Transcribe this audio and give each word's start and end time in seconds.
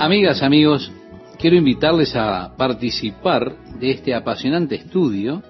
Amigas, 0.00 0.44
amigos, 0.44 0.92
quiero 1.40 1.56
invitarles 1.56 2.14
a 2.14 2.56
participar 2.56 3.56
de 3.80 3.90
este 3.90 4.14
apasionante 4.14 4.76
estudio 4.76 5.42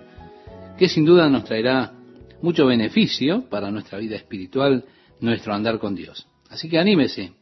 que 0.79 0.88
sin 0.88 1.04
duda 1.04 1.29
nos 1.29 1.45
traerá 1.45 1.93
mucho 2.40 2.64
beneficio 2.64 3.46
para 3.50 3.71
nuestra 3.71 3.98
vida 3.98 4.16
espiritual, 4.16 4.87
nuestro 5.21 5.53
andar 5.53 5.79
con 5.79 5.95
Dios. 5.95 6.26
Así 6.48 6.71
que 6.71 6.79
anímese 6.79 7.32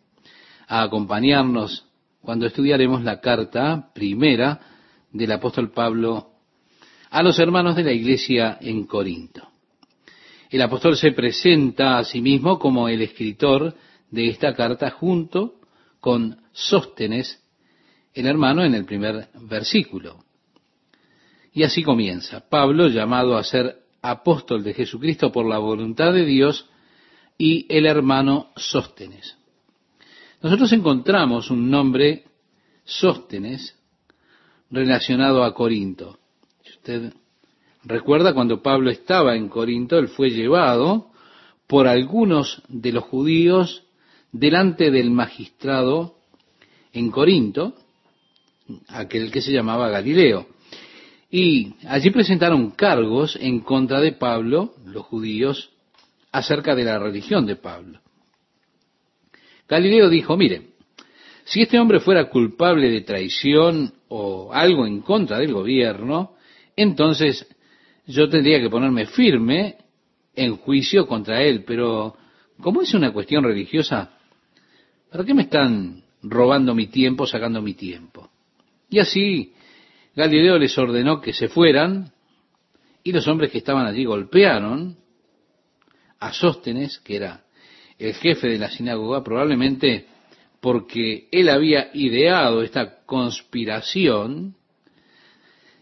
a 0.67 0.83
acompañarnos 0.83 1.87
cuando 2.21 2.47
estudiaremos 2.47 3.05
la 3.05 3.21
carta 3.21 3.93
primera 3.95 4.59
del 5.13 5.31
apóstol 5.31 5.71
Pablo 5.71 6.33
a 7.09 7.23
los 7.23 7.39
hermanos 7.39 7.77
de 7.77 7.85
la 7.85 7.93
iglesia 7.93 8.59
en 8.61 8.85
Corinto. 8.85 9.47
El 10.51 10.61
apóstol 10.61 10.97
se 10.97 11.13
presenta 11.13 11.99
a 11.99 12.05
sí 12.05 12.21
mismo 12.21 12.59
como 12.59 12.89
el 12.89 13.01
escritor 13.01 13.77
de 14.11 14.29
esta 14.29 14.55
carta 14.55 14.91
junto 14.91 15.56
con 16.07 16.41
Sóstenes, 16.53 17.43
el 18.15 18.27
hermano, 18.27 18.63
en 18.63 18.77
el 18.77 18.85
primer 18.85 19.27
versículo. 19.41 20.23
Y 21.53 21.65
así 21.65 21.83
comienza. 21.83 22.49
Pablo, 22.49 22.87
llamado 22.87 23.37
a 23.37 23.43
ser 23.43 23.81
apóstol 24.03 24.63
de 24.63 24.73
Jesucristo 24.73 25.33
por 25.33 25.47
la 25.47 25.59
voluntad 25.59 26.13
de 26.13 26.25
Dios, 26.25 26.71
y 27.37 27.67
el 27.69 27.87
hermano 27.87 28.53
Sóstenes. 28.55 29.37
Nosotros 30.43 30.73
encontramos 30.75 31.51
un 31.51 31.69
nombre, 31.69 32.27
Sóstenes, 32.85 33.77
relacionado 34.71 35.43
a 35.43 35.55
Corinto. 35.55 36.21
Si 36.63 36.71
usted 36.71 37.15
recuerda 37.83 38.33
cuando 38.33 38.63
Pablo 38.63 38.91
estaba 38.91 39.35
en 39.35 39.49
Corinto, 39.49 39.99
él 39.99 40.07
fue 40.07 40.31
llevado 40.31 41.11
por 41.67 41.89
algunos 41.89 42.63
de 42.69 42.93
los 42.93 43.03
judíos 43.03 43.83
delante 44.39 44.91
del 44.91 45.11
magistrado 45.11 46.17
en 46.93 47.11
Corinto, 47.11 47.75
aquel 48.89 49.31
que 49.31 49.41
se 49.41 49.53
llamaba 49.53 49.89
Galileo. 49.89 50.47
Y 51.31 51.75
allí 51.87 52.11
presentaron 52.11 52.71
cargos 52.71 53.37
en 53.41 53.61
contra 53.61 54.01
de 54.01 54.13
Pablo, 54.13 54.75
los 54.85 55.05
judíos, 55.05 55.71
acerca 56.33 56.75
de 56.75 56.85
la 56.85 56.99
religión 56.99 57.47
de 57.47 57.57
Pablo. 57.57 58.01
Galileo 59.69 60.09
dijo, 60.09 60.37
mire, 60.37 60.71
si 61.45 61.63
este 61.63 61.79
hombre 61.79 62.01
fuera 62.01 62.29
culpable 62.29 62.89
de 62.91 63.01
traición 63.01 63.93
o 64.09 64.53
algo 64.53 64.87
en 64.87 65.01
contra 65.01 65.39
del 65.39 65.53
gobierno, 65.53 66.35
entonces 66.77 67.47
yo 68.07 68.29
tendría 68.29 68.61
que 68.61 68.71
ponerme 68.71 69.07
firme 69.07 69.77
en 70.35 70.57
juicio 70.57 71.07
contra 71.07 71.43
él, 71.43 71.65
pero 71.67 72.17
como 72.61 72.83
es 72.83 72.95
una 72.95 73.13
cuestión 73.13 73.45
religiosa, 73.45 74.16
¿Para 75.11 75.25
qué 75.25 75.35
me 75.35 75.43
están 75.43 76.03
robando 76.23 76.75
mi 76.75 76.89
tiempo, 76.89 77.27
sacando 77.27 77.63
mi 77.63 77.75
tiempo? 77.75 78.31
Y 78.91 78.99
así 78.99 79.53
Galileo 80.15 80.59
les 80.59 80.77
ordenó 80.79 81.21
que 81.21 81.33
se 81.33 81.49
fueran 81.49 82.13
y 83.03 83.13
los 83.13 83.27
hombres 83.29 83.51
que 83.51 83.59
estaban 83.59 83.87
allí 83.87 84.05
golpearon 84.05 84.97
a 86.19 86.33
Sóstenes, 86.33 86.99
que 86.99 87.17
era 87.17 87.45
el 87.99 88.15
jefe 88.15 88.49
de 88.49 88.59
la 88.59 88.71
sinagoga, 88.71 89.23
probablemente 89.23 90.07
porque 90.61 91.29
él 91.31 91.49
había 91.49 91.91
ideado 91.95 92.63
esta 92.63 93.05
conspiración 93.05 94.57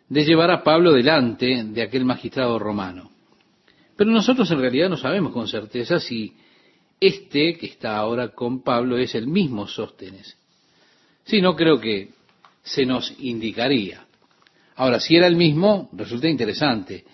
de 0.09 0.25
llevar 0.25 0.51
a 0.51 0.63
Pablo 0.63 0.93
delante 0.93 1.65
de 1.65 1.83
aquel 1.83 2.05
magistrado 2.05 2.59
romano. 2.59 3.11
Pero 3.97 4.11
nosotros 4.11 4.51
en 4.51 4.61
realidad 4.61 4.91
no 4.91 4.97
sabemos 4.97 5.33
con 5.33 5.49
certeza 5.49 5.99
si 5.99 6.35
este 7.01 7.57
que 7.57 7.67
está 7.67 7.97
ahora 7.97 8.29
con 8.29 8.63
Pablo 8.63 8.97
es 8.97 9.15
el 9.15 9.27
mismo 9.27 9.67
Sóstenes. 9.67 10.37
Si 11.25 11.41
no, 11.41 11.57
creo 11.57 11.81
que 11.81 12.11
se 12.63 12.87
nos 12.87 13.15
indicaría. 13.21 14.07
Ahora, 14.77 15.01
si 15.01 15.17
era 15.17 15.27
el 15.27 15.37
mismo, 15.37 15.91
resulta 15.93 16.29
interesante 16.29 17.05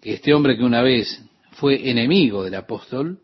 que 0.00 0.14
este 0.14 0.34
hombre 0.34 0.56
que 0.56 0.64
una 0.64 0.82
vez 0.82 1.22
fue 1.52 1.90
enemigo 1.90 2.44
del 2.44 2.54
apóstol, 2.54 3.20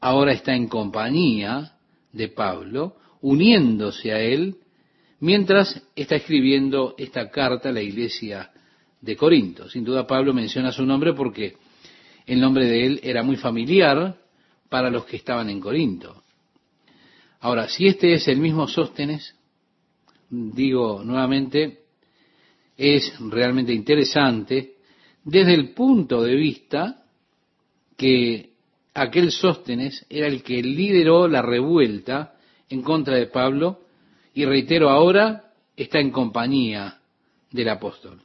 ahora 0.00 0.32
está 0.32 0.54
en 0.54 0.68
compañía 0.68 1.72
de 2.12 2.28
Pablo, 2.28 2.96
uniéndose 3.20 4.12
a 4.12 4.20
él, 4.20 4.56
mientras 5.20 5.82
está 5.94 6.16
escribiendo 6.16 6.94
esta 6.98 7.30
carta 7.30 7.68
a 7.70 7.72
la 7.72 7.82
iglesia 7.82 8.50
de 9.00 9.16
Corinto. 9.16 9.68
Sin 9.68 9.84
duda 9.84 10.06
Pablo 10.06 10.34
menciona 10.34 10.72
su 10.72 10.84
nombre 10.84 11.12
porque 11.12 11.56
el 12.26 12.40
nombre 12.40 12.66
de 12.66 12.86
él 12.86 13.00
era 13.02 13.22
muy 13.22 13.36
familiar 13.36 14.16
para 14.68 14.90
los 14.90 15.04
que 15.04 15.16
estaban 15.16 15.48
en 15.50 15.60
Corinto. 15.60 16.22
Ahora, 17.40 17.68
si 17.68 17.86
este 17.86 18.14
es 18.14 18.26
el 18.28 18.38
mismo 18.38 18.66
Sóstenes, 18.66 19.34
digo 20.30 21.02
nuevamente, 21.04 21.84
es 22.76 23.18
realmente 23.20 23.72
interesante 23.72 24.76
desde 25.24 25.54
el 25.54 25.72
punto 25.72 26.22
de 26.22 26.34
vista 26.34 27.04
que 27.96 28.50
aquel 28.94 29.30
Sóstenes 29.30 30.04
era 30.08 30.26
el 30.26 30.42
que 30.42 30.62
lideró 30.62 31.28
la 31.28 31.42
revuelta 31.42 32.34
en 32.68 32.82
contra 32.82 33.16
de 33.16 33.26
Pablo 33.26 33.80
y 34.34 34.44
reitero 34.44 34.90
ahora 34.90 35.52
está 35.76 35.98
en 35.98 36.10
compañía 36.10 36.98
del 37.50 37.68
apóstol. 37.68 38.20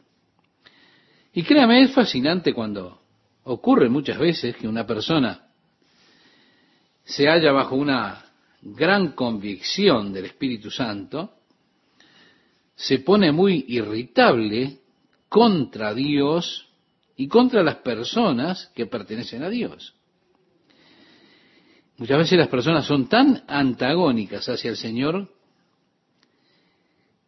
Y 1.34 1.44
créame, 1.44 1.84
es 1.84 1.94
fascinante 1.94 2.53
cuando 2.53 3.01
ocurre 3.44 3.90
muchas 3.90 4.19
veces 4.19 4.56
que 4.56 4.68
una 4.68 4.85
persona 4.85 5.50
se 7.03 7.28
halla 7.28 7.51
bajo 7.51 7.75
una 7.75 8.23
gran 8.62 9.13
convicción 9.13 10.13
del 10.13 10.25
Espíritu 10.25 10.69
Santo, 10.69 11.34
se 12.75 13.00
pone 13.00 13.31
muy 13.31 13.66
irritable 13.67 14.79
contra 15.29 15.94
Dios 15.94 16.67
y 17.16 17.28
contra 17.28 17.63
las 17.63 17.78
personas 17.78 18.72
que 18.75 18.85
pertenecen 18.85 19.44
a 19.44 19.50
Dios. 19.50 19.94
Muchas 21.97 22.17
veces 22.17 22.38
las 22.39 22.47
personas 22.47 22.85
son 22.85 23.07
tan 23.07 23.44
antagónicas 23.47 24.47
hacia 24.50 24.72
el 24.72 24.78
Señor, 24.78 25.29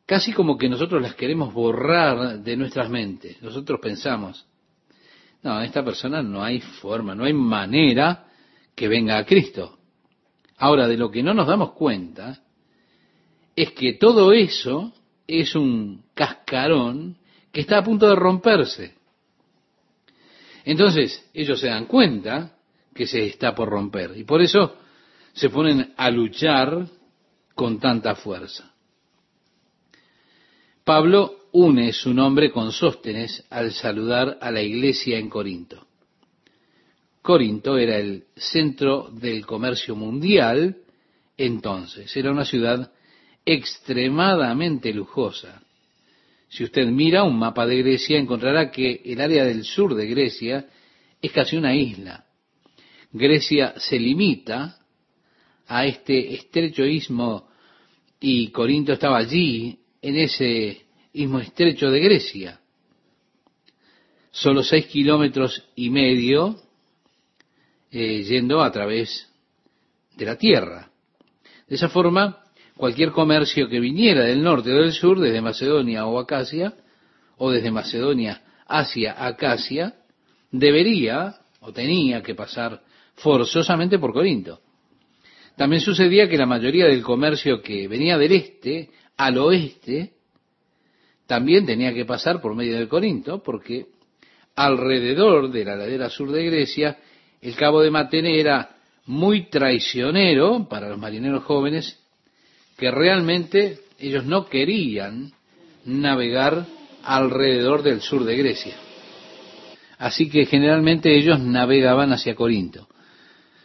casi 0.06 0.34
como 0.34 0.58
que 0.58 0.70
nosotros 0.70 1.02
las 1.02 1.16
queremos 1.16 1.54
borrar 1.54 2.40
de 2.40 2.58
nuestras 2.58 2.90
mentes. 2.90 3.40
Nosotros 3.42 3.80
pensamos, 3.80 4.48
no, 5.44 5.62
esta 5.62 5.86
persona 5.86 6.24
no 6.24 6.44
hay 6.44 6.60
forma, 6.60 7.14
no 7.14 7.26
hay 7.26 7.34
manera 7.34 8.28
que 8.76 8.88
venga 8.88 9.18
a 9.18 9.26
Cristo. 9.26 9.78
Ahora, 10.58 10.88
de 10.88 10.98
lo 10.98 11.12
que 11.12 11.24
no 11.24 11.34
nos 11.34 11.48
damos 11.48 11.72
cuenta 11.74 12.42
es 13.56 13.72
que 13.72 13.94
todo 13.94 14.34
eso 14.34 14.94
es 15.28 15.56
un 15.56 16.06
cascarón 16.14 17.18
que 17.52 17.62
está 17.62 17.80
a 17.80 17.84
punto 17.84 18.08
de 18.08 18.16
romperse. 18.16 18.96
Entonces, 20.66 21.30
ellos 21.34 21.60
se 21.60 21.68
dan 21.68 21.86
cuenta 21.86 22.58
que 22.94 23.06
se 23.08 23.26
está 23.26 23.54
por 23.54 23.70
romper 23.70 24.18
y 24.18 24.24
por 24.24 24.42
eso 24.42 24.78
se 25.34 25.50
ponen 25.50 25.94
a 25.98 26.10
luchar 26.10 26.88
con 27.56 27.80
tanta 27.80 28.16
fuerza. 28.16 28.74
Pablo 30.84 31.44
une 31.54 31.94
su 31.94 32.14
nombre 32.14 32.52
con 32.52 32.72
Sóstenes 32.72 33.46
al 33.50 33.72
saludar 33.72 34.38
a 34.42 34.52
la 34.52 34.62
iglesia 34.62 35.18
en 35.18 35.30
Corinto. 35.30 35.88
Corinto 37.24 37.78
era 37.78 37.98
el 37.98 38.26
centro 38.36 39.10
del 39.10 39.46
comercio 39.46 39.96
mundial 39.96 40.78
entonces, 41.38 42.16
era 42.16 42.32
una 42.32 42.46
ciudad 42.46 42.92
extremadamente 43.46 44.94
lujosa. 44.94 45.64
Si 46.48 46.64
usted 46.64 46.86
mira 46.86 47.24
un 47.24 47.38
mapa 47.38 47.66
de 47.66 47.78
Grecia, 47.78 48.20
encontrará 48.20 48.70
que 48.70 49.02
el 49.04 49.20
área 49.20 49.44
del 49.46 49.64
sur 49.64 49.96
de 49.96 50.06
Grecia 50.06 50.68
es 51.22 51.32
casi 51.32 51.58
una 51.58 51.76
isla. 51.76 52.26
Grecia 53.12 53.74
se 53.78 53.98
limita 53.98 54.78
a 55.68 55.86
este 55.86 56.36
estrecho 56.36 56.86
istmo 56.86 57.48
y 58.20 58.50
Corinto 58.50 58.94
estaba 58.94 59.18
allí, 59.18 59.80
en 60.02 60.18
ese 60.18 60.86
istmo 61.14 61.40
estrecho 61.40 61.90
de 61.90 62.00
Grecia. 62.00 62.60
Solo 64.32 64.64
seis 64.64 64.86
kilómetros 64.88 65.64
y 65.76 65.90
medio 65.90 66.60
eh, 67.96 68.24
yendo 68.24 68.64
a 68.64 68.72
través 68.72 69.30
de 70.18 70.26
la 70.26 70.36
tierra. 70.36 70.90
De 71.68 71.76
esa 71.76 71.90
forma, 71.90 72.40
cualquier 72.76 73.12
comercio 73.12 73.70
que 73.70 73.80
viniera 73.80 74.24
del 74.24 74.42
norte 74.42 74.74
o 74.74 74.82
del 74.82 74.94
sur, 74.94 75.20
desde 75.20 75.42
Macedonia 75.42 76.08
o 76.08 76.18
Acacia, 76.18 76.74
o 77.38 77.52
desde 77.52 77.70
Macedonia 77.70 78.42
hacia 78.66 79.24
Acacia, 79.24 79.94
debería 80.50 81.36
o 81.60 81.72
tenía 81.72 82.24
que 82.24 82.34
pasar 82.34 82.82
forzosamente 83.14 84.00
por 84.00 84.12
Corinto. 84.12 84.60
También 85.56 85.82
sucedía 85.84 86.28
que 86.28 86.38
la 86.38 86.48
mayoría 86.48 86.86
del 86.86 87.04
comercio 87.04 87.62
que 87.62 87.88
venía 87.88 88.18
del 88.18 88.32
este 88.32 88.90
al 89.18 89.38
oeste 89.38 90.14
también 91.28 91.68
tenía 91.68 91.94
que 91.94 92.06
pasar 92.06 92.42
por 92.42 92.56
medio 92.56 92.80
de 92.80 92.88
Corinto, 92.88 93.44
porque 93.44 93.86
alrededor 94.56 95.52
de 95.52 95.64
la 95.64 95.76
ladera 95.76 96.10
sur 96.10 96.32
de 96.32 96.44
Grecia 96.44 96.98
el 97.44 97.56
cabo 97.56 97.82
de 97.82 97.92
Matene 97.92 98.40
era 98.40 98.78
muy 99.06 99.50
traicionero 99.50 100.66
para 100.70 100.88
los 100.88 100.98
marineros 100.98 101.44
jóvenes 101.44 102.00
que 102.78 102.90
realmente 102.90 103.80
ellos 104.00 104.26
no 104.26 104.46
querían 104.46 105.34
navegar 105.84 106.66
alrededor 107.04 107.84
del 107.84 108.00
sur 108.00 108.24
de 108.24 108.38
Grecia. 108.38 108.78
Así 109.98 110.30
que 110.30 110.46
generalmente 110.46 111.18
ellos 111.18 111.40
navegaban 111.42 112.14
hacia 112.14 112.34
Corinto. 112.34 112.88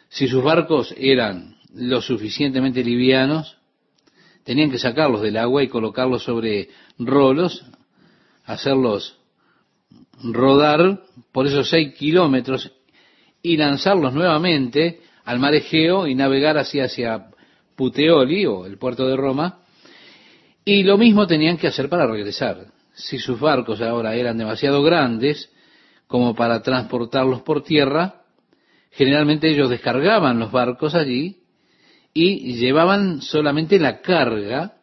Si 0.09 0.27
sus 0.27 0.43
barcos 0.43 0.93
eran 0.99 1.57
lo 1.73 2.03
suficientemente 2.03 2.83
livianos, 2.83 3.59
tenían 4.43 4.73
que 4.73 4.79
sacarlos 4.79 5.23
del 5.23 5.37
agua 5.37 5.63
y 5.63 5.69
colocarlos 5.69 6.25
sobre 6.25 6.69
rolos, 6.99 7.65
hacerlos 8.45 9.19
rodar 10.21 11.01
por 11.31 11.47
esos 11.47 11.71
seis 11.71 11.95
kilómetros 11.95 12.73
y 13.43 13.57
lanzarlos 13.57 14.13
nuevamente 14.15 15.01
al 15.25 15.39
mar 15.39 15.55
Egeo 15.55 16.07
y 16.07 16.15
navegar 16.15 16.59
hacia, 16.59 16.85
hacia 16.85 17.27
Puteoli 17.77 18.47
o 18.47 18.67
el 18.67 18.79
puerto 18.79 19.07
de 19.07 19.17
Roma. 19.17 19.61
Y 20.65 20.83
lo 20.83 20.99
mismo 20.99 21.27
tenían 21.27 21.57
que 21.57 21.69
hacer 21.69 21.89
para 21.89 22.07
regresar. 22.07 22.67
Si 22.95 23.19
sus 23.19 23.39
barcos 23.39 23.81
ahora 23.81 24.15
eran 24.17 24.39
demasiado 24.39 24.83
grandes 24.83 25.51
como 26.07 26.35
para 26.35 26.63
transportarlos 26.63 27.43
por 27.43 27.63
tierra, 27.63 28.23
generalmente 28.91 29.49
ellos 29.49 29.71
descargaban 29.71 30.39
los 30.39 30.51
barcos 30.51 30.95
allí 30.95 31.43
y 32.13 32.55
llevaban 32.55 33.23
solamente 33.23 33.79
la 33.79 34.01
carga 34.01 34.79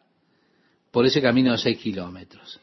por 0.90 1.04
ese 1.04 1.20
camino 1.20 1.52
de 1.52 1.58
seis 1.58 1.78
kilómetros. 1.78 2.60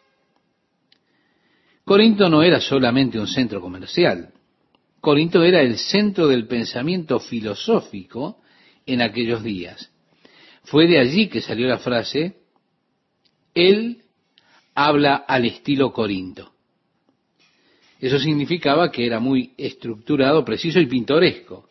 Corinto 1.85 2.29
no 2.29 2.41
era 2.41 2.59
solamente 2.59 3.19
un 3.19 3.27
centro 3.27 3.61
comercial. 3.61 4.29
Corinto 5.03 5.43
era 5.43 5.59
el 5.59 5.77
centro 5.79 6.29
del 6.29 6.47
pensamiento 6.47 7.19
filosófico 7.19 8.39
en 8.85 9.01
aquellos 9.01 9.43
días. 9.43 9.91
Fue 10.63 10.87
de 10.87 10.97
allí 10.97 11.27
que 11.27 11.41
salió 11.41 11.67
la 11.67 11.79
frase, 11.79 12.37
Él 13.53 14.03
habla 14.73 15.15
al 15.27 15.43
estilo 15.43 15.91
Corinto. 15.91 16.53
Eso 17.99 18.17
significaba 18.17 18.91
que 18.91 19.05
era 19.05 19.19
muy 19.19 19.51
estructurado, 19.57 20.45
preciso 20.45 20.79
y 20.79 20.85
pintoresco. 20.85 21.67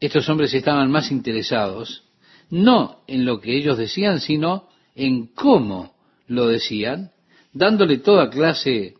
Estos 0.00 0.26
hombres 0.30 0.54
estaban 0.54 0.90
más 0.90 1.12
interesados 1.12 2.04
no 2.48 3.02
en 3.06 3.26
lo 3.26 3.38
que 3.38 3.54
ellos 3.54 3.76
decían, 3.76 4.18
sino 4.20 4.70
en 4.94 5.26
cómo 5.26 5.94
lo 6.28 6.48
decían 6.48 7.12
dándole 7.52 7.98
toda 7.98 8.30
clase 8.30 8.94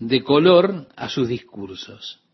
de 0.00 0.22
color 0.24 0.88
a 0.96 1.08
sus 1.08 1.28
discursos. 1.28 2.25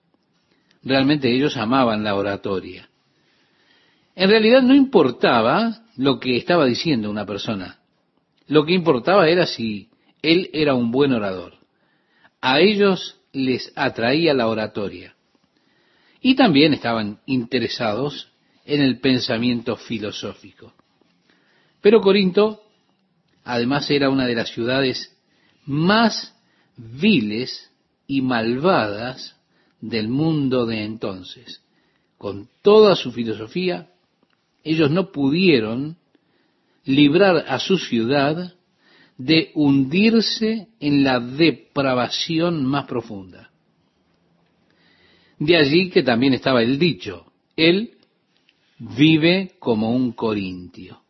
Realmente 0.85 1.31
ellos 1.33 1.57
amaban 1.57 2.03
la 2.03 2.15
oratoria. 2.15 2.89
En 4.15 4.29
realidad 4.29 4.63
no 4.63 4.75
importaba 4.75 5.85
lo 5.97 6.19
que 6.19 6.37
estaba 6.37 6.67
diciendo 6.67 7.11
una 7.11 7.25
persona. 7.25 7.79
Lo 8.49 8.65
que 8.65 8.75
importaba 8.75 9.29
era 9.29 9.47
si 9.47 9.89
él 10.23 10.51
era 10.53 10.75
un 10.75 10.91
buen 10.91 11.13
orador. 11.13 11.55
A 12.41 12.61
ellos 12.61 13.21
les 13.33 13.73
atraía 13.77 14.35
la 14.35 14.49
oratoria. 14.49 15.15
Y 16.21 16.35
también 16.35 16.75
estaban 16.75 17.21
interesados 17.27 18.29
en 18.65 18.81
el 18.81 19.01
pensamiento 19.01 19.77
filosófico. 19.77 20.73
Pero 21.81 22.01
Corinto, 22.01 22.63
además, 23.45 23.91
era 23.91 24.09
una 24.09 24.27
de 24.27 24.35
las 24.35 24.51
ciudades 24.51 25.17
más 25.65 26.35
viles 26.77 27.71
y 28.07 28.23
malvadas 28.23 29.37
del 29.83 30.09
mundo 30.09 30.65
de 30.65 30.85
entonces. 30.85 31.61
Con 32.17 32.49
toda 32.63 32.97
su 32.97 33.13
filosofía, 33.13 33.91
ellos 34.65 34.91
no 34.91 35.13
pudieron 35.13 35.99
librar 36.85 37.45
a 37.49 37.59
su 37.59 37.77
ciudad 37.77 38.55
de 39.19 39.51
hundirse 39.55 40.69
en 40.81 41.05
la 41.05 41.21
depravación 41.21 42.65
más 42.65 42.87
profunda. 42.87 43.51
De 45.39 45.57
allí 45.57 45.91
que 45.91 46.03
también 46.03 46.33
estaba 46.33 46.63
el 46.63 46.79
dicho, 46.79 47.27
él 47.57 47.99
vive 48.79 49.57
como 49.59 49.95
un 49.95 50.13
corintio. 50.13 51.03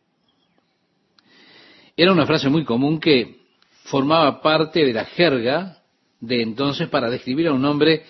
Era 1.95 2.11
una 2.11 2.25
frase 2.25 2.49
muy 2.49 2.65
común 2.65 2.99
que 2.99 3.43
formaba 3.83 4.41
parte 4.41 4.83
de 4.83 4.93
la 4.93 5.05
jerga 5.05 5.83
de 6.19 6.41
entonces 6.41 6.89
para 6.89 7.09
describir 7.11 7.47
a 7.47 7.53
un 7.53 7.63
hombre 7.65 8.03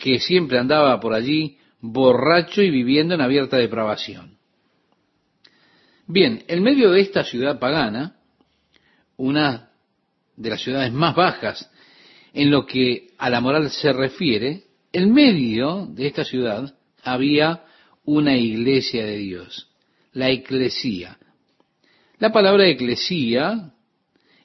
que 0.00 0.18
siempre 0.18 0.58
andaba 0.58 0.98
por 0.98 1.14
allí 1.14 1.58
borracho 1.80 2.62
y 2.62 2.70
viviendo 2.70 3.14
en 3.14 3.20
abierta 3.20 3.56
depravación. 3.58 4.38
Bien, 6.06 6.42
en 6.48 6.62
medio 6.62 6.90
de 6.90 7.02
esta 7.02 7.22
ciudad 7.22 7.60
pagana, 7.60 8.16
una 9.16 9.70
de 10.36 10.50
las 10.50 10.62
ciudades 10.62 10.92
más 10.92 11.14
bajas 11.14 11.70
en 12.32 12.50
lo 12.50 12.66
que 12.66 13.10
a 13.18 13.28
la 13.30 13.40
moral 13.40 13.70
se 13.70 13.92
refiere, 13.92 14.64
en 14.92 15.12
medio 15.12 15.86
de 15.86 16.06
esta 16.06 16.24
ciudad 16.24 16.74
había 17.02 17.64
una 18.04 18.36
iglesia 18.36 19.04
de 19.04 19.18
Dios, 19.18 19.68
la 20.12 20.30
eclesía. 20.30 21.18
La 22.18 22.32
palabra 22.32 22.66
eclesía 22.66 23.72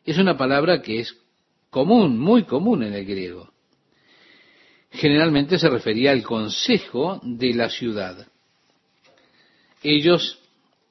es 0.04 0.18
una 0.18 0.38
palabra 0.38 0.82
que 0.82 1.00
es 1.00 1.16
común, 1.70 2.20
muy 2.20 2.44
común 2.44 2.84
en 2.84 2.94
el 2.94 3.06
griego. 3.06 3.55
Generalmente 4.92 5.60
se 5.60 5.70
refería 5.70 6.12
al 6.12 6.24
consejo 6.24 7.20
de 7.24 7.54
la 7.54 7.70
ciudad. 7.70 8.28
Ellos 9.84 10.40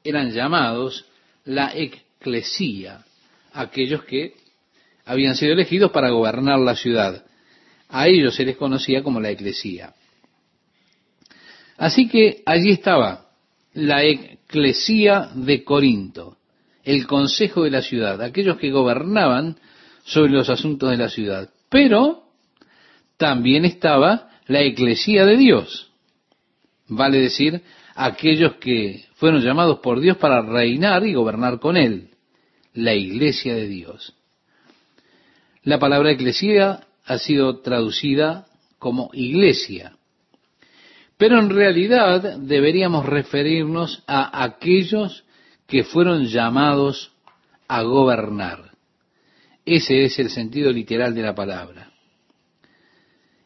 eran 0.03 0.33
llamados 0.33 1.07
la 1.45 1.73
eclesía, 1.75 3.05
aquellos 3.53 4.05
que 4.05 4.35
habían 5.05 5.35
sido 5.37 5.53
elegidos 5.53 5.91
para 5.91 6.11
gobernar 6.11 6.59
la 6.61 6.77
ciudad. 6.77 7.25
A 7.89 8.09
ellos 8.09 8.35
se 8.35 8.45
les 8.45 8.57
conocía 8.57 9.03
como 9.03 9.21
la 9.21 9.31
eclesía. 9.31 9.95
Así 11.77 12.09
que 12.09 12.43
allí 12.47 12.71
estaba 12.71 13.31
la 13.73 14.05
eclesía 14.05 15.31
de 15.35 15.65
Corinto 15.65 16.39
el 16.85 17.07
consejo 17.07 17.65
de 17.65 17.71
la 17.71 17.83
ciudad, 17.83 18.21
aquellos 18.23 18.59
que 18.59 18.71
gobernaban 18.71 19.57
sobre 20.05 20.33
los 20.33 20.51
asuntos 20.51 20.91
de 20.91 20.99
la 20.99 21.09
ciudad. 21.09 21.49
Pero 21.71 22.24
también 23.17 23.65
estaba 23.65 24.31
la 24.47 24.63
eclesía 24.63 25.25
de 25.25 25.37
Dios, 25.37 25.91
vale 26.89 27.19
decir, 27.19 27.63
aquellos 27.95 28.57
que 28.57 29.05
fueron 29.15 29.41
llamados 29.41 29.79
por 29.79 30.01
Dios 30.01 30.17
para 30.17 30.43
reinar 30.43 31.07
y 31.07 31.15
gobernar 31.15 31.61
con 31.61 31.77
Él, 31.77 32.11
la 32.75 32.95
iglesia 32.95 33.55
de 33.55 33.69
Dios. 33.69 34.15
La 35.63 35.79
palabra 35.79 36.11
eclesía 36.11 36.81
ha 37.07 37.19
sido 37.19 37.61
traducida 37.61 38.47
como 38.79 39.11
iglesia, 39.15 39.97
pero 41.17 41.39
en 41.39 41.49
realidad 41.49 42.39
deberíamos 42.39 43.07
referirnos 43.07 44.03
a 44.07 44.45
aquellos 44.45 45.25
que 45.67 45.85
fueron 45.85 46.27
llamados 46.27 47.13
a 47.69 47.83
gobernar. 47.83 48.73
Ese 49.65 50.05
es 50.05 50.19
el 50.19 50.29
sentido 50.29 50.71
literal 50.71 51.15
de 51.15 51.23
la 51.23 51.35
palabra. 51.35 51.94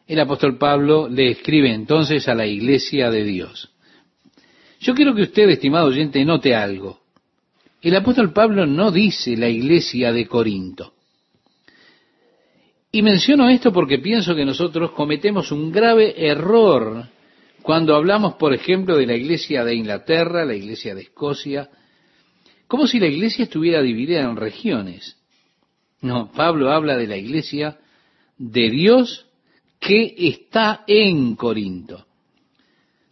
El 0.09 0.19
apóstol 0.19 0.57
Pablo 0.57 1.07
le 1.07 1.29
escribe 1.29 1.71
entonces 1.71 2.27
a 2.27 2.33
la 2.33 2.47
iglesia 2.47 3.11
de 3.11 3.23
Dios. 3.23 3.69
Yo 4.79 4.95
quiero 4.95 5.13
que 5.13 5.21
usted, 5.21 5.47
estimado 5.47 5.85
oyente, 5.85 6.25
note 6.25 6.55
algo. 6.55 7.01
El 7.79 7.95
apóstol 7.95 8.33
Pablo 8.33 8.65
no 8.65 8.89
dice 8.89 9.37
la 9.37 9.49
iglesia 9.49 10.11
de 10.11 10.25
Corinto. 10.25 10.93
Y 12.91 13.03
menciono 13.03 13.49
esto 13.49 13.71
porque 13.71 13.99
pienso 13.99 14.33
que 14.33 14.45
nosotros 14.45 14.93
cometemos 14.93 15.51
un 15.51 15.71
grave 15.71 16.15
error 16.27 17.05
cuando 17.61 17.95
hablamos, 17.95 18.33
por 18.33 18.55
ejemplo, 18.55 18.97
de 18.97 19.05
la 19.05 19.15
iglesia 19.15 19.63
de 19.63 19.75
Inglaterra, 19.75 20.43
la 20.43 20.55
iglesia 20.55 20.95
de 20.95 21.01
Escocia, 21.01 21.69
como 22.67 22.87
si 22.87 22.99
la 22.99 23.05
iglesia 23.05 23.43
estuviera 23.43 23.83
dividida 23.83 24.21
en 24.21 24.35
regiones. 24.37 25.17
No, 26.01 26.31
Pablo 26.31 26.71
habla 26.71 26.97
de 26.97 27.05
la 27.05 27.17
iglesia 27.17 27.77
de 28.39 28.71
Dios 28.71 29.28
que 29.79 30.15
está 30.17 30.83
en 30.85 31.35
Corinto. 31.35 32.05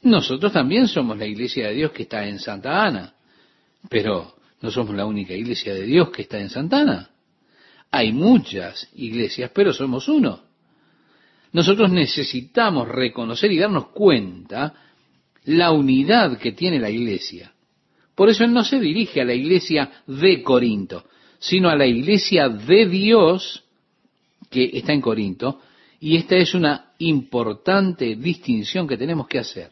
Nosotros 0.03 0.51
también 0.51 0.87
somos 0.87 1.17
la 1.17 1.25
iglesia 1.25 1.67
de 1.67 1.73
Dios 1.73 1.91
que 1.91 2.03
está 2.03 2.27
en 2.27 2.39
Santa 2.39 2.85
Ana, 2.85 3.13
pero 3.89 4.35
no 4.61 4.71
somos 4.71 4.95
la 4.95 5.05
única 5.05 5.33
iglesia 5.33 5.73
de 5.73 5.83
Dios 5.83 6.09
que 6.09 6.23
está 6.23 6.39
en 6.39 6.49
Santa 6.49 6.81
Ana. 6.81 7.09
Hay 7.91 8.11
muchas 8.11 8.89
iglesias, 8.95 9.51
pero 9.53 9.73
somos 9.73 10.07
uno. 10.09 10.41
Nosotros 11.53 11.89
necesitamos 11.91 12.87
reconocer 12.87 13.51
y 13.51 13.57
darnos 13.57 13.87
cuenta 13.87 14.73
la 15.45 15.71
unidad 15.71 16.37
que 16.37 16.51
tiene 16.51 16.79
la 16.79 16.89
iglesia. 16.89 17.53
Por 18.13 18.29
eso 18.29 18.43
él 18.43 18.51
no 18.51 18.63
se 18.63 18.79
dirige 18.79 19.21
a 19.21 19.25
la 19.25 19.33
iglesia 19.33 20.03
de 20.05 20.43
Corinto, 20.43 21.05
sino 21.39 21.69
a 21.69 21.75
la 21.75 21.85
iglesia 21.85 22.49
de 22.49 22.87
Dios 22.87 23.63
que 24.49 24.71
está 24.73 24.93
en 24.93 25.01
Corinto, 25.01 25.61
y 25.99 26.17
esta 26.17 26.35
es 26.35 26.53
una 26.53 26.93
importante 26.99 28.15
distinción 28.15 28.87
que 28.87 28.97
tenemos 28.97 29.27
que 29.27 29.39
hacer. 29.39 29.71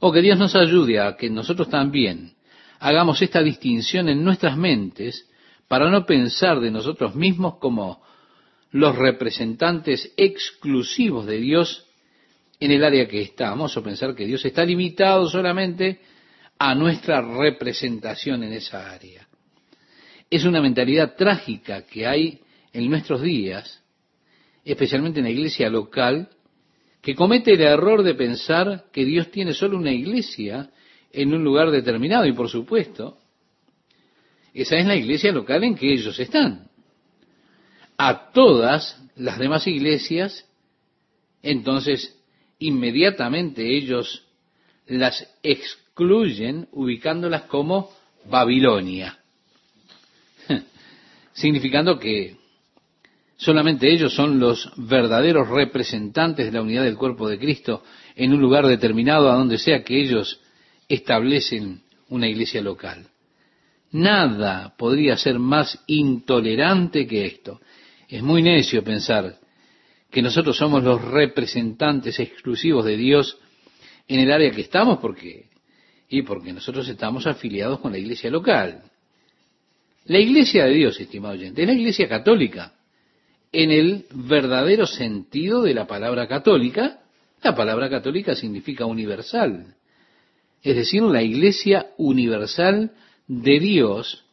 O 0.00 0.12
que 0.12 0.20
Dios 0.20 0.38
nos 0.38 0.54
ayude 0.54 1.00
a 1.00 1.16
que 1.16 1.30
nosotros 1.30 1.68
también, 1.68 2.32
hagamos 2.80 3.22
esta 3.22 3.42
distinción 3.42 4.08
en 4.08 4.24
nuestras 4.24 4.56
mentes 4.56 5.28
para 5.68 5.90
no 5.90 6.04
pensar 6.04 6.60
de 6.60 6.70
nosotros 6.70 7.14
mismos 7.14 7.56
como 7.56 8.02
los 8.72 8.96
representantes 8.96 10.12
exclusivos 10.16 11.26
de 11.26 11.38
Dios 11.38 11.86
en 12.58 12.72
el 12.72 12.84
área 12.84 13.06
que 13.06 13.22
estamos, 13.22 13.76
o 13.76 13.82
pensar 13.82 14.14
que 14.14 14.26
Dios 14.26 14.44
está 14.44 14.64
limitado 14.64 15.28
solamente 15.28 16.00
a 16.58 16.74
nuestra 16.74 17.20
representación 17.20 18.42
en 18.42 18.52
esa 18.52 18.90
área. 18.90 19.28
Es 20.30 20.44
una 20.44 20.60
mentalidad 20.60 21.14
trágica 21.14 21.82
que 21.82 22.06
hay 22.06 22.40
en 22.72 22.88
nuestros 22.88 23.22
días, 23.22 23.83
especialmente 24.64 25.20
en 25.20 25.24
la 25.24 25.30
iglesia 25.30 25.68
local, 25.68 26.28
que 27.02 27.14
comete 27.14 27.52
el 27.52 27.60
error 27.60 28.02
de 28.02 28.14
pensar 28.14 28.86
que 28.92 29.04
Dios 29.04 29.30
tiene 29.30 29.52
solo 29.52 29.76
una 29.76 29.92
iglesia 29.92 30.70
en 31.12 31.34
un 31.34 31.44
lugar 31.44 31.70
determinado, 31.70 32.26
y 32.26 32.32
por 32.32 32.48
supuesto, 32.48 33.18
esa 34.54 34.76
es 34.76 34.86
la 34.86 34.96
iglesia 34.96 35.32
local 35.32 35.64
en 35.64 35.74
que 35.74 35.92
ellos 35.92 36.18
están. 36.18 36.68
A 37.98 38.32
todas 38.32 39.00
las 39.16 39.38
demás 39.38 39.66
iglesias, 39.66 40.48
entonces, 41.42 42.16
inmediatamente 42.58 43.76
ellos 43.76 44.26
las 44.86 45.28
excluyen 45.42 46.68
ubicándolas 46.72 47.42
como 47.42 47.90
Babilonia, 48.24 49.18
significando 51.34 51.98
que 51.98 52.36
solamente 53.36 53.92
ellos 53.92 54.14
son 54.14 54.38
los 54.38 54.70
verdaderos 54.76 55.48
representantes 55.48 56.46
de 56.46 56.52
la 56.52 56.62
unidad 56.62 56.84
del 56.84 56.96
cuerpo 56.96 57.28
de 57.28 57.38
Cristo 57.38 57.82
en 58.14 58.32
un 58.32 58.40
lugar 58.40 58.66
determinado 58.66 59.30
a 59.30 59.34
donde 59.34 59.58
sea 59.58 59.82
que 59.82 60.00
ellos 60.00 60.40
establecen 60.88 61.82
una 62.08 62.28
iglesia 62.28 62.60
local. 62.62 63.08
Nada 63.90 64.74
podría 64.76 65.16
ser 65.16 65.38
más 65.38 65.82
intolerante 65.86 67.06
que 67.06 67.26
esto. 67.26 67.60
Es 68.08 68.22
muy 68.22 68.42
necio 68.42 68.82
pensar 68.82 69.38
que 70.10 70.22
nosotros 70.22 70.56
somos 70.56 70.82
los 70.84 71.02
representantes 71.02 72.18
exclusivos 72.20 72.84
de 72.84 72.96
Dios 72.96 73.38
en 74.06 74.20
el 74.20 74.30
área 74.30 74.50
que 74.50 74.60
estamos 74.60 74.98
porque 74.98 75.48
y 76.08 76.22
porque 76.22 76.52
nosotros 76.52 76.88
estamos 76.88 77.26
afiliados 77.26 77.80
con 77.80 77.92
la 77.92 77.98
iglesia 77.98 78.30
local. 78.30 78.82
La 80.04 80.18
iglesia 80.18 80.66
de 80.66 80.74
Dios, 80.74 81.00
estimado 81.00 81.34
oyente, 81.34 81.62
es 81.62 81.68
la 81.68 81.74
iglesia 81.74 82.08
católica 82.08 82.73
en 83.54 83.70
el 83.70 84.06
verdadero 84.12 84.86
sentido 84.86 85.62
de 85.62 85.74
la 85.74 85.86
palabra 85.86 86.26
católica. 86.26 87.00
La 87.42 87.54
palabra 87.54 87.88
católica 87.88 88.34
significa 88.34 88.86
universal, 88.86 89.74
es 90.62 90.76
decir, 90.76 91.02
la 91.02 91.22
iglesia 91.22 91.90
universal 91.98 92.92
de 93.26 93.60
Dios, 93.60 94.24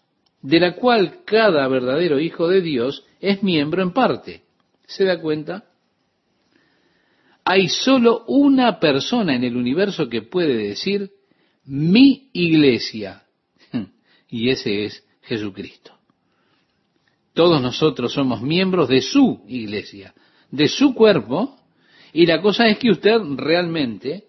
de 0.41 0.59
la 0.59 0.75
cual 0.75 1.19
cada 1.25 1.67
verdadero 1.67 2.19
hijo 2.19 2.47
de 2.47 2.61
Dios 2.61 3.05
es 3.19 3.43
miembro 3.43 3.83
en 3.83 3.91
parte. 3.91 4.43
¿Se 4.87 5.03
da 5.03 5.19
cuenta? 5.19 5.65
Hay 7.43 7.67
solo 7.67 8.23
una 8.27 8.79
persona 8.79 9.35
en 9.35 9.43
el 9.43 9.57
universo 9.57 10.07
que 10.07 10.21
puede 10.21 10.55
decir 10.55 11.11
mi 11.65 12.29
iglesia. 12.33 13.23
Y 14.29 14.49
ese 14.49 14.85
es 14.85 15.05
Jesucristo. 15.23 16.00
Todos 17.33 17.61
nosotros 17.61 18.13
somos 18.13 18.41
miembros 18.41 18.89
de 18.89 19.01
su 19.01 19.43
iglesia, 19.47 20.13
de 20.49 20.67
su 20.67 20.93
cuerpo, 20.93 21.57
y 22.13 22.25
la 22.25 22.41
cosa 22.41 22.67
es 22.67 22.77
que 22.77 22.91
usted 22.91 23.19
realmente 23.37 24.25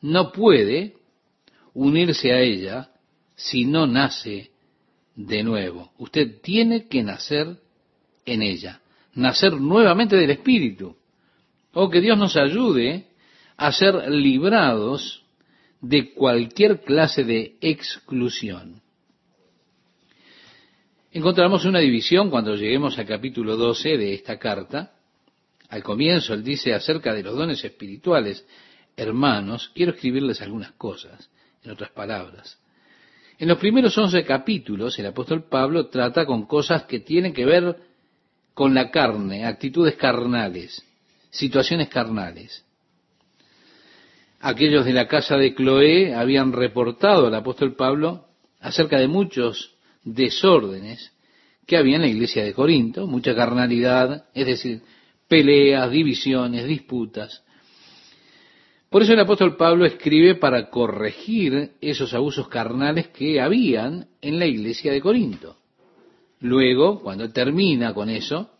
no 0.00 0.30
puede 0.30 0.94
unirse 1.72 2.32
a 2.32 2.40
ella 2.40 2.90
si 3.34 3.64
no 3.64 3.86
nace 3.86 4.50
de 5.16 5.42
nuevo. 5.42 5.92
Usted 5.98 6.40
tiene 6.40 6.86
que 6.88 7.02
nacer 7.02 7.58
en 8.24 8.42
ella, 8.42 8.80
nacer 9.14 9.54
nuevamente 9.54 10.16
del 10.16 10.30
Espíritu. 10.30 10.96
O 11.72 11.90
que 11.90 12.00
Dios 12.00 12.16
nos 12.16 12.36
ayude 12.36 13.08
a 13.56 13.72
ser 13.72 14.08
librados 14.10 15.24
de 15.80 16.14
cualquier 16.14 16.82
clase 16.82 17.24
de 17.24 17.56
exclusión. 17.60 18.83
Encontramos 21.14 21.64
una 21.64 21.78
división 21.78 22.28
cuando 22.28 22.56
lleguemos 22.56 22.98
al 22.98 23.06
capítulo 23.06 23.56
12 23.56 23.96
de 23.96 24.14
esta 24.14 24.36
carta. 24.36 24.94
Al 25.68 25.80
comienzo 25.80 26.34
él 26.34 26.42
dice 26.42 26.74
acerca 26.74 27.14
de 27.14 27.22
los 27.22 27.36
dones 27.36 27.62
espirituales, 27.64 28.44
hermanos, 28.96 29.70
quiero 29.76 29.92
escribirles 29.92 30.42
algunas 30.42 30.72
cosas 30.72 31.30
en 31.62 31.70
otras 31.70 31.90
palabras. 31.90 32.58
En 33.38 33.46
los 33.46 33.58
primeros 33.58 33.96
once 33.96 34.24
capítulos, 34.24 34.98
el 34.98 35.06
apóstol 35.06 35.44
Pablo 35.44 35.86
trata 35.86 36.26
con 36.26 36.46
cosas 36.46 36.82
que 36.82 36.98
tienen 36.98 37.32
que 37.32 37.44
ver 37.44 37.76
con 38.52 38.74
la 38.74 38.90
carne, 38.90 39.46
actitudes 39.46 39.94
carnales, 39.94 40.84
situaciones 41.30 41.90
carnales. 41.90 42.64
Aquellos 44.40 44.84
de 44.84 44.92
la 44.92 45.06
casa 45.06 45.36
de 45.36 45.54
Cloé 45.54 46.12
habían 46.12 46.52
reportado 46.52 47.28
al 47.28 47.34
apóstol 47.36 47.76
Pablo 47.76 48.26
acerca 48.58 48.98
de 48.98 49.06
muchos 49.06 49.73
desórdenes 50.04 51.12
que 51.66 51.76
había 51.76 51.96
en 51.96 52.02
la 52.02 52.08
iglesia 52.08 52.44
de 52.44 52.52
Corinto, 52.52 53.06
mucha 53.06 53.34
carnalidad, 53.34 54.26
es 54.34 54.46
decir, 54.46 54.82
peleas, 55.28 55.90
divisiones, 55.90 56.66
disputas. 56.66 57.42
Por 58.90 59.02
eso 59.02 59.14
el 59.14 59.20
apóstol 59.20 59.56
Pablo 59.56 59.86
escribe 59.86 60.36
para 60.36 60.70
corregir 60.70 61.72
esos 61.80 62.14
abusos 62.14 62.48
carnales 62.48 63.08
que 63.08 63.40
habían 63.40 64.08
en 64.20 64.38
la 64.38 64.46
iglesia 64.46 64.92
de 64.92 65.00
Corinto. 65.00 65.56
Luego, 66.40 67.00
cuando 67.02 67.32
termina 67.32 67.94
con 67.94 68.10
eso, 68.10 68.50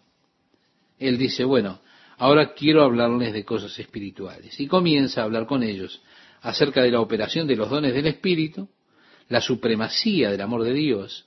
él 0.98 1.18
dice, 1.18 1.44
bueno, 1.44 1.80
ahora 2.16 2.54
quiero 2.54 2.82
hablarles 2.82 3.32
de 3.32 3.44
cosas 3.44 3.78
espirituales. 3.78 4.58
Y 4.58 4.66
comienza 4.66 5.20
a 5.20 5.24
hablar 5.24 5.46
con 5.46 5.62
ellos 5.62 6.02
acerca 6.40 6.82
de 6.82 6.90
la 6.90 7.00
operación 7.00 7.46
de 7.46 7.56
los 7.56 7.70
dones 7.70 7.94
del 7.94 8.06
Espíritu, 8.06 8.68
la 9.28 9.40
supremacía 9.40 10.30
del 10.30 10.40
amor 10.40 10.64
de 10.64 10.72
Dios, 10.72 11.26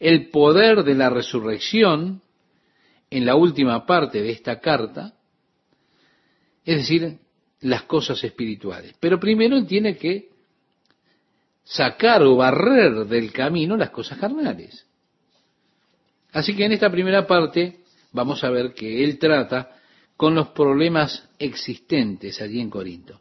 el 0.00 0.30
poder 0.30 0.84
de 0.84 0.94
la 0.94 1.10
resurrección 1.10 2.22
en 3.10 3.26
la 3.26 3.34
última 3.34 3.86
parte 3.86 4.22
de 4.22 4.30
esta 4.30 4.60
carta, 4.60 5.14
es 6.64 6.76
decir, 6.76 7.18
las 7.60 7.82
cosas 7.84 8.22
espirituales. 8.22 8.94
Pero 9.00 9.18
primero 9.18 9.64
tiene 9.64 9.96
que 9.96 10.28
sacar 11.64 12.22
o 12.22 12.36
barrer 12.36 13.06
del 13.06 13.32
camino 13.32 13.76
las 13.76 13.90
cosas 13.90 14.18
carnales. 14.18 14.86
Así 16.32 16.54
que 16.54 16.64
en 16.64 16.72
esta 16.72 16.90
primera 16.90 17.26
parte 17.26 17.80
vamos 18.12 18.44
a 18.44 18.50
ver 18.50 18.74
que 18.74 19.02
él 19.02 19.18
trata 19.18 19.76
con 20.16 20.34
los 20.34 20.48
problemas 20.48 21.28
existentes 21.38 22.40
allí 22.40 22.60
en 22.60 22.70
Corinto. 22.70 23.20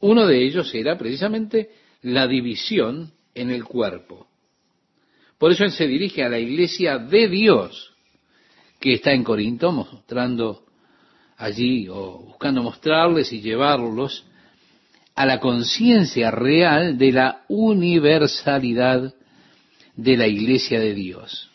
Uno 0.00 0.26
de 0.26 0.42
ellos 0.42 0.74
era 0.74 0.96
precisamente 0.96 1.70
la 2.02 2.26
división 2.26 3.12
en 3.34 3.50
el 3.50 3.64
cuerpo. 3.64 4.26
Por 5.40 5.52
eso 5.52 5.64
él 5.64 5.72
se 5.72 5.86
dirige 5.86 6.22
a 6.22 6.28
la 6.28 6.38
iglesia 6.38 6.98
de 6.98 7.26
Dios 7.26 7.94
que 8.78 8.92
está 8.92 9.12
en 9.12 9.24
Corinto, 9.24 9.72
mostrando 9.72 10.66
allí 11.38 11.88
o 11.88 12.18
buscando 12.18 12.62
mostrarles 12.62 13.32
y 13.32 13.40
llevarlos 13.40 14.26
a 15.14 15.24
la 15.24 15.40
conciencia 15.40 16.30
real 16.30 16.98
de 16.98 17.12
la 17.12 17.44
universalidad 17.48 19.14
de 19.96 20.16
la 20.18 20.26
iglesia 20.26 20.78
de 20.78 20.92
Dios, 20.92 21.50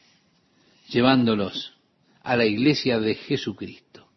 llevándolos 0.89 1.75
a 2.23 2.35
la 2.35 2.45
iglesia 2.45 2.99
de 2.99 3.13
Jesucristo, 3.13 4.07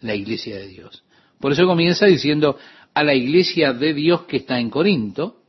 la 0.00 0.14
iglesia 0.14 0.56
de 0.56 0.66
Dios. 0.66 1.04
Por 1.38 1.52
eso 1.52 1.66
comienza 1.66 2.06
diciendo 2.06 2.56
a 2.94 3.04
la 3.04 3.14
iglesia 3.14 3.74
de 3.74 3.92
Dios 3.92 4.22
que 4.22 4.38
está 4.38 4.58
en 4.58 4.70
Corinto, 4.70 5.42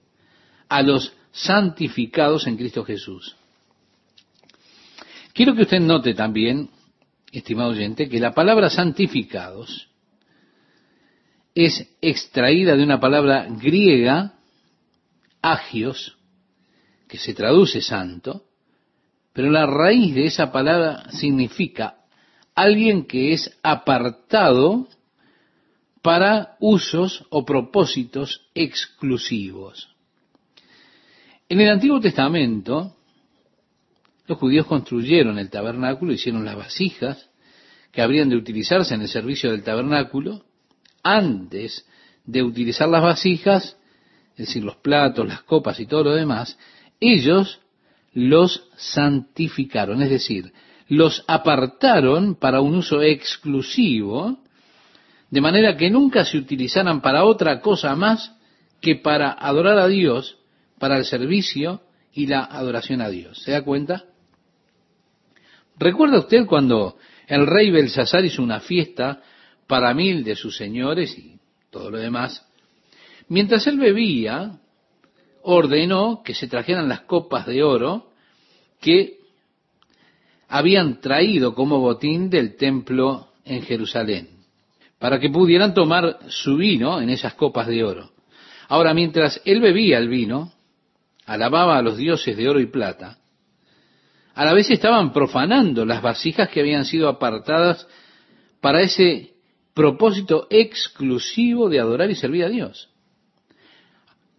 a 0.67 0.81
los 0.81 1.13
santificados 1.31 2.47
en 2.47 2.57
Cristo 2.57 2.83
Jesús. 2.83 3.37
Quiero 5.33 5.55
que 5.55 5.63
usted 5.63 5.79
note 5.79 6.13
también 6.13 6.69
estimado 7.31 7.71
oyente, 7.71 8.09
que 8.09 8.19
la 8.19 8.33
palabra 8.33 8.69
santificados 8.69 9.89
es 11.55 11.89
extraída 12.01 12.75
de 12.75 12.83
una 12.83 12.99
palabra 12.99 13.47
griega, 13.49 14.35
agios, 15.41 16.17
que 17.07 17.17
se 17.17 17.33
traduce 17.33 17.81
santo, 17.81 18.45
pero 19.33 19.49
la 19.49 19.65
raíz 19.65 20.13
de 20.15 20.25
esa 20.25 20.51
palabra 20.51 21.09
significa 21.11 21.97
alguien 22.55 23.05
que 23.05 23.33
es 23.33 23.57
apartado 23.63 24.87
para 26.01 26.57
usos 26.59 27.25
o 27.29 27.45
propósitos 27.45 28.49
exclusivos. 28.53 29.89
En 31.47 31.59
el 31.59 31.69
Antiguo 31.69 31.99
Testamento, 31.99 32.95
los 34.27 34.37
judíos 34.37 34.65
construyeron 34.65 35.39
el 35.39 35.49
tabernáculo, 35.49 36.13
hicieron 36.13 36.45
las 36.45 36.55
vasijas 36.55 37.29
que 37.91 38.01
habrían 38.01 38.29
de 38.29 38.37
utilizarse 38.37 38.95
en 38.95 39.01
el 39.01 39.07
servicio 39.07 39.51
del 39.51 39.63
tabernáculo. 39.63 40.43
Antes 41.03 41.85
de 42.25 42.43
utilizar 42.43 42.87
las 42.87 43.01
vasijas, 43.01 43.77
es 44.31 44.47
decir, 44.47 44.63
los 44.63 44.77
platos, 44.77 45.27
las 45.27 45.41
copas 45.43 45.79
y 45.79 45.85
todo 45.85 46.05
lo 46.05 46.15
demás, 46.15 46.57
ellos 46.99 47.59
los 48.13 48.69
santificaron, 48.75 50.01
es 50.01 50.09
decir, 50.09 50.53
los 50.87 51.23
apartaron 51.27 52.35
para 52.35 52.61
un 52.61 52.75
uso 52.75 53.01
exclusivo, 53.01 54.39
de 55.29 55.41
manera 55.41 55.77
que 55.77 55.89
nunca 55.89 56.25
se 56.25 56.37
utilizaran 56.37 57.01
para 57.01 57.23
otra 57.23 57.61
cosa 57.61 57.95
más 57.95 58.35
que 58.81 58.95
para 58.95 59.31
adorar 59.31 59.79
a 59.79 59.87
Dios, 59.87 60.37
para 60.79 60.97
el 60.97 61.05
servicio 61.05 61.81
y 62.13 62.27
la 62.27 62.43
adoración 62.43 63.01
a 63.01 63.09
Dios. 63.09 63.41
¿Se 63.41 63.51
da 63.51 63.63
cuenta? 63.63 64.05
¿Recuerda 65.81 66.19
usted 66.19 66.45
cuando 66.45 66.97
el 67.25 67.47
rey 67.47 67.71
Belsasar 67.71 68.23
hizo 68.23 68.43
una 68.43 68.59
fiesta 68.59 69.19
para 69.65 69.95
mil 69.95 70.23
de 70.23 70.35
sus 70.35 70.55
señores 70.55 71.17
y 71.17 71.39
todo 71.71 71.89
lo 71.89 71.97
demás? 71.97 72.45
Mientras 73.29 73.65
él 73.65 73.79
bebía, 73.79 74.59
ordenó 75.41 76.21
que 76.23 76.35
se 76.35 76.47
trajeran 76.47 76.87
las 76.87 77.01
copas 77.01 77.47
de 77.47 77.63
oro 77.63 78.11
que 78.79 79.21
habían 80.47 81.01
traído 81.01 81.55
como 81.55 81.79
botín 81.79 82.29
del 82.29 82.57
templo 82.57 83.29
en 83.43 83.63
Jerusalén, 83.63 84.29
para 84.99 85.19
que 85.19 85.31
pudieran 85.31 85.73
tomar 85.73 86.19
su 86.27 86.57
vino 86.57 87.01
en 87.01 87.09
esas 87.09 87.33
copas 87.33 87.65
de 87.65 87.83
oro. 87.83 88.11
Ahora, 88.67 88.93
mientras 88.93 89.41
él 89.45 89.59
bebía 89.61 89.97
el 89.97 90.09
vino, 90.09 90.53
alababa 91.25 91.79
a 91.79 91.81
los 91.81 91.97
dioses 91.97 92.37
de 92.37 92.47
oro 92.47 92.59
y 92.59 92.67
plata, 92.67 93.17
a 94.33 94.45
la 94.45 94.53
vez 94.53 94.69
estaban 94.69 95.13
profanando 95.13 95.85
las 95.85 96.01
vasijas 96.01 96.49
que 96.49 96.61
habían 96.61 96.85
sido 96.85 97.07
apartadas 97.09 97.87
para 98.59 98.81
ese 98.81 99.33
propósito 99.73 100.47
exclusivo 100.49 101.69
de 101.69 101.79
adorar 101.79 102.09
y 102.09 102.15
servir 102.15 102.45
a 102.45 102.49
Dios. 102.49 102.89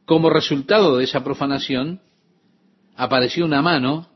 Como 0.05 0.31
resultado 0.31 0.97
de 0.97 1.05
esa 1.05 1.25
profanación, 1.25 2.01
apareció 2.97 3.45
una 3.45 3.63
mano 3.63 4.09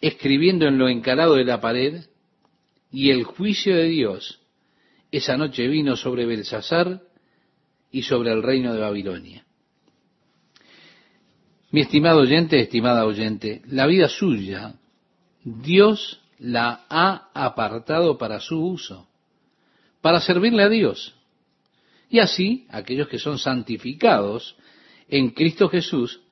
escribiendo 0.00 0.66
en 0.66 0.78
lo 0.78 0.88
encalado 0.88 1.34
de 1.34 1.44
la 1.44 1.60
pared, 1.60 2.04
y 2.90 3.10
el 3.10 3.24
juicio 3.24 3.74
de 3.74 3.84
Dios 3.84 4.40
esa 5.10 5.36
noche 5.36 5.66
vino 5.68 5.96
sobre 5.96 6.26
Belsasar 6.26 7.02
y 7.90 8.02
sobre 8.02 8.32
el 8.32 8.42
reino 8.42 8.72
de 8.74 8.80
Babilonia. 8.80 9.45
Mi 11.76 11.82
estimado 11.82 12.20
oyente, 12.20 12.58
estimada 12.58 13.04
oyente, 13.04 13.60
la 13.66 13.84
vida 13.84 14.08
suya, 14.08 14.76
Dios 15.44 16.22
la 16.38 16.86
ha 16.88 17.28
apartado 17.34 18.16
para 18.16 18.40
su 18.40 18.58
uso, 18.64 19.06
para 20.00 20.20
servirle 20.20 20.62
a 20.62 20.70
Dios. 20.70 21.14
Y 22.08 22.20
así, 22.20 22.66
aquellos 22.70 23.08
que 23.08 23.18
son 23.18 23.38
santificados 23.38 24.56
en 25.10 25.32
Cristo 25.32 25.68
Jesús, 25.68 26.22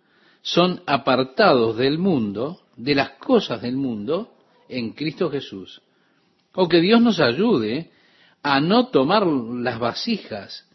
son 0.41 0.81
apartados 0.87 1.77
del 1.77 1.99
mundo, 1.99 2.63
de 2.77 2.95
las 2.95 3.11
cosas 3.19 3.61
del 3.61 3.77
mundo, 3.77 4.35
en 4.71 4.93
Cristo 4.93 5.29
Jesús. 5.29 5.83
O 6.55 6.71
que 6.71 6.81
Dios 6.81 7.03
nos 7.03 7.21
ayude 7.21 7.91
a 8.43 8.61
no 8.61 8.87
tomar 8.87 9.27
las 9.27 9.79
vasijas, 9.79 10.67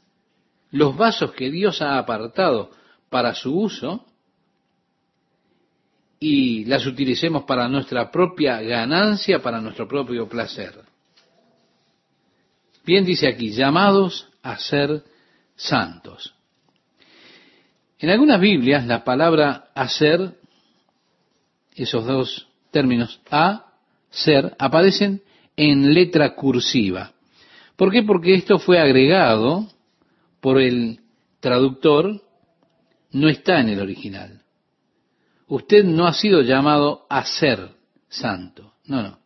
los 0.69 0.95
vasos 0.95 1.31
que 1.31 1.49
Dios 1.49 1.81
ha 1.81 1.97
apartado 1.97 2.69
para 3.09 3.33
su 3.33 3.59
uso, 3.59 4.05
y 6.19 6.65
las 6.65 6.85
utilicemos 6.85 7.43
para 7.43 7.67
nuestra 7.67 8.11
propia 8.11 8.61
ganancia, 8.61 9.39
para 9.39 9.61
nuestro 9.61 9.87
propio 9.87 10.27
placer. 10.27 10.73
Bien 12.85 13.05
dice 13.05 13.27
aquí, 13.27 13.51
llamados 13.51 14.27
a 14.41 14.57
ser 14.57 15.03
santos. 15.55 16.33
En 17.99 18.09
algunas 18.09 18.39
Biblias 18.39 18.85
la 18.85 19.03
palabra 19.03 19.69
hacer, 19.75 20.35
esos 21.75 22.05
dos 22.05 22.47
términos, 22.71 23.21
a, 23.29 23.65
ser, 24.09 24.55
aparecen 24.57 25.21
en 25.55 25.93
letra 25.93 26.35
cursiva. 26.35 27.13
¿Por 27.75 27.91
qué? 27.91 28.03
Porque 28.03 28.33
esto 28.33 28.59
fue 28.59 28.79
agregado 28.79 29.67
por 30.41 30.59
el 30.59 30.99
traductor, 31.39 32.21
no 33.11 33.29
está 33.29 33.59
en 33.59 33.69
el 33.69 33.79
original. 33.79 34.41
Usted 35.49 35.83
no 35.83 36.07
ha 36.07 36.13
sido 36.13 36.41
llamado 36.41 37.05
a 37.09 37.25
ser 37.25 37.71
santo. 38.07 38.73
No, 38.85 39.01
no. 39.01 39.19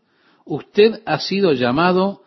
Usted 0.46 1.02
ha 1.06 1.20
sido 1.20 1.52
llamado 1.54 2.24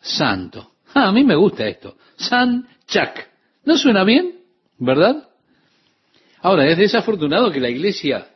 santo. 0.00 0.72
Ah, 0.92 1.08
a 1.08 1.12
mí 1.12 1.22
me 1.22 1.36
gusta 1.36 1.66
esto. 1.66 1.96
San 2.16 2.68
Chak. 2.86 3.30
¿No 3.64 3.78
suena 3.78 4.02
bien? 4.02 4.40
¿Verdad? 4.78 5.28
Ahora, 6.40 6.66
es 6.68 6.78
desafortunado 6.78 7.50
que 7.52 7.60
la 7.60 7.68
iglesia 7.68 8.28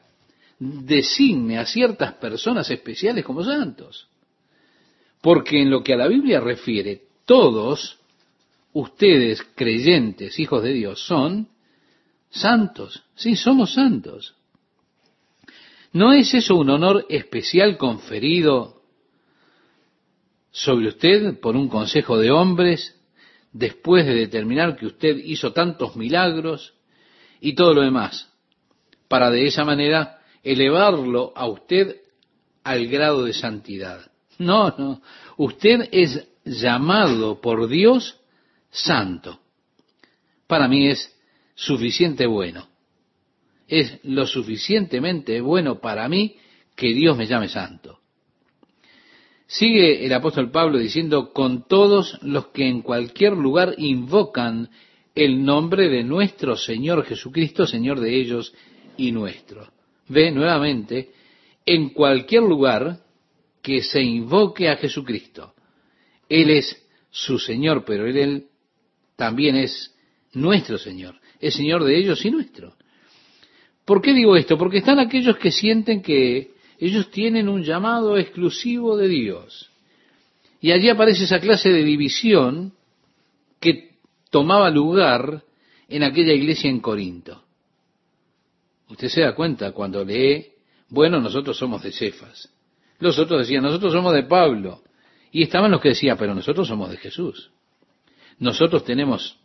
designe 0.59 1.59
a 1.59 1.67
ciertas 1.67 2.15
personas 2.15 2.71
especiales 2.71 3.25
como 3.25 3.43
santos. 3.43 4.09
Porque 5.21 5.63
en 5.63 5.71
lo 5.71 5.83
que 5.83 5.95
a 5.95 5.97
la 5.97 6.07
Biblia 6.07 6.39
refiere, 6.39 7.03
todos 7.25 7.99
ustedes 8.73 9.43
creyentes, 9.57 10.39
hijos 10.39 10.63
de 10.63 10.73
Dios, 10.73 11.05
son 11.05 11.49
santos. 12.31 13.03
Sí, 13.17 13.35
somos 13.35 13.75
santos. 13.75 14.37
¿No 15.93 16.13
es 16.13 16.33
eso 16.33 16.57
un 16.57 16.71
honor 16.71 17.07
especial 17.11 17.77
conferido 17.77 18.83
sobre 20.51 20.89
usted 20.89 21.39
por 21.39 21.55
un 21.55 21.69
consejo 21.69 22.19
de 22.19 22.31
hombres 22.31 22.99
después 23.53 24.07
de 24.07 24.15
determinar 24.15 24.77
que 24.77 24.87
usted 24.87 25.17
hizo 25.19 25.53
tantos 25.53 25.95
milagros 25.97 26.75
y 27.41 27.55
todo 27.55 27.75
lo 27.75 27.83
demás, 27.83 28.33
para 29.09 29.31
de 29.31 29.47
esa 29.47 29.65
manera 29.65 30.21
elevarlo 30.43 31.33
a 31.37 31.47
usted 31.47 32.01
al 32.65 32.87
grado 32.87 33.25
de 33.25 33.35
santidad? 33.35 34.11
No, 34.39 34.75
no, 34.79 35.03
usted 35.37 35.89
es 35.93 36.27
llamado 36.45 37.41
por 37.41 37.69
Dios 37.69 38.19
santo. 38.71 39.41
Para 40.47 40.69
mí 40.69 40.89
es 40.89 41.15
suficiente 41.55 42.27
bueno 42.27 42.72
es 43.69 43.99
lo 44.05 44.27
suficientemente 44.27 45.41
bueno 45.41 45.81
para 45.81 46.09
mí 46.09 46.37
que 46.77 46.93
Dios 46.93 47.17
me 47.17 47.27
llame 47.27 47.49
santo. 47.49 48.01
Sigue 49.47 50.07
el 50.07 50.13
apóstol 50.15 50.51
Pablo 50.51 50.79
diciendo, 50.79 51.33
con 51.33 51.69
todos 51.69 52.19
los 52.23 52.47
que 52.49 52.67
en 52.67 52.81
cualquier 52.81 53.35
lugar 53.35 53.75
invocan 53.77 54.71
el 55.15 55.45
nombre 55.45 55.91
de 55.91 56.05
nuestro 56.05 56.57
Señor 56.57 57.05
Jesucristo, 57.05 57.67
Señor 57.67 58.01
de 58.01 58.17
ellos 58.19 58.55
y 58.97 59.13
nuestro. 59.13 59.71
Ve 60.09 60.31
nuevamente, 60.31 61.11
en 61.67 61.91
cualquier 61.91 62.43
lugar 62.43 63.01
que 63.61 63.83
se 63.83 64.03
invoque 64.03 64.69
a 64.69 64.77
Jesucristo. 64.77 65.55
Él 66.29 66.51
es 66.51 66.83
su 67.11 67.39
Señor, 67.39 67.85
pero 67.85 68.07
Él, 68.07 68.47
también 69.17 69.57
es 69.57 69.95
nuestro 70.33 70.79
Señor. 70.79 71.21
Es 71.41 71.55
Señor 71.55 71.85
de 71.85 71.99
ellos 71.99 72.25
y 72.25 72.31
nuestro. 72.31 72.75
¿Por 73.93 74.01
qué 74.01 74.15
digo 74.15 74.37
esto? 74.37 74.57
Porque 74.57 74.79
están 74.79 74.99
aquellos 74.99 75.37
que 75.37 75.53
sienten 75.53 76.01
que 76.01 76.53
ellos 76.79 77.11
tienen 77.11 77.47
un 77.47 77.63
llamado 77.63 78.17
exclusivo 78.17 78.97
de 78.97 79.07
Dios. 79.07 79.71
Y 80.63 80.73
allí 80.73 80.89
aparece 80.89 81.25
esa 81.25 81.41
clase 81.41 81.69
de 81.69 81.85
división 81.85 82.73
que 83.61 83.91
tomaba 84.31 84.71
lugar 84.71 85.43
en 85.91 86.05
aquella 86.05 86.33
iglesia 86.33 86.71
en 86.71 86.81
Corinto. 86.81 87.45
Usted 88.89 89.09
se 89.09 89.21
da 89.21 89.35
cuenta 89.35 89.73
cuando 89.73 90.03
lee, 90.03 90.47
bueno, 90.89 91.21
nosotros 91.21 91.59
somos 91.59 91.83
de 91.83 91.93
Cefas. 91.93 92.49
Los 92.99 93.19
otros 93.19 93.41
decían, 93.41 93.63
nosotros 93.63 93.93
somos 93.93 94.15
de 94.15 94.23
Pablo. 94.23 94.81
Y 95.33 95.43
estaban 95.43 95.71
los 95.71 95.83
que 95.83 95.91
decían, 95.91 96.17
pero 96.17 96.35
nosotros 96.35 96.67
somos 96.67 96.89
de 96.91 96.97
Jesús. 96.97 97.51
Nosotros 98.39 98.87
tenemos 98.87 99.37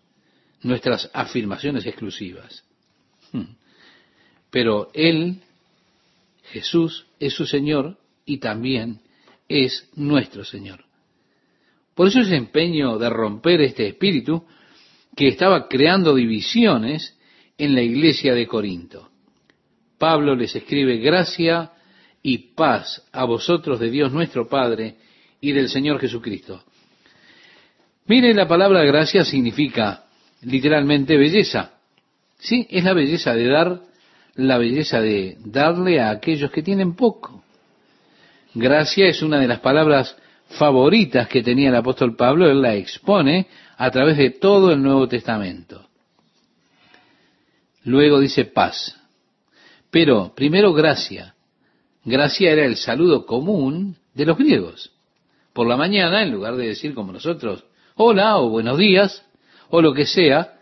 nuestras 0.62 1.12
afirmaciones 1.14 1.86
exclusivas. 1.86 2.64
Hmm. 3.34 3.58
Pero 4.50 4.90
Él, 4.94 5.42
Jesús, 6.52 7.08
es 7.20 7.34
su 7.34 7.46
Señor 7.46 7.98
y 8.26 8.38
también 8.38 9.02
es 9.48 9.90
nuestro 9.96 10.44
Señor. 10.44 10.86
Por 11.96 12.08
eso 12.08 12.20
ese 12.20 12.36
empeño 12.36 12.98
de 12.98 13.10
romper 13.10 13.62
este 13.62 13.88
espíritu 13.88 14.46
que 15.16 15.28
estaba 15.30 15.68
creando 15.68 16.14
divisiones 16.14 17.18
en 17.58 17.74
la 17.74 17.82
iglesia 17.82 18.36
de 18.36 18.46
Corinto. 18.46 19.10
Pablo 19.98 20.36
les 20.36 20.56
escribe 20.56 20.98
gracia 20.98 21.72
y 22.22 22.54
paz 22.54 23.04
a 23.12 23.26
vosotros 23.26 23.80
de 23.80 23.90
Dios 23.90 24.12
nuestro 24.12 24.48
Padre 24.48 24.96
y 25.42 25.54
del 25.54 25.70
Señor 25.70 26.00
Jesucristo. 26.00 26.64
Mire, 28.06 28.34
la 28.34 28.48
palabra 28.48 28.84
gracia 28.84 29.26
significa 29.26 30.06
literalmente 30.44 31.18
belleza. 31.18 31.80
Sí, 32.38 32.68
es 32.70 32.84
la 32.84 32.94
belleza 32.94 33.34
de 33.34 33.48
dar 33.48 33.82
la 34.38 34.58
belleza 34.58 35.02
de 35.02 35.38
darle 35.44 36.00
a 36.00 36.12
aquellos 36.12 36.52
que 36.52 36.64
tienen 36.64 36.96
poco. 36.96 37.44
Gracia 38.54 39.08
es 39.08 39.22
una 39.22 39.40
de 39.40 39.48
las 39.48 39.60
palabras 39.60 40.16
favoritas 40.50 41.28
que 41.28 41.44
tenía 41.44 41.70
el 41.70 41.76
apóstol 41.76 42.16
Pablo, 42.16 42.50
él 42.50 42.62
la 42.62 42.76
expone 42.76 43.48
a 43.78 43.92
través 43.92 44.18
de 44.18 44.32
todo 44.32 44.72
el 44.72 44.82
Nuevo 44.82 45.08
Testamento. 45.08 45.88
luego 47.84 48.20
dice 48.20 48.46
paz. 48.46 49.00
Pero 49.90 50.34
primero 50.36 50.74
gracia. 50.74 51.36
Gracia 52.04 52.52
era 52.52 52.66
el 52.66 52.76
saludo 52.76 53.26
común 53.26 53.98
de 54.14 54.26
los 54.26 54.38
griegos. 54.38 54.92
Por 55.54 55.68
la 55.68 55.78
mañana, 55.78 56.22
en 56.22 56.32
lugar 56.32 56.56
de 56.58 56.68
decir 56.68 56.94
como 56.94 57.14
nosotros, 57.14 57.66
hola 57.96 58.38
o 58.38 58.50
buenos 58.50 58.78
días, 58.78 59.26
o 59.70 59.82
lo 59.82 59.94
que 59.94 60.06
sea, 60.06 60.60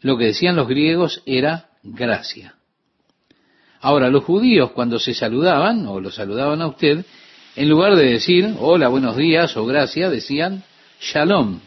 lo 0.00 0.16
que 0.16 0.26
decían 0.26 0.56
los 0.56 0.68
griegos 0.68 1.22
era 1.26 1.70
gracia. 1.82 2.54
Ahora, 3.84 4.08
los 4.08 4.24
judíos 4.24 4.70
cuando 4.70 4.98
se 4.98 5.12
saludaban 5.12 5.86
o 5.86 6.00
lo 6.00 6.10
saludaban 6.10 6.62
a 6.62 6.68
usted, 6.68 7.04
en 7.54 7.68
lugar 7.68 7.96
de 7.96 8.12
decir 8.12 8.54
hola, 8.58 8.88
buenos 8.88 9.14
días 9.14 9.54
o 9.58 9.66
gracia, 9.66 10.08
decían 10.08 10.64
shalom, 11.02 11.60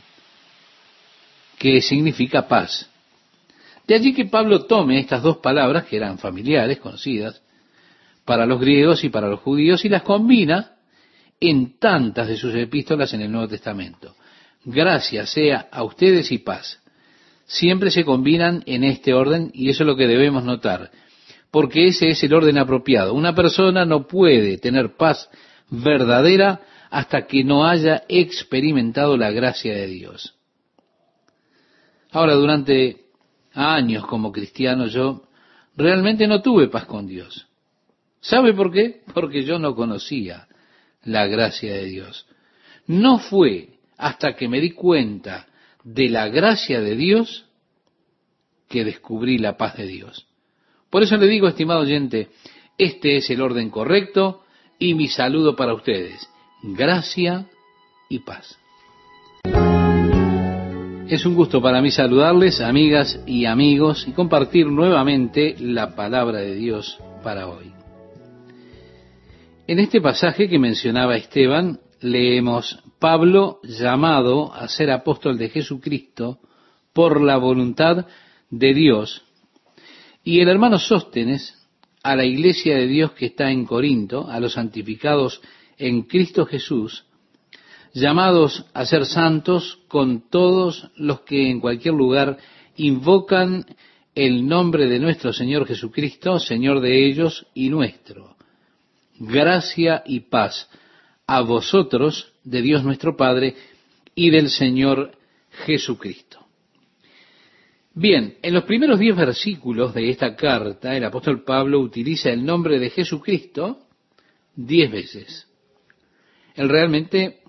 que 1.60 1.80
significa 1.80 2.48
paz. 2.48 2.90
De 3.86 3.94
allí 3.94 4.16
que 4.16 4.26
Pablo 4.26 4.66
tome 4.66 5.00
estas 5.00 5.22
dos 5.22 5.38
palabras, 5.38 5.86
que 5.86 5.98
eran 5.98 6.18
familiares, 6.18 6.80
conocidas, 6.80 7.40
para 8.26 8.48
los 8.48 8.60
griegos 8.60 9.04
y 9.04 9.10
para 9.10 9.28
los 9.28 9.42
judíos, 9.42 9.86
y 9.86 9.90
las 9.90 10.02
combina 10.02 10.72
en 11.40 11.78
tantas 11.78 12.28
de 12.28 12.38
sus 12.38 12.56
epístolas 12.56 13.14
en 13.14 13.22
el 13.22 13.32
Nuevo 13.32 13.48
Testamento. 13.48 14.16
Gracia 14.66 15.28
sea 15.28 15.68
a 15.72 15.84
ustedes 15.84 16.32
y 16.32 16.40
paz. 16.40 16.80
Siempre 17.46 17.92
se 17.92 18.04
combinan 18.04 18.64
en 18.66 18.84
este 18.84 19.14
orden 19.14 19.52
y 19.54 19.70
eso 19.70 19.84
es 19.84 19.88
lo 19.88 19.96
que 19.96 20.08
debemos 20.08 20.44
notar, 20.44 20.90
porque 21.58 21.88
ese 21.88 22.10
es 22.10 22.24
el 22.24 22.36
orden 22.36 22.60
apropiado. 22.60 23.16
Una 23.16 23.34
persona 23.34 23.84
no 23.84 24.06
puede 24.06 24.60
tener 24.60 24.96
paz 24.96 25.28
verdadera 25.72 26.62
hasta 26.92 27.26
que 27.26 27.44
no 27.44 27.66
haya 27.66 28.04
experimentado 28.08 29.18
la 29.18 29.32
gracia 29.32 29.74
de 29.74 29.88
Dios. 29.88 30.36
Ahora, 32.12 32.36
durante 32.36 33.06
años 33.56 34.06
como 34.06 34.32
cristiano 34.32 34.86
yo 34.86 35.24
realmente 35.76 36.28
no 36.28 36.44
tuve 36.44 36.68
paz 36.68 36.86
con 36.86 37.08
Dios. 37.08 37.48
¿Sabe 38.22 38.54
por 38.54 38.72
qué? 38.72 39.02
Porque 39.12 39.44
yo 39.44 39.58
no 39.58 39.74
conocía 39.74 40.48
la 41.06 41.26
gracia 41.26 41.74
de 41.74 41.86
Dios. 41.86 42.28
No 42.86 43.18
fue 43.18 43.80
hasta 43.98 44.36
que 44.36 44.48
me 44.48 44.62
di 44.62 44.74
cuenta 44.74 45.48
de 45.84 46.08
la 46.10 46.28
gracia 46.28 46.82
de 46.82 46.96
Dios 46.96 47.48
que 48.70 48.86
descubrí 48.86 49.40
la 49.40 49.58
paz 49.58 49.76
de 49.78 49.88
Dios. 49.88 50.27
Por 50.90 51.04
eso 51.04 51.18
le 51.18 51.28
digo, 51.28 51.48
estimado 51.48 51.82
oyente, 51.82 52.30
este 52.78 53.18
es 53.18 53.30
el 53.30 53.42
orden 53.42 53.70
correcto 53.70 54.44
y 54.80 54.94
mi 54.94 55.08
saludo 55.08 55.56
para 55.56 55.74
ustedes. 55.74 56.30
Gracia 56.64 57.48
y 58.10 58.20
paz. 58.20 58.58
Es 61.08 61.26
un 61.26 61.36
gusto 61.36 61.62
para 61.62 61.82
mí 61.82 61.90
saludarles, 61.90 62.60
amigas 62.60 63.22
y 63.26 63.46
amigos, 63.46 64.06
y 64.08 64.12
compartir 64.12 64.68
nuevamente 64.68 65.56
la 65.58 65.96
palabra 65.96 66.40
de 66.40 66.56
Dios 66.56 67.00
para 67.24 67.48
hoy. 67.48 67.72
En 69.68 69.80
este 69.80 70.02
pasaje 70.02 70.50
que 70.50 70.60
mencionaba 70.60 71.16
Esteban, 71.16 71.80
leemos 72.02 72.84
Pablo 73.00 73.60
llamado 73.64 74.54
a 74.54 74.68
ser 74.68 74.92
apóstol 74.92 75.38
de 75.38 75.50
Jesucristo 75.50 76.40
por 76.94 77.22
la 77.22 77.38
voluntad 77.38 78.06
de 78.50 78.74
Dios, 78.74 79.24
y 80.28 80.42
el 80.42 80.50
hermano 80.50 80.78
Sóstenes 80.78 81.56
a 82.04 82.14
la 82.14 82.26
iglesia 82.26 82.76
de 82.76 82.86
Dios 82.86 83.14
que 83.14 83.28
está 83.28 83.50
en 83.50 83.64
Corinto, 83.64 84.30
a 84.30 84.42
los 84.42 84.56
santificados 84.56 85.40
en 85.78 86.02
Cristo 86.02 86.46
Jesús, 86.46 87.06
llamados 87.94 88.66
a 88.74 88.86
ser 88.86 89.06
santos 89.06 89.80
con 89.88 90.30
todos 90.30 90.90
los 90.98 91.22
que 91.22 91.50
en 91.50 91.62
cualquier 91.62 91.94
lugar 91.94 92.40
invocan 92.76 93.66
el 94.16 94.46
nombre 94.46 94.88
de 94.88 95.00
nuestro 95.00 95.32
Señor 95.32 95.66
Jesucristo, 95.66 96.40
Señor 96.40 96.82
de 96.82 97.08
ellos 97.08 97.48
y 97.54 97.70
nuestro. 97.70 98.36
Gracia 99.20 100.04
y 100.06 100.20
paz 100.20 100.70
a 101.26 101.40
vosotros, 101.40 102.34
de 102.44 102.62
Dios 102.62 102.84
nuestro 102.84 103.16
Padre 103.16 103.56
y 104.14 104.30
del 104.30 104.50
Señor 104.50 105.14
Jesucristo. 105.66 106.47
Bien, 108.00 108.38
en 108.44 108.54
los 108.54 108.66
primeros 108.66 109.00
diez 109.00 109.16
versículos 109.16 109.92
de 109.96 110.12
esta 110.12 110.36
carta, 110.36 110.96
el 110.96 111.04
apóstol 111.04 111.44
Pablo 111.44 111.80
utiliza 111.80 112.30
el 112.30 112.46
nombre 112.46 112.78
de 112.78 112.92
Jesucristo 112.92 113.88
diez 114.56 114.92
veces. 114.92 115.48
Él 116.54 116.70
realmente 116.70 117.40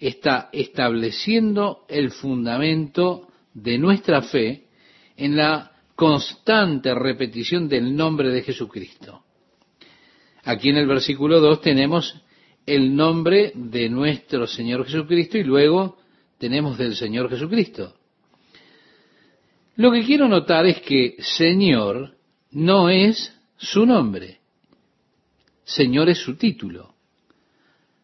está 0.00 0.48
estableciendo 0.50 1.84
el 1.90 2.10
fundamento 2.10 3.28
de 3.52 3.76
nuestra 3.76 4.22
fe 4.22 4.68
en 5.14 5.36
la 5.36 5.72
constante 5.94 6.94
repetición 6.94 7.68
del 7.68 7.94
nombre 7.94 8.30
de 8.30 8.44
Jesucristo. 8.44 9.24
Aquí 10.44 10.70
en 10.70 10.78
el 10.78 10.86
versículo 10.86 11.38
2 11.38 11.60
tenemos 11.60 12.22
el 12.64 12.96
nombre 12.96 13.52
de 13.54 13.90
nuestro 13.90 14.46
Señor 14.46 14.86
Jesucristo 14.86 15.36
y 15.36 15.44
luego 15.44 15.98
tenemos 16.38 16.78
del 16.78 16.96
Señor 16.96 17.28
Jesucristo. 17.28 17.94
Lo 19.76 19.92
que 19.92 20.04
quiero 20.04 20.28
notar 20.28 20.66
es 20.66 20.80
que 20.80 21.16
Señor 21.20 22.16
no 22.50 22.88
es 22.88 23.32
su 23.56 23.86
nombre. 23.86 24.40
Señor 25.64 26.08
es 26.08 26.18
su 26.18 26.36
título 26.36 26.96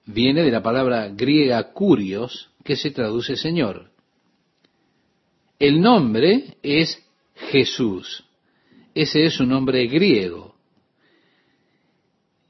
viene 0.06 0.42
de 0.42 0.50
la 0.50 0.62
palabra 0.62 1.08
griega 1.08 1.72
curios, 1.72 2.50
que 2.64 2.76
se 2.76 2.90
traduce 2.90 3.36
Señor. 3.36 3.90
El 5.58 5.80
nombre 5.80 6.56
es 6.62 7.02
Jesús. 7.50 8.24
Ese 8.94 9.24
es 9.24 9.34
su 9.34 9.46
nombre 9.46 9.86
griego. 9.86 10.54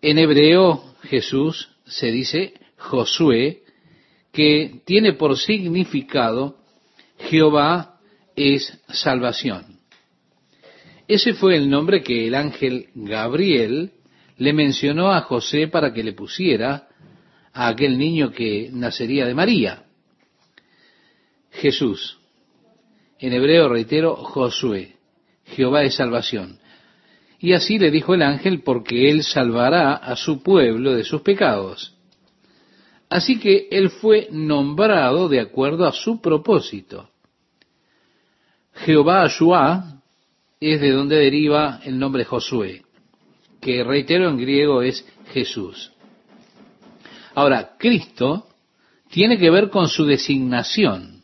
En 0.01 0.19
hebreo 0.19 0.95
Jesús 1.03 1.71
se 1.87 2.11
dice 2.11 2.55
Josué, 2.77 3.63
que 4.33 4.81
tiene 4.85 5.13
por 5.13 5.39
significado 5.39 6.57
Jehová 7.19 7.92
es 8.37 8.81
salvación. 8.89 9.81
Ese 11.09 11.35
fue 11.35 11.57
el 11.57 11.69
nombre 11.69 12.03
que 12.03 12.29
el 12.29 12.35
ángel 12.35 12.89
Gabriel 12.95 13.93
le 14.39 14.53
mencionó 14.53 15.13
a 15.13 15.21
José 15.23 15.69
para 15.69 15.93
que 15.93 16.03
le 16.03 16.13
pusiera 16.13 16.89
a 17.53 17.69
aquel 17.69 17.99
niño 17.99 18.31
que 18.31 18.71
nacería 18.73 19.27
de 19.27 19.35
María. 19.35 19.85
Jesús. 21.51 22.19
En 23.19 23.33
hebreo, 23.33 23.69
reitero, 23.69 24.17
Josué. 24.17 24.97
Jehová 25.45 25.83
es 25.85 25.95
salvación. 25.95 26.59
Y 27.39 27.53
así 27.53 27.79
le 27.79 27.91
dijo 27.91 28.15
el 28.15 28.23
ángel, 28.23 28.63
porque 28.63 29.11
él 29.11 29.23
salvará 29.23 29.95
a 29.95 30.17
su 30.17 30.43
pueblo 30.43 30.95
de 30.95 31.05
sus 31.05 31.23
pecados. 31.23 31.95
Así 33.09 33.39
que 33.39 33.69
él 33.71 33.91
fue 33.91 34.29
nombrado 34.31 35.29
de 35.29 35.41
acuerdo 35.41 35.87
a 35.87 35.93
su 35.93 36.21
propósito. 36.21 37.12
Jehová 38.75 39.23
Ashua 39.23 40.03
es 40.61 40.81
de 40.81 40.91
donde 40.91 41.17
deriva 41.17 41.81
el 41.85 41.99
nombre 41.99 42.25
Josué, 42.25 42.83
que 43.61 43.85
reitero 43.85 44.29
en 44.29 44.39
griego 44.39 44.83
es 44.83 45.07
Jesús. 45.33 45.93
Ahora, 47.35 47.77
Cristo 47.79 48.49
tiene 49.11 49.39
que 49.39 49.51
ver 49.51 49.71
con 49.71 49.89
su 49.89 50.05
designación. 50.05 51.23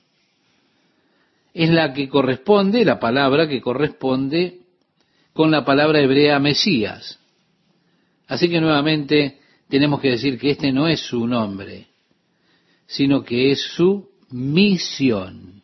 Es 1.54 1.70
la 1.70 1.92
que 1.92 2.08
corresponde, 2.08 2.84
la 2.84 3.00
palabra 3.00 3.48
que 3.48 3.60
corresponde 3.60 4.60
con 5.32 5.50
la 5.50 5.64
palabra 5.64 6.00
hebrea 6.00 6.38
Mesías. 6.38 7.18
Así 8.26 8.48
que 8.48 8.60
nuevamente 8.60 9.38
tenemos 9.68 10.00
que 10.00 10.10
decir 10.10 10.38
que 10.38 10.50
este 10.50 10.72
no 10.72 10.88
es 10.88 11.00
su 11.00 11.26
nombre, 11.26 11.86
sino 12.86 13.24
que 13.24 13.50
es 13.52 13.62
su 13.62 14.08
misión. 14.30 15.57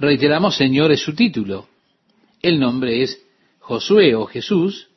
Reiteramos, 0.00 0.56
Señor 0.56 0.90
es 0.92 1.00
su 1.00 1.14
título. 1.14 1.68
El 2.40 2.58
nombre 2.58 3.02
es 3.02 3.22
Josué 3.58 4.14
o 4.14 4.24
Jesús 4.24 4.88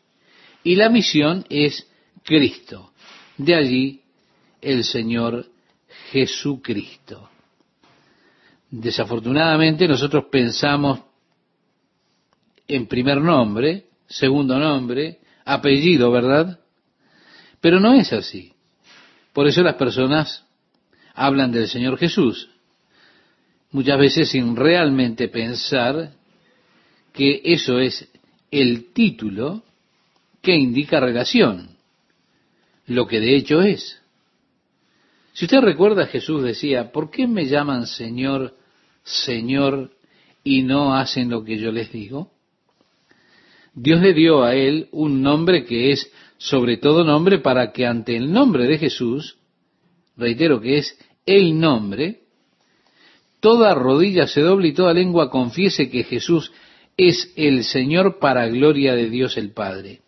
y 0.64 0.76
la 0.78 0.88
misión 0.88 1.46
es 1.50 1.86
Cristo. 2.24 2.94
De 3.38 3.54
allí 3.54 4.02
el 4.62 4.86
Señor 4.86 5.46
Jesucristo. 6.10 7.30
Desafortunadamente 8.72 9.90
nosotros 9.90 10.28
pensamos 10.32 11.02
en 12.66 12.88
primer 12.88 13.20
nombre, 13.20 13.88
segundo 14.08 14.58
nombre, 14.58 15.20
apellido, 15.44 16.12
¿verdad? 16.12 16.62
Pero 17.60 17.82
no 17.82 17.94
es 17.94 18.14
así. 18.14 18.54
Por 19.34 19.48
eso 19.48 19.64
las 19.64 19.76
personas 19.76 20.46
hablan 21.14 21.52
del 21.52 21.68
Señor 21.68 21.98
Jesús, 21.98 22.53
muchas 23.74 24.00
veces 24.00 24.30
sin 24.30 24.56
realmente 24.56 25.28
pensar 25.28 26.14
que 27.12 27.42
eso 27.44 27.80
es 27.80 28.10
el 28.50 28.94
título 28.94 29.64
que 30.42 30.56
indica 30.56 31.00
relación 31.00 31.74
lo 32.88 33.08
que 33.08 33.20
de 33.20 33.36
hecho 33.36 33.62
es. 33.62 34.00
Si 35.34 35.46
usted 35.46 35.62
recuerda, 35.62 36.08
Jesús 36.08 36.44
decía, 36.44 36.92
¿por 36.92 37.10
qué 37.10 37.28
me 37.28 37.46
llaman 37.46 37.88
Señor, 37.88 38.56
Señor 39.04 39.92
y 40.44 40.62
no 40.64 40.96
hacen 40.96 41.30
lo 41.30 41.44
que 41.44 41.58
yo 41.58 41.72
les 41.72 41.92
digo? 41.92 42.32
Dios 43.74 44.02
le 44.02 44.14
dio 44.14 44.44
a 44.44 44.54
él 44.54 44.90
un 44.92 45.24
nombre 45.24 45.66
que 45.66 45.92
es 45.92 46.12
sobre 46.38 46.78
todo 46.78 47.04
nombre 47.04 47.40
para 47.40 47.72
que 47.72 47.86
ante 47.86 48.16
el 48.16 48.32
nombre 48.32 48.68
de 48.68 48.78
Jesús, 48.78 49.38
reitero 50.16 50.62
que 50.62 50.78
es 50.78 51.00
el 51.26 51.60
nombre, 51.60 52.23
toda 53.44 53.76
rodilla 53.76 54.26
se 54.26 54.40
doble 54.40 54.70
y 54.70 54.74
toda 54.74 54.94
lengua 54.94 55.30
confiese 55.30 55.90
que 55.90 56.06
Jesús 56.06 56.54
es 56.96 57.34
el 57.36 57.66
Señor 57.66 58.18
para 58.18 58.48
gloria 58.48 58.96
de 58.96 59.10
Dios 59.10 59.36
el 59.36 59.52
Padre. 59.52 60.00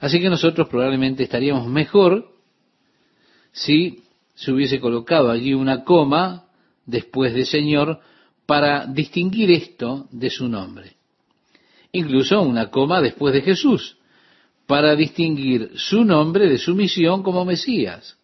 Así 0.00 0.20
que 0.20 0.28
nosotros 0.28 0.68
probablemente 0.68 1.22
estaríamos 1.22 1.66
mejor 1.66 2.30
si 3.52 4.02
se 4.34 4.52
hubiese 4.52 4.80
colocado 4.80 5.30
allí 5.30 5.54
una 5.54 5.82
coma 5.82 6.44
después 6.84 7.32
de 7.32 7.46
Señor 7.46 8.00
para 8.44 8.84
distinguir 8.84 9.50
esto 9.50 10.06
de 10.10 10.28
su 10.28 10.46
nombre. 10.46 10.92
Incluso 11.92 12.42
una 12.42 12.68
coma 12.68 13.00
después 13.00 13.32
de 13.32 13.40
Jesús, 13.40 13.96
para 14.66 14.94
distinguir 14.94 15.70
su 15.76 16.04
nombre 16.04 16.50
de 16.50 16.58
su 16.58 16.74
misión 16.74 17.22
como 17.22 17.46
Mesías. 17.46 18.18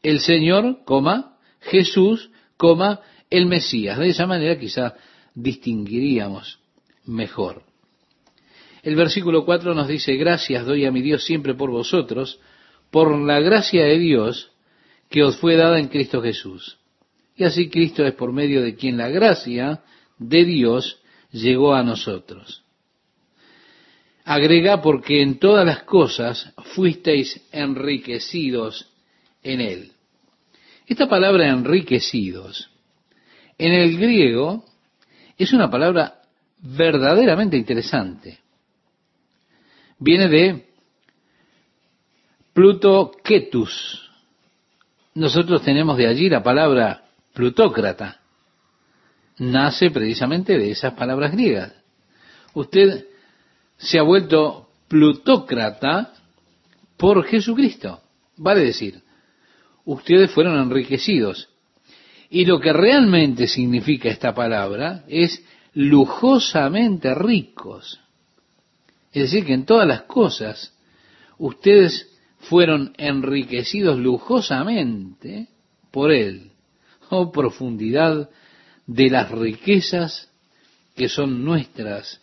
El 0.00 0.20
Señor, 0.20 0.84
coma, 0.84 1.38
Jesús, 1.60 2.30
coma, 2.56 3.00
el 3.36 3.46
Mesías. 3.46 3.98
De 3.98 4.08
esa 4.08 4.26
manera 4.26 4.58
quizá 4.58 4.94
distinguiríamos 5.34 6.58
mejor. 7.04 7.62
El 8.82 8.94
versículo 8.94 9.44
4 9.44 9.74
nos 9.74 9.88
dice, 9.88 10.14
gracias 10.16 10.64
doy 10.64 10.84
a 10.84 10.92
mi 10.92 11.02
Dios 11.02 11.24
siempre 11.24 11.54
por 11.54 11.70
vosotros, 11.70 12.38
por 12.90 13.16
la 13.18 13.40
gracia 13.40 13.84
de 13.84 13.98
Dios 13.98 14.52
que 15.10 15.22
os 15.22 15.36
fue 15.36 15.56
dada 15.56 15.78
en 15.78 15.88
Cristo 15.88 16.22
Jesús. 16.22 16.78
Y 17.36 17.44
así 17.44 17.68
Cristo 17.68 18.04
es 18.06 18.14
por 18.14 18.32
medio 18.32 18.62
de 18.62 18.76
quien 18.76 18.96
la 18.96 19.08
gracia 19.08 19.82
de 20.18 20.44
Dios 20.44 21.00
llegó 21.32 21.74
a 21.74 21.82
nosotros. 21.82 22.62
Agrega 24.24 24.82
porque 24.82 25.20
en 25.20 25.38
todas 25.38 25.64
las 25.64 25.82
cosas 25.82 26.52
fuisteis 26.74 27.46
enriquecidos 27.52 28.88
en 29.42 29.60
él. 29.60 29.92
Esta 30.86 31.08
palabra 31.08 31.48
enriquecidos 31.48 32.70
en 33.58 33.72
el 33.72 33.98
griego 33.98 34.64
es 35.38 35.52
una 35.52 35.70
palabra 35.70 36.22
verdaderamente 36.58 37.56
interesante. 37.56 38.38
Viene 39.98 40.28
de 40.28 40.66
Pluto 42.52 43.12
Ketus. 43.22 44.10
Nosotros 45.14 45.62
tenemos 45.62 45.96
de 45.96 46.06
allí 46.06 46.28
la 46.28 46.42
palabra 46.42 47.04
plutócrata. 47.32 48.20
Nace 49.38 49.90
precisamente 49.90 50.58
de 50.58 50.70
esas 50.70 50.94
palabras 50.94 51.32
griegas. 51.32 51.72
Usted 52.54 53.06
se 53.76 53.98
ha 53.98 54.02
vuelto 54.02 54.70
plutócrata 54.88 56.14
por 56.96 57.24
Jesucristo. 57.24 58.00
Vale 58.36 58.60
decir, 58.60 59.02
ustedes 59.84 60.30
fueron 60.30 60.58
enriquecidos. 60.58 61.48
Y 62.30 62.44
lo 62.44 62.60
que 62.60 62.72
realmente 62.72 63.46
significa 63.46 64.08
esta 64.08 64.34
palabra 64.34 65.04
es 65.08 65.44
lujosamente 65.74 67.14
ricos. 67.14 68.00
Es 69.12 69.24
decir, 69.24 69.44
que 69.44 69.54
en 69.54 69.64
todas 69.64 69.86
las 69.86 70.02
cosas 70.02 70.74
ustedes 71.38 72.10
fueron 72.40 72.92
enriquecidos 72.96 73.98
lujosamente 73.98 75.48
por 75.90 76.12
Él. 76.12 76.52
Oh 77.10 77.30
profundidad 77.30 78.28
de 78.86 79.10
las 79.10 79.30
riquezas 79.30 80.30
que 80.94 81.08
son 81.08 81.44
nuestras 81.44 82.20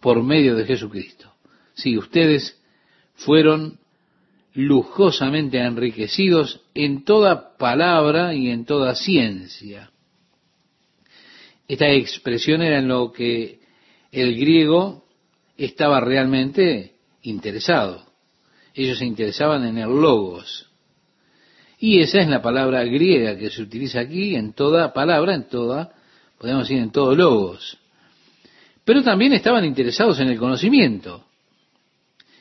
por 0.00 0.22
medio 0.22 0.56
de 0.56 0.64
Jesucristo. 0.66 1.32
Si 1.74 1.96
ustedes 1.96 2.60
fueron 3.14 3.78
lujosamente 4.56 5.58
enriquecidos 5.58 6.60
en 6.74 7.04
toda 7.04 7.56
palabra 7.56 8.34
y 8.34 8.50
en 8.50 8.64
toda 8.64 8.94
ciencia. 8.94 9.90
Esta 11.68 11.88
expresión 11.90 12.62
era 12.62 12.78
en 12.78 12.88
lo 12.88 13.12
que 13.12 13.60
el 14.12 14.36
griego 14.36 15.04
estaba 15.56 16.00
realmente 16.00 16.94
interesado. 17.22 18.04
Ellos 18.74 18.98
se 18.98 19.06
interesaban 19.06 19.64
en 19.64 19.78
el 19.78 19.88
logos. 19.88 20.68
Y 21.78 22.00
esa 22.00 22.20
es 22.20 22.28
la 22.28 22.42
palabra 22.42 22.82
griega 22.84 23.36
que 23.36 23.50
se 23.50 23.62
utiliza 23.62 24.00
aquí 24.00 24.34
en 24.34 24.52
toda 24.52 24.92
palabra, 24.92 25.34
en 25.34 25.48
toda, 25.48 25.92
podemos 26.38 26.68
decir 26.68 26.82
en 26.82 26.90
todo 26.90 27.14
logos 27.14 27.78
pero 28.86 29.02
también 29.02 29.32
estaban 29.32 29.64
interesados 29.64 30.20
en 30.20 30.28
el 30.28 30.38
conocimiento. 30.38 31.25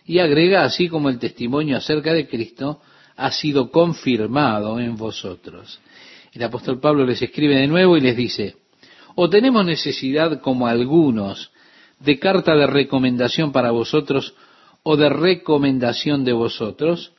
Y 0.06 0.20
agrega 0.20 0.64
así 0.64 0.88
como 0.88 1.10
el 1.10 1.20
testimonio 1.20 1.78
acerca 1.78 2.14
de 2.14 2.28
Cristo 2.28 2.82
ha 3.16 3.32
sido 3.32 3.72
confirmado 3.72 4.80
en 4.80 4.96
vosotros. 4.96 5.80
El 6.34 6.44
apóstol 6.44 6.80
Pablo 6.80 7.06
les 7.06 7.22
escribe 7.22 7.56
de 7.56 7.68
nuevo 7.68 7.98
y 7.98 8.02
les 8.02 8.16
dice, 8.16 8.58
o 9.16 9.30
tenemos 9.30 9.66
necesidad 9.66 10.42
como 10.42 10.68
algunos 10.68 11.52
de 12.00 12.20
carta 12.20 12.56
de 12.56 12.68
recomendación 12.68 13.52
para 13.52 13.72
vosotros 13.72 14.36
o 14.84 14.98
de 14.98 15.10
recomendación 15.10 16.26
de 16.26 16.34
vosotros, 16.34 17.14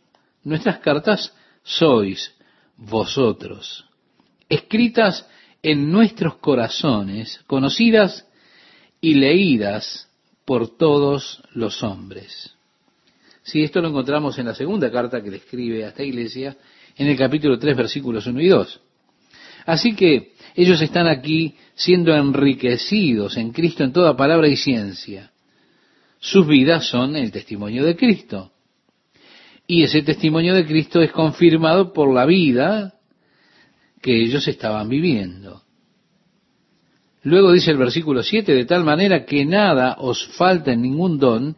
nuestras 0.45 0.79
cartas 0.79 1.35
sois 1.65 2.33
vosotros, 2.77 3.87
escritas 4.49 5.27
en 5.63 5.91
nuestros 5.91 6.37
corazones, 6.37 7.41
conocidas 7.47 8.29
y 9.01 9.15
leídas 9.15 10.09
por 10.45 10.77
todos 10.77 11.43
los 11.55 11.83
hombres. 11.83 12.56
Si 13.47 13.63
esto 13.63 13.81
lo 13.81 13.89
encontramos 13.89 14.37
en 14.39 14.47
la 14.47 14.55
segunda 14.57 14.91
carta 14.91 15.23
que 15.23 15.31
le 15.31 15.37
escribe 15.37 15.85
a 15.85 15.89
esta 15.89 16.03
iglesia, 16.03 16.57
en 16.97 17.07
el 17.07 17.17
capítulo 17.17 17.57
3, 17.57 17.77
versículos 17.77 18.27
1 18.27 18.41
y 18.41 18.49
2. 18.49 18.81
Así 19.67 19.95
que 19.95 20.33
ellos 20.57 20.83
están 20.83 21.07
aquí 21.07 21.55
siendo 21.77 22.13
enriquecidos 22.13 23.37
en 23.37 23.53
Cristo 23.53 23.85
en 23.85 23.93
toda 23.93 24.17
palabra 24.17 24.49
y 24.49 24.57
ciencia. 24.57 25.31
Sus 26.19 26.45
vidas 26.45 26.89
son 26.89 27.15
el 27.15 27.31
testimonio 27.31 27.85
de 27.85 27.95
Cristo. 27.95 28.51
Y 29.69 29.85
ese 29.85 30.03
testimonio 30.03 30.53
de 30.53 30.67
Cristo 30.67 31.01
es 31.01 31.13
confirmado 31.13 31.93
por 31.93 32.13
la 32.13 32.27
vida 32.27 32.95
que 34.03 34.25
ellos 34.25 34.49
estaban 34.49 34.89
viviendo. 34.89 35.63
Luego 37.23 37.53
dice 37.53 37.71
el 37.71 37.79
versículo 37.79 38.25
7, 38.25 38.53
de 38.53 38.65
tal 38.65 38.83
manera 38.83 39.25
que 39.25 39.45
nada 39.45 39.97
os 40.01 40.27
falta 40.37 40.73
en 40.73 40.83
ningún 40.83 41.19
don, 41.19 41.57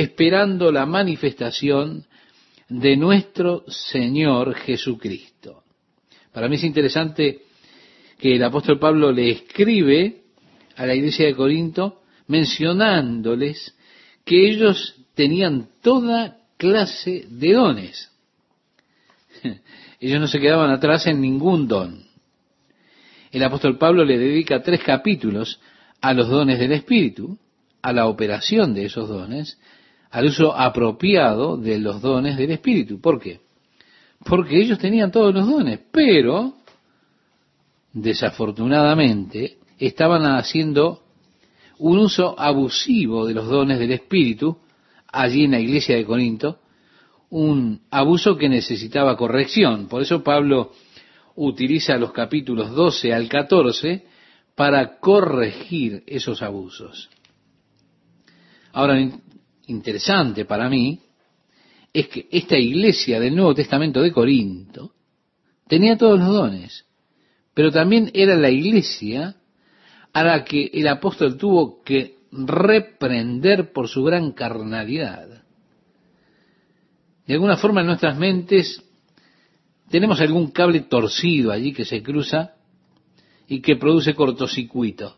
esperando 0.00 0.70
la 0.70 0.86
manifestación 0.86 2.06
de 2.68 2.96
nuestro 2.96 3.64
Señor 3.68 4.54
Jesucristo. 4.54 5.64
Para 6.32 6.48
mí 6.48 6.56
es 6.56 6.64
interesante 6.64 7.42
que 8.18 8.36
el 8.36 8.44
apóstol 8.44 8.78
Pablo 8.78 9.10
le 9.12 9.30
escribe 9.30 10.22
a 10.76 10.86
la 10.86 10.94
iglesia 10.94 11.26
de 11.26 11.34
Corinto 11.34 12.02
mencionándoles 12.28 13.74
que 14.24 14.48
ellos 14.48 14.94
tenían 15.14 15.68
toda 15.82 16.38
clase 16.56 17.26
de 17.28 17.52
dones. 17.52 18.10
Ellos 20.00 20.20
no 20.20 20.28
se 20.28 20.40
quedaban 20.40 20.70
atrás 20.70 21.06
en 21.06 21.20
ningún 21.20 21.66
don 21.66 22.10
el 23.30 23.44
apóstol 23.44 23.78
Pablo 23.78 24.04
le 24.04 24.18
dedica 24.18 24.62
tres 24.62 24.80
capítulos 24.82 25.60
a 26.00 26.12
los 26.12 26.28
dones 26.28 26.58
del 26.58 26.72
Espíritu, 26.72 27.38
a 27.82 27.92
la 27.92 28.06
operación 28.06 28.74
de 28.74 28.86
esos 28.86 29.08
dones, 29.08 29.58
al 30.10 30.26
uso 30.26 30.54
apropiado 30.54 31.56
de 31.56 31.78
los 31.78 32.00
dones 32.00 32.36
del 32.36 32.50
Espíritu. 32.50 33.00
¿Por 33.00 33.20
qué? 33.20 33.40
Porque 34.24 34.60
ellos 34.60 34.78
tenían 34.78 35.10
todos 35.10 35.34
los 35.34 35.46
dones, 35.46 35.80
pero 35.90 36.54
desafortunadamente 37.92 39.58
estaban 39.78 40.26
haciendo 40.26 41.02
un 41.78 41.98
uso 41.98 42.38
abusivo 42.38 43.26
de 43.26 43.34
los 43.34 43.48
dones 43.48 43.78
del 43.78 43.92
Espíritu 43.92 44.58
allí 45.12 45.44
en 45.44 45.52
la 45.52 45.60
iglesia 45.60 45.96
de 45.96 46.04
Corinto, 46.04 46.60
un 47.30 47.80
abuso 47.90 48.36
que 48.36 48.48
necesitaba 48.48 49.16
corrección. 49.16 49.88
Por 49.88 50.02
eso 50.02 50.22
Pablo 50.22 50.72
utiliza 51.36 51.96
los 51.96 52.12
capítulos 52.12 52.72
12 52.72 53.14
al 53.14 53.28
14 53.28 54.04
para 54.54 54.98
corregir 54.98 56.02
esos 56.06 56.42
abusos. 56.42 57.08
Ahora, 58.72 59.00
interesante 59.70 60.44
para 60.44 60.68
mí 60.68 61.00
es 61.92 62.08
que 62.08 62.28
esta 62.30 62.56
iglesia 62.56 63.18
del 63.18 63.34
Nuevo 63.34 63.54
Testamento 63.54 64.00
de 64.00 64.12
Corinto 64.12 64.92
tenía 65.66 65.96
todos 65.96 66.18
los 66.18 66.28
dones, 66.28 66.84
pero 67.54 67.70
también 67.70 68.10
era 68.14 68.36
la 68.36 68.50
iglesia 68.50 69.36
a 70.12 70.24
la 70.24 70.44
que 70.44 70.70
el 70.72 70.86
apóstol 70.88 71.36
tuvo 71.36 71.82
que 71.82 72.16
reprender 72.32 73.72
por 73.72 73.88
su 73.88 74.02
gran 74.04 74.32
carnalidad. 74.32 75.42
De 77.26 77.34
alguna 77.34 77.56
forma 77.56 77.80
en 77.80 77.86
nuestras 77.88 78.18
mentes 78.18 78.82
tenemos 79.88 80.20
algún 80.20 80.50
cable 80.50 80.80
torcido 80.82 81.50
allí 81.50 81.72
que 81.72 81.84
se 81.84 82.02
cruza 82.02 82.54
y 83.48 83.60
que 83.60 83.76
produce 83.76 84.14
cortocircuito. 84.14 85.16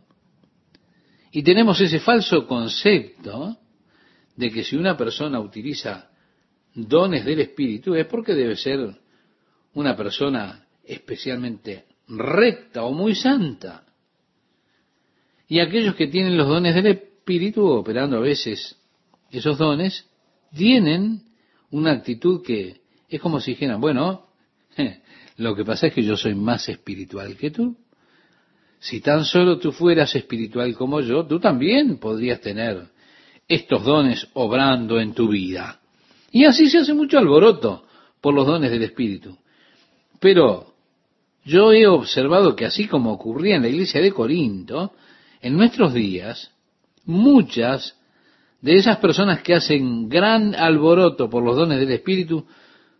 Y 1.30 1.42
tenemos 1.42 1.80
ese 1.80 2.00
falso 2.00 2.46
concepto 2.46 3.58
de 4.36 4.50
que 4.50 4.64
si 4.64 4.76
una 4.76 4.96
persona 4.96 5.40
utiliza 5.40 6.10
dones 6.74 7.24
del 7.24 7.40
Espíritu 7.40 7.94
es 7.94 8.06
porque 8.06 8.34
debe 8.34 8.56
ser 8.56 8.94
una 9.74 9.96
persona 9.96 10.66
especialmente 10.84 11.84
recta 12.08 12.84
o 12.84 12.92
muy 12.92 13.14
santa. 13.14 13.84
Y 15.48 15.60
aquellos 15.60 15.94
que 15.94 16.06
tienen 16.06 16.36
los 16.36 16.48
dones 16.48 16.74
del 16.74 16.86
Espíritu, 16.86 17.66
operando 17.66 18.16
a 18.16 18.20
veces 18.20 18.78
esos 19.30 19.58
dones, 19.58 20.08
tienen 20.54 21.22
una 21.70 21.92
actitud 21.92 22.42
que 22.42 22.80
es 23.08 23.20
como 23.20 23.40
si 23.40 23.52
dijeran, 23.52 23.80
bueno, 23.80 24.26
lo 25.36 25.54
que 25.54 25.64
pasa 25.64 25.88
es 25.88 25.94
que 25.94 26.02
yo 26.02 26.16
soy 26.16 26.34
más 26.34 26.68
espiritual 26.68 27.36
que 27.36 27.50
tú. 27.50 27.76
Si 28.80 29.00
tan 29.00 29.24
solo 29.24 29.58
tú 29.58 29.72
fueras 29.72 30.14
espiritual 30.14 30.74
como 30.74 31.00
yo, 31.00 31.26
tú 31.26 31.38
también 31.38 31.98
podrías 31.98 32.40
tener 32.40 32.88
estos 33.54 33.84
dones 33.84 34.28
obrando 34.34 35.00
en 35.00 35.14
tu 35.14 35.28
vida. 35.28 35.80
Y 36.30 36.44
así 36.44 36.68
se 36.70 36.78
hace 36.78 36.94
mucho 36.94 37.18
alboroto 37.18 37.84
por 38.20 38.34
los 38.34 38.46
dones 38.46 38.70
del 38.70 38.82
Espíritu. 38.82 39.36
Pero 40.20 40.72
yo 41.44 41.72
he 41.72 41.86
observado 41.86 42.54
que 42.56 42.64
así 42.64 42.86
como 42.86 43.12
ocurría 43.12 43.56
en 43.56 43.62
la 43.62 43.68
iglesia 43.68 44.00
de 44.00 44.12
Corinto, 44.12 44.92
en 45.40 45.56
nuestros 45.56 45.92
días, 45.92 46.52
muchas 47.04 47.96
de 48.60 48.76
esas 48.76 48.98
personas 48.98 49.42
que 49.42 49.54
hacen 49.54 50.08
gran 50.08 50.54
alboroto 50.54 51.28
por 51.28 51.42
los 51.42 51.56
dones 51.56 51.80
del 51.80 51.90
Espíritu 51.90 52.46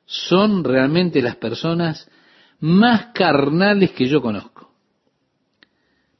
son 0.04 0.64
realmente 0.64 1.22
las 1.22 1.36
personas 1.36 2.10
más 2.58 3.06
carnales 3.14 3.92
que 3.92 4.08
yo 4.08 4.20
conozco. 4.20 4.72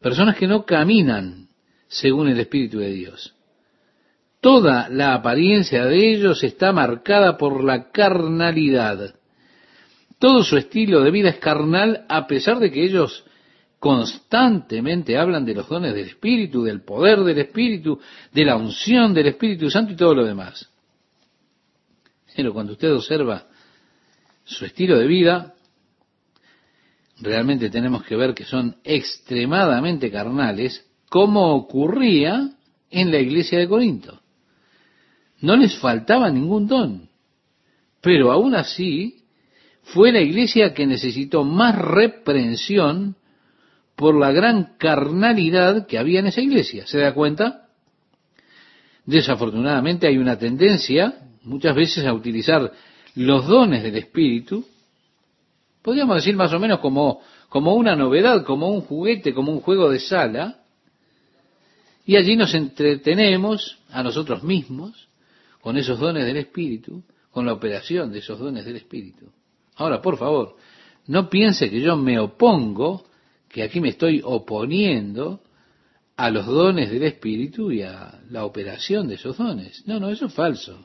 Personas 0.00 0.36
que 0.36 0.46
no 0.46 0.64
caminan 0.64 1.48
según 1.88 2.28
el 2.28 2.40
Espíritu 2.40 2.78
de 2.78 2.92
Dios. 2.92 3.34
Toda 4.42 4.88
la 4.88 5.14
apariencia 5.14 5.84
de 5.84 6.14
ellos 6.14 6.42
está 6.42 6.72
marcada 6.72 7.38
por 7.38 7.62
la 7.62 7.92
carnalidad. 7.92 9.14
Todo 10.18 10.42
su 10.42 10.56
estilo 10.56 11.00
de 11.02 11.12
vida 11.12 11.28
es 11.28 11.36
carnal 11.36 12.04
a 12.08 12.26
pesar 12.26 12.58
de 12.58 12.72
que 12.72 12.84
ellos 12.84 13.24
constantemente 13.78 15.16
hablan 15.16 15.44
de 15.44 15.54
los 15.54 15.68
dones 15.68 15.94
del 15.94 16.06
Espíritu, 16.06 16.64
del 16.64 16.82
poder 16.82 17.20
del 17.20 17.38
Espíritu, 17.38 18.00
de 18.32 18.44
la 18.44 18.56
unción 18.56 19.14
del 19.14 19.28
Espíritu 19.28 19.70
Santo 19.70 19.92
y 19.92 19.96
todo 19.96 20.12
lo 20.12 20.24
demás. 20.24 20.68
Pero 22.34 22.52
cuando 22.52 22.72
usted 22.72 22.92
observa 22.92 23.46
su 24.42 24.64
estilo 24.64 24.98
de 24.98 25.06
vida, 25.06 25.54
realmente 27.20 27.70
tenemos 27.70 28.02
que 28.02 28.16
ver 28.16 28.34
que 28.34 28.44
son 28.44 28.76
extremadamente 28.82 30.10
carnales, 30.10 30.84
como 31.08 31.54
ocurría 31.54 32.50
en 32.90 33.12
la 33.12 33.20
iglesia 33.20 33.60
de 33.60 33.68
Corinto. 33.68 34.21
No 35.42 35.56
les 35.56 35.76
faltaba 35.76 36.30
ningún 36.30 36.68
don, 36.68 37.08
pero 38.00 38.30
aún 38.30 38.54
así 38.54 39.24
fue 39.82 40.12
la 40.12 40.20
iglesia 40.20 40.72
que 40.72 40.86
necesitó 40.86 41.42
más 41.44 41.76
reprensión 41.76 43.16
por 43.96 44.18
la 44.18 44.30
gran 44.30 44.76
carnalidad 44.78 45.86
que 45.86 45.98
había 45.98 46.20
en 46.20 46.28
esa 46.28 46.40
iglesia. 46.40 46.86
¿Se 46.86 46.98
da 46.98 47.12
cuenta? 47.12 47.66
Desafortunadamente 49.04 50.06
hay 50.06 50.16
una 50.16 50.38
tendencia 50.38 51.18
muchas 51.42 51.74
veces 51.74 52.06
a 52.06 52.14
utilizar 52.14 52.72
los 53.16 53.46
dones 53.46 53.82
del 53.82 53.96
Espíritu, 53.96 54.64
podríamos 55.82 56.16
decir 56.16 56.36
más 56.36 56.52
o 56.52 56.60
menos 56.60 56.78
como, 56.78 57.20
como 57.48 57.74
una 57.74 57.96
novedad, 57.96 58.44
como 58.44 58.68
un 58.68 58.82
juguete, 58.82 59.34
como 59.34 59.50
un 59.50 59.60
juego 59.60 59.90
de 59.90 59.98
sala, 59.98 60.60
y 62.06 62.16
allí 62.16 62.36
nos 62.36 62.54
entretenemos 62.54 63.78
a 63.90 64.04
nosotros 64.04 64.44
mismos 64.44 65.08
con 65.62 65.76
esos 65.76 65.98
dones 65.98 66.26
del 66.26 66.36
Espíritu, 66.36 67.04
con 67.30 67.46
la 67.46 67.52
operación 67.52 68.12
de 68.12 68.18
esos 68.18 68.38
dones 68.38 68.64
del 68.64 68.76
Espíritu. 68.76 69.32
Ahora, 69.76 70.02
por 70.02 70.18
favor, 70.18 70.56
no 71.06 71.30
piense 71.30 71.70
que 71.70 71.80
yo 71.80 71.96
me 71.96 72.18
opongo, 72.18 73.04
que 73.48 73.62
aquí 73.62 73.80
me 73.80 73.90
estoy 73.90 74.20
oponiendo 74.24 75.40
a 76.16 76.30
los 76.30 76.46
dones 76.46 76.90
del 76.90 77.04
Espíritu 77.04 77.70
y 77.70 77.82
a 77.82 78.20
la 78.30 78.44
operación 78.44 79.06
de 79.08 79.14
esos 79.14 79.38
dones. 79.38 79.86
No, 79.86 80.00
no, 80.00 80.10
eso 80.10 80.26
es 80.26 80.34
falso. 80.34 80.84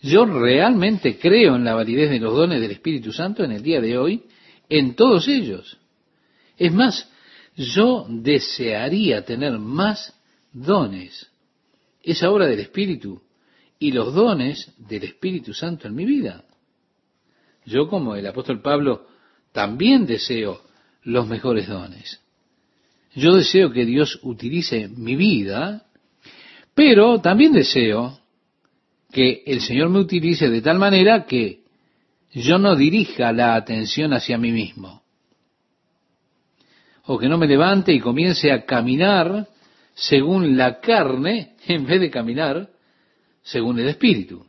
Yo 0.00 0.24
realmente 0.24 1.18
creo 1.18 1.56
en 1.56 1.64
la 1.64 1.74
validez 1.74 2.08
de 2.08 2.18
los 2.18 2.34
dones 2.34 2.62
del 2.62 2.70
Espíritu 2.70 3.12
Santo 3.12 3.44
en 3.44 3.52
el 3.52 3.62
día 3.62 3.82
de 3.82 3.98
hoy, 3.98 4.22
en 4.70 4.94
todos 4.94 5.28
ellos. 5.28 5.76
Es 6.56 6.72
más, 6.72 7.10
yo 7.56 8.06
desearía 8.08 9.22
tener 9.26 9.58
más 9.58 10.18
dones. 10.50 11.30
Esa 12.02 12.30
obra 12.30 12.46
del 12.46 12.60
Espíritu 12.60 13.20
y 13.80 13.92
los 13.92 14.14
dones 14.14 14.72
del 14.76 15.04
Espíritu 15.04 15.54
Santo 15.54 15.88
en 15.88 15.94
mi 15.94 16.04
vida. 16.04 16.44
Yo, 17.64 17.88
como 17.88 18.14
el 18.14 18.26
apóstol 18.26 18.60
Pablo, 18.60 19.06
también 19.52 20.06
deseo 20.06 20.60
los 21.02 21.26
mejores 21.26 21.66
dones. 21.66 22.20
Yo 23.14 23.34
deseo 23.34 23.72
que 23.72 23.86
Dios 23.86 24.20
utilice 24.22 24.86
mi 24.86 25.16
vida, 25.16 25.86
pero 26.74 27.20
también 27.20 27.52
deseo 27.52 28.20
que 29.10 29.42
el 29.46 29.62
Señor 29.62 29.88
me 29.88 29.98
utilice 29.98 30.48
de 30.50 30.60
tal 30.60 30.78
manera 30.78 31.24
que 31.24 31.60
yo 32.32 32.58
no 32.58 32.76
dirija 32.76 33.32
la 33.32 33.54
atención 33.54 34.12
hacia 34.12 34.36
mí 34.36 34.52
mismo. 34.52 35.02
O 37.06 37.18
que 37.18 37.28
no 37.28 37.38
me 37.38 37.48
levante 37.48 37.94
y 37.94 37.98
comience 37.98 38.52
a 38.52 38.66
caminar 38.66 39.48
según 39.94 40.58
la 40.58 40.80
carne 40.80 41.56
en 41.66 41.86
vez 41.86 41.98
de 41.98 42.10
caminar 42.10 42.68
según 43.42 43.78
el 43.78 43.88
Espíritu. 43.88 44.46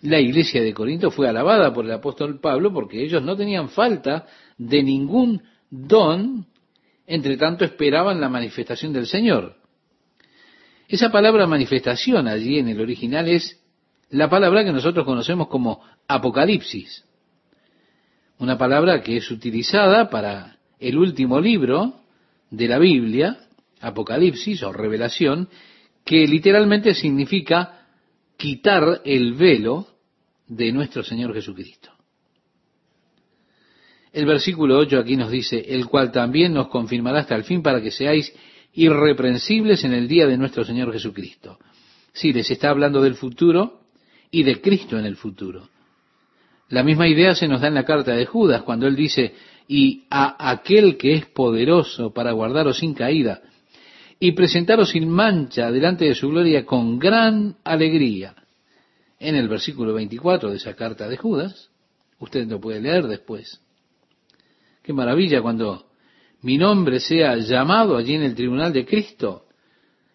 La 0.00 0.20
iglesia 0.20 0.62
de 0.62 0.72
Corinto 0.72 1.10
fue 1.10 1.28
alabada 1.28 1.72
por 1.72 1.84
el 1.84 1.92
apóstol 1.92 2.40
Pablo 2.40 2.72
porque 2.72 3.02
ellos 3.02 3.22
no 3.22 3.36
tenían 3.36 3.68
falta 3.68 4.26
de 4.56 4.82
ningún 4.82 5.42
don, 5.70 6.46
entre 7.06 7.36
tanto 7.36 7.64
esperaban 7.64 8.20
la 8.20 8.28
manifestación 8.28 8.92
del 8.92 9.06
Señor. 9.06 9.56
Esa 10.88 11.10
palabra 11.10 11.46
manifestación 11.46 12.28
allí 12.28 12.58
en 12.58 12.68
el 12.68 12.80
original 12.80 13.28
es 13.28 13.60
la 14.10 14.30
palabra 14.30 14.64
que 14.64 14.72
nosotros 14.72 15.04
conocemos 15.04 15.48
como 15.48 15.82
Apocalipsis. 16.06 17.04
Una 18.38 18.56
palabra 18.56 19.02
que 19.02 19.16
es 19.16 19.30
utilizada 19.30 20.08
para 20.08 20.58
el 20.78 20.96
último 20.96 21.40
libro 21.40 22.00
de 22.50 22.68
la 22.68 22.78
Biblia, 22.78 23.38
Apocalipsis 23.80 24.62
o 24.62 24.72
Revelación, 24.72 25.48
que 26.04 26.26
literalmente 26.26 26.94
significa 26.94 27.77
quitar 28.38 29.02
el 29.04 29.34
velo 29.34 29.88
de 30.46 30.72
nuestro 30.72 31.02
Señor 31.02 31.34
Jesucristo. 31.34 31.90
El 34.12 34.24
versículo 34.24 34.78
8 34.78 35.00
aquí 35.00 35.16
nos 35.16 35.30
dice, 35.30 35.58
el 35.68 35.86
cual 35.86 36.12
también 36.12 36.54
nos 36.54 36.68
confirmará 36.68 37.20
hasta 37.20 37.34
el 37.34 37.44
fin 37.44 37.62
para 37.62 37.82
que 37.82 37.90
seáis 37.90 38.32
irreprensibles 38.72 39.84
en 39.84 39.92
el 39.92 40.08
día 40.08 40.26
de 40.26 40.38
nuestro 40.38 40.64
Señor 40.64 40.92
Jesucristo. 40.92 41.58
Sí, 42.12 42.32
les 42.32 42.50
está 42.50 42.70
hablando 42.70 43.02
del 43.02 43.16
futuro 43.16 43.80
y 44.30 44.44
de 44.44 44.60
Cristo 44.60 44.98
en 44.98 45.04
el 45.04 45.16
futuro. 45.16 45.68
La 46.68 46.84
misma 46.84 47.08
idea 47.08 47.34
se 47.34 47.48
nos 47.48 47.60
da 47.60 47.68
en 47.68 47.74
la 47.74 47.84
carta 47.84 48.12
de 48.12 48.26
Judas, 48.26 48.62
cuando 48.62 48.86
él 48.86 48.94
dice, 48.94 49.34
y 49.66 50.04
a 50.10 50.50
aquel 50.50 50.96
que 50.96 51.14
es 51.14 51.26
poderoso 51.26 52.12
para 52.12 52.32
guardaros 52.32 52.78
sin 52.78 52.94
caída 52.94 53.42
y 54.20 54.32
presentaros 54.32 54.90
sin 54.90 55.08
mancha 55.08 55.70
delante 55.70 56.04
de 56.06 56.14
su 56.14 56.28
gloria 56.28 56.64
con 56.64 56.98
gran 56.98 57.56
alegría. 57.64 58.34
En 59.20 59.34
el 59.34 59.48
versículo 59.48 59.94
24 59.94 60.50
de 60.50 60.56
esa 60.56 60.74
carta 60.74 61.08
de 61.08 61.16
Judas, 61.16 61.70
usted 62.18 62.46
lo 62.46 62.60
puede 62.60 62.80
leer 62.80 63.06
después. 63.06 63.60
Qué 64.82 64.92
maravilla 64.92 65.42
cuando 65.42 65.86
mi 66.42 66.56
nombre 66.56 67.00
sea 67.00 67.36
llamado 67.36 67.96
allí 67.96 68.14
en 68.14 68.22
el 68.22 68.34
tribunal 68.34 68.72
de 68.72 68.86
Cristo 68.86 69.46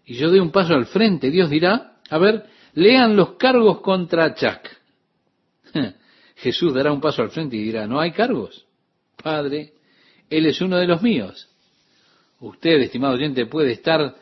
y 0.06 0.16
yo 0.16 0.32
dé 0.32 0.39
un 0.39 0.51
paso 0.51 0.74
al 0.74 0.86
frente, 0.86 1.30
Dios 1.30 1.49
dirá, 1.49 1.97
a 2.10 2.18
ver, 2.18 2.45
lean 2.74 3.16
los 3.16 3.36
cargos 3.36 3.82
contra 3.82 4.34
Chuck. 4.36 4.70
Jesús 6.36 6.74
dará 6.74 6.91
un 6.91 6.99
paso 6.99 7.22
al 7.22 7.30
frente 7.30 7.56
y 7.56 7.64
dirá, 7.64 7.88
no 7.88 7.99
hay 7.99 8.12
cargos. 8.12 8.66
Padre, 9.22 9.74
Él 10.30 10.45
es 10.45 10.60
uno 10.60 10.78
de 10.78 10.88
los 10.88 11.01
míos. 11.01 11.49
Usted, 12.44 12.82
estimado 12.82 13.14
oyente, 13.14 13.46
puede 13.46 13.72
estar 13.72 14.16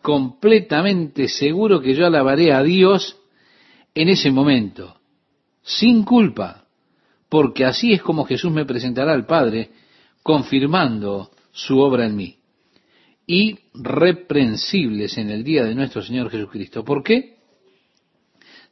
completamente 0.00 1.26
seguro 1.26 1.80
que 1.80 1.94
yo 1.94 2.06
alabaré 2.06 2.52
a 2.52 2.62
Dios 2.62 3.18
en 3.96 4.08
ese 4.08 4.30
momento, 4.30 5.00
sin 5.60 6.04
culpa, 6.04 6.66
porque 7.28 7.64
así 7.64 7.92
es 7.92 8.00
como 8.00 8.26
Jesús 8.26 8.52
me 8.52 8.64
presentará 8.64 9.12
al 9.12 9.26
Padre, 9.26 9.70
confirmando 10.22 11.32
su 11.50 11.80
obra 11.80 12.06
en 12.06 12.14
mí. 12.14 12.36
Y 13.26 13.58
reprensibles 13.74 15.18
en 15.18 15.30
el 15.30 15.42
día 15.42 15.64
de 15.64 15.74
nuestro 15.74 16.00
Señor 16.00 16.30
Jesucristo. 16.30 16.84
¿Por 16.84 17.02
qué? 17.02 17.38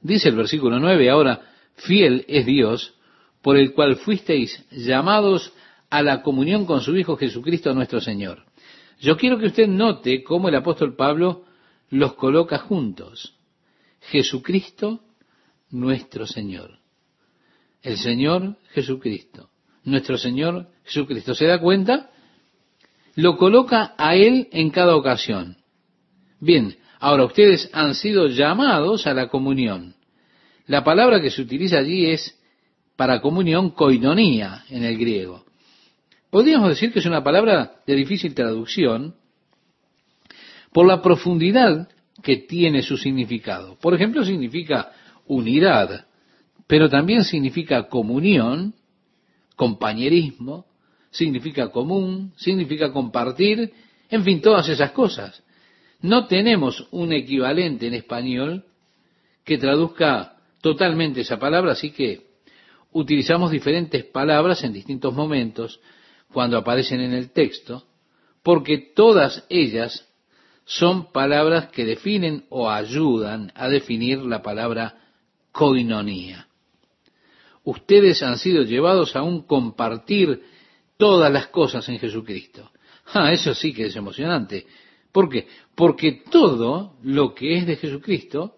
Dice 0.00 0.28
el 0.28 0.36
versículo 0.36 0.78
9, 0.78 1.10
ahora, 1.10 1.40
fiel 1.74 2.24
es 2.28 2.46
Dios, 2.46 2.94
por 3.40 3.56
el 3.56 3.72
cual 3.72 3.96
fuisteis 3.96 4.64
llamados 4.70 5.52
a 5.90 6.02
la 6.02 6.22
comunión 6.22 6.66
con 6.66 6.82
su 6.82 6.96
Hijo 6.96 7.16
Jesucristo 7.16 7.74
nuestro 7.74 8.00
Señor. 8.00 8.51
Yo 9.02 9.16
quiero 9.16 9.36
que 9.36 9.46
usted 9.46 9.66
note 9.66 10.22
cómo 10.22 10.48
el 10.48 10.54
apóstol 10.54 10.94
Pablo 10.94 11.44
los 11.90 12.14
coloca 12.14 12.58
juntos. 12.58 13.34
Jesucristo 14.00 15.00
nuestro 15.70 16.24
Señor. 16.24 16.78
El 17.82 17.96
Señor 17.96 18.56
Jesucristo. 18.70 19.50
Nuestro 19.82 20.16
Señor 20.16 20.68
Jesucristo. 20.84 21.34
¿Se 21.34 21.46
da 21.46 21.58
cuenta? 21.60 22.10
Lo 23.16 23.36
coloca 23.36 23.92
a 23.98 24.14
Él 24.14 24.48
en 24.52 24.70
cada 24.70 24.94
ocasión. 24.94 25.56
Bien, 26.38 26.76
ahora 27.00 27.24
ustedes 27.24 27.68
han 27.72 27.96
sido 27.96 28.28
llamados 28.28 29.08
a 29.08 29.14
la 29.14 29.28
comunión. 29.28 29.96
La 30.66 30.84
palabra 30.84 31.20
que 31.20 31.32
se 31.32 31.42
utiliza 31.42 31.78
allí 31.78 32.06
es 32.06 32.40
para 32.94 33.20
comunión 33.20 33.70
koinonía 33.70 34.64
en 34.68 34.84
el 34.84 34.96
griego. 34.96 35.44
Podríamos 36.32 36.70
decir 36.70 36.94
que 36.94 37.00
es 37.00 37.04
una 37.04 37.22
palabra 37.22 37.82
de 37.86 37.94
difícil 37.94 38.34
traducción 38.34 39.14
por 40.72 40.86
la 40.86 41.02
profundidad 41.02 41.90
que 42.22 42.38
tiene 42.38 42.80
su 42.80 42.96
significado. 42.96 43.76
Por 43.78 43.92
ejemplo, 43.92 44.24
significa 44.24 44.92
unidad, 45.26 46.06
pero 46.66 46.88
también 46.88 47.24
significa 47.24 47.86
comunión, 47.86 48.74
compañerismo, 49.56 50.64
significa 51.10 51.68
común, 51.68 52.32
significa 52.38 52.90
compartir, 52.94 53.70
en 54.08 54.24
fin, 54.24 54.40
todas 54.40 54.70
esas 54.70 54.92
cosas. 54.92 55.42
No 56.00 56.28
tenemos 56.28 56.88
un 56.92 57.12
equivalente 57.12 57.88
en 57.88 57.92
español 57.92 58.64
que 59.44 59.58
traduzca 59.58 60.38
totalmente 60.62 61.20
esa 61.20 61.38
palabra, 61.38 61.72
así 61.72 61.90
que 61.90 62.28
utilizamos 62.90 63.50
diferentes 63.50 64.02
palabras 64.06 64.64
en 64.64 64.72
distintos 64.72 65.12
momentos 65.12 65.78
cuando 66.32 66.58
aparecen 66.58 67.00
en 67.00 67.12
el 67.12 67.30
texto, 67.30 67.84
porque 68.42 68.78
todas 68.78 69.44
ellas 69.48 70.08
son 70.64 71.12
palabras 71.12 71.68
que 71.68 71.84
definen 71.84 72.46
o 72.48 72.70
ayudan 72.70 73.52
a 73.54 73.68
definir 73.68 74.18
la 74.18 74.42
palabra 74.42 74.98
coinonía. 75.52 76.48
Ustedes 77.64 78.22
han 78.22 78.38
sido 78.38 78.62
llevados 78.62 79.14
a 79.14 79.22
un 79.22 79.42
compartir 79.42 80.42
todas 80.96 81.32
las 81.32 81.48
cosas 81.48 81.88
en 81.88 81.98
Jesucristo. 81.98 82.70
Ah, 83.14 83.32
eso 83.32 83.52
sí 83.52 83.74
que 83.74 83.86
es 83.86 83.96
emocionante. 83.96 84.64
¿Por 85.10 85.28
qué? 85.28 85.48
Porque 85.74 86.22
todo 86.30 86.94
lo 87.02 87.34
que 87.34 87.58
es 87.58 87.66
de 87.66 87.76
Jesucristo 87.76 88.56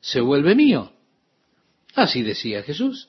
se 0.00 0.20
vuelve 0.20 0.54
mío. 0.54 0.92
Así 1.94 2.22
decía 2.22 2.62
Jesús. 2.62 3.08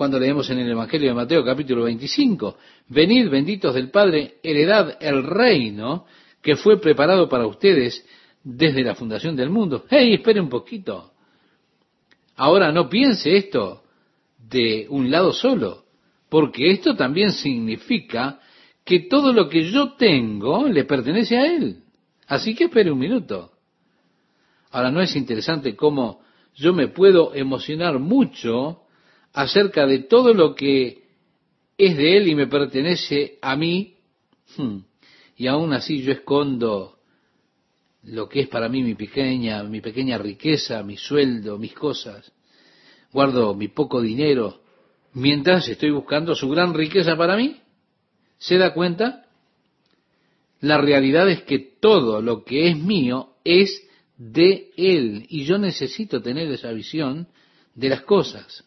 Cuando 0.00 0.18
leemos 0.18 0.48
en 0.48 0.60
el 0.60 0.70
Evangelio 0.70 1.10
de 1.10 1.14
Mateo 1.14 1.44
capítulo 1.44 1.84
25, 1.84 2.56
venid 2.88 3.28
benditos 3.28 3.74
del 3.74 3.90
Padre, 3.90 4.36
heredad 4.42 4.96
el 4.98 5.22
reino 5.22 6.06
que 6.40 6.56
fue 6.56 6.80
preparado 6.80 7.28
para 7.28 7.46
ustedes 7.46 8.02
desde 8.42 8.82
la 8.82 8.94
fundación 8.94 9.36
del 9.36 9.50
mundo. 9.50 9.84
¡Hey, 9.90 10.14
espere 10.14 10.40
un 10.40 10.48
poquito! 10.48 11.12
Ahora 12.36 12.72
no 12.72 12.88
piense 12.88 13.36
esto 13.36 13.82
de 14.38 14.86
un 14.88 15.10
lado 15.10 15.34
solo, 15.34 15.84
porque 16.30 16.70
esto 16.70 16.96
también 16.96 17.32
significa 17.32 18.40
que 18.82 19.00
todo 19.00 19.34
lo 19.34 19.50
que 19.50 19.70
yo 19.70 19.96
tengo 19.98 20.66
le 20.66 20.84
pertenece 20.84 21.36
a 21.36 21.44
Él. 21.44 21.82
Así 22.26 22.54
que 22.54 22.64
espere 22.64 22.90
un 22.90 23.00
minuto. 23.00 23.50
Ahora, 24.70 24.90
¿no 24.90 25.02
es 25.02 25.14
interesante 25.14 25.76
cómo 25.76 26.22
yo 26.54 26.72
me 26.72 26.88
puedo 26.88 27.34
emocionar 27.34 27.98
mucho 27.98 28.84
acerca 29.32 29.86
de 29.86 30.00
todo 30.00 30.34
lo 30.34 30.54
que 30.54 31.04
es 31.78 31.96
de 31.96 32.16
Él 32.16 32.28
y 32.28 32.34
me 32.34 32.46
pertenece 32.46 33.38
a 33.40 33.56
mí? 33.56 33.96
Hmm 34.56 34.80
y 35.40 35.46
aún 35.46 35.72
así 35.72 36.02
yo 36.02 36.12
escondo 36.12 36.98
lo 38.02 38.28
que 38.28 38.40
es 38.40 38.48
para 38.48 38.68
mí 38.68 38.82
mi 38.82 38.94
pequeña, 38.94 39.62
mi 39.62 39.80
pequeña 39.80 40.18
riqueza, 40.18 40.82
mi 40.82 40.98
sueldo, 40.98 41.56
mis 41.56 41.72
cosas. 41.72 42.30
Guardo 43.10 43.54
mi 43.54 43.68
poco 43.68 44.02
dinero 44.02 44.60
mientras 45.14 45.66
estoy 45.66 45.92
buscando 45.92 46.34
su 46.34 46.46
gran 46.50 46.74
riqueza 46.74 47.16
para 47.16 47.38
mí. 47.38 47.56
¿Se 48.36 48.58
da 48.58 48.74
cuenta? 48.74 49.28
La 50.60 50.76
realidad 50.76 51.30
es 51.30 51.40
que 51.44 51.58
todo 51.58 52.20
lo 52.20 52.44
que 52.44 52.68
es 52.68 52.76
mío 52.76 53.36
es 53.42 53.82
de 54.18 54.72
Él 54.76 55.24
y 55.30 55.44
yo 55.44 55.56
necesito 55.56 56.20
tener 56.20 56.52
esa 56.52 56.70
visión 56.72 57.28
de 57.74 57.88
las 57.88 58.02
cosas. 58.02 58.62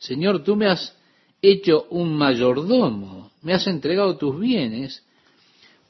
Señor, 0.00 0.42
tú 0.42 0.56
me 0.56 0.66
has 0.66 0.96
hecho 1.42 1.86
un 1.90 2.16
mayordomo, 2.16 3.30
me 3.42 3.52
has 3.52 3.66
entregado 3.66 4.16
tus 4.16 4.40
bienes 4.40 5.04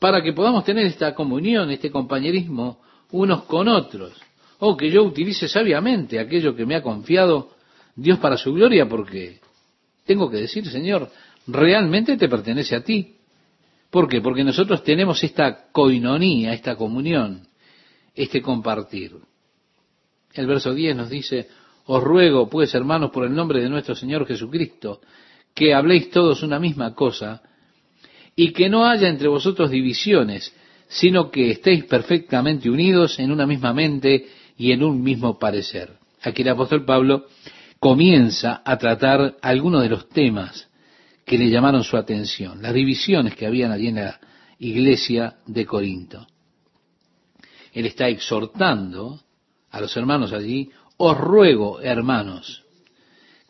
para 0.00 0.20
que 0.20 0.32
podamos 0.32 0.64
tener 0.64 0.86
esta 0.86 1.14
comunión, 1.14 1.70
este 1.70 1.90
compañerismo 1.90 2.80
unos 3.12 3.44
con 3.44 3.68
otros, 3.68 4.12
o 4.58 4.76
que 4.76 4.90
yo 4.90 5.04
utilice 5.04 5.48
sabiamente 5.48 6.18
aquello 6.18 6.56
que 6.56 6.66
me 6.66 6.74
ha 6.74 6.82
confiado 6.82 7.50
Dios 7.94 8.18
para 8.18 8.36
su 8.36 8.52
gloria, 8.52 8.88
porque 8.88 9.40
tengo 10.04 10.28
que 10.28 10.38
decir, 10.38 10.66
Señor, 10.68 11.08
realmente 11.46 12.16
te 12.16 12.28
pertenece 12.28 12.74
a 12.74 12.82
ti. 12.82 13.14
¿Por 13.90 14.08
qué? 14.08 14.20
Porque 14.20 14.42
nosotros 14.42 14.82
tenemos 14.82 15.22
esta 15.22 15.70
coinonía, 15.70 16.52
esta 16.52 16.74
comunión, 16.76 17.46
este 18.14 18.42
compartir. 18.42 19.16
El 20.32 20.46
verso 20.46 20.72
10 20.74 20.96
nos 20.96 21.10
dice, 21.10 21.48
os 21.92 22.04
ruego, 22.04 22.48
pues, 22.48 22.72
hermanos, 22.72 23.10
por 23.10 23.24
el 23.24 23.34
nombre 23.34 23.60
de 23.60 23.68
nuestro 23.68 23.96
Señor 23.96 24.24
Jesucristo, 24.24 25.00
que 25.52 25.74
habléis 25.74 26.08
todos 26.10 26.44
una 26.44 26.60
misma 26.60 26.94
cosa, 26.94 27.42
y 28.36 28.52
que 28.52 28.68
no 28.68 28.86
haya 28.86 29.08
entre 29.08 29.26
vosotros 29.26 29.72
divisiones, 29.72 30.54
sino 30.86 31.32
que 31.32 31.50
estéis 31.50 31.86
perfectamente 31.86 32.70
unidos 32.70 33.18
en 33.18 33.32
una 33.32 33.44
misma 33.44 33.74
mente 33.74 34.28
y 34.56 34.70
en 34.70 34.84
un 34.84 35.02
mismo 35.02 35.36
parecer. 35.36 35.94
Aquí 36.22 36.42
el 36.42 36.50
apóstol 36.50 36.84
Pablo 36.84 37.26
comienza 37.80 38.62
a 38.64 38.78
tratar 38.78 39.34
algunos 39.42 39.82
de 39.82 39.88
los 39.88 40.08
temas 40.10 40.68
que 41.26 41.38
le 41.38 41.50
llamaron 41.50 41.82
su 41.82 41.96
atención, 41.96 42.62
las 42.62 42.72
divisiones 42.72 43.34
que 43.34 43.46
habían 43.46 43.72
allí 43.72 43.88
en 43.88 43.96
la 43.96 44.20
iglesia 44.60 45.38
de 45.44 45.66
Corinto. 45.66 46.24
Él 47.72 47.86
está 47.86 48.06
exhortando 48.06 49.20
a 49.72 49.80
los 49.80 49.96
hermanos 49.96 50.32
allí, 50.32 50.70
os 51.02 51.16
ruego, 51.16 51.80
hermanos, 51.80 52.62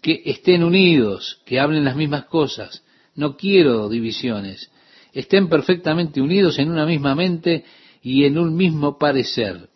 que 0.00 0.22
estén 0.24 0.62
unidos, 0.62 1.42
que 1.44 1.58
hablen 1.58 1.84
las 1.84 1.96
mismas 1.96 2.26
cosas, 2.26 2.84
no 3.16 3.36
quiero 3.36 3.88
divisiones, 3.88 4.70
estén 5.12 5.48
perfectamente 5.48 6.20
unidos 6.20 6.60
en 6.60 6.70
una 6.70 6.86
misma 6.86 7.16
mente 7.16 7.64
y 8.02 8.24
en 8.24 8.38
un 8.38 8.54
mismo 8.54 8.98
parecer. 8.98 9.68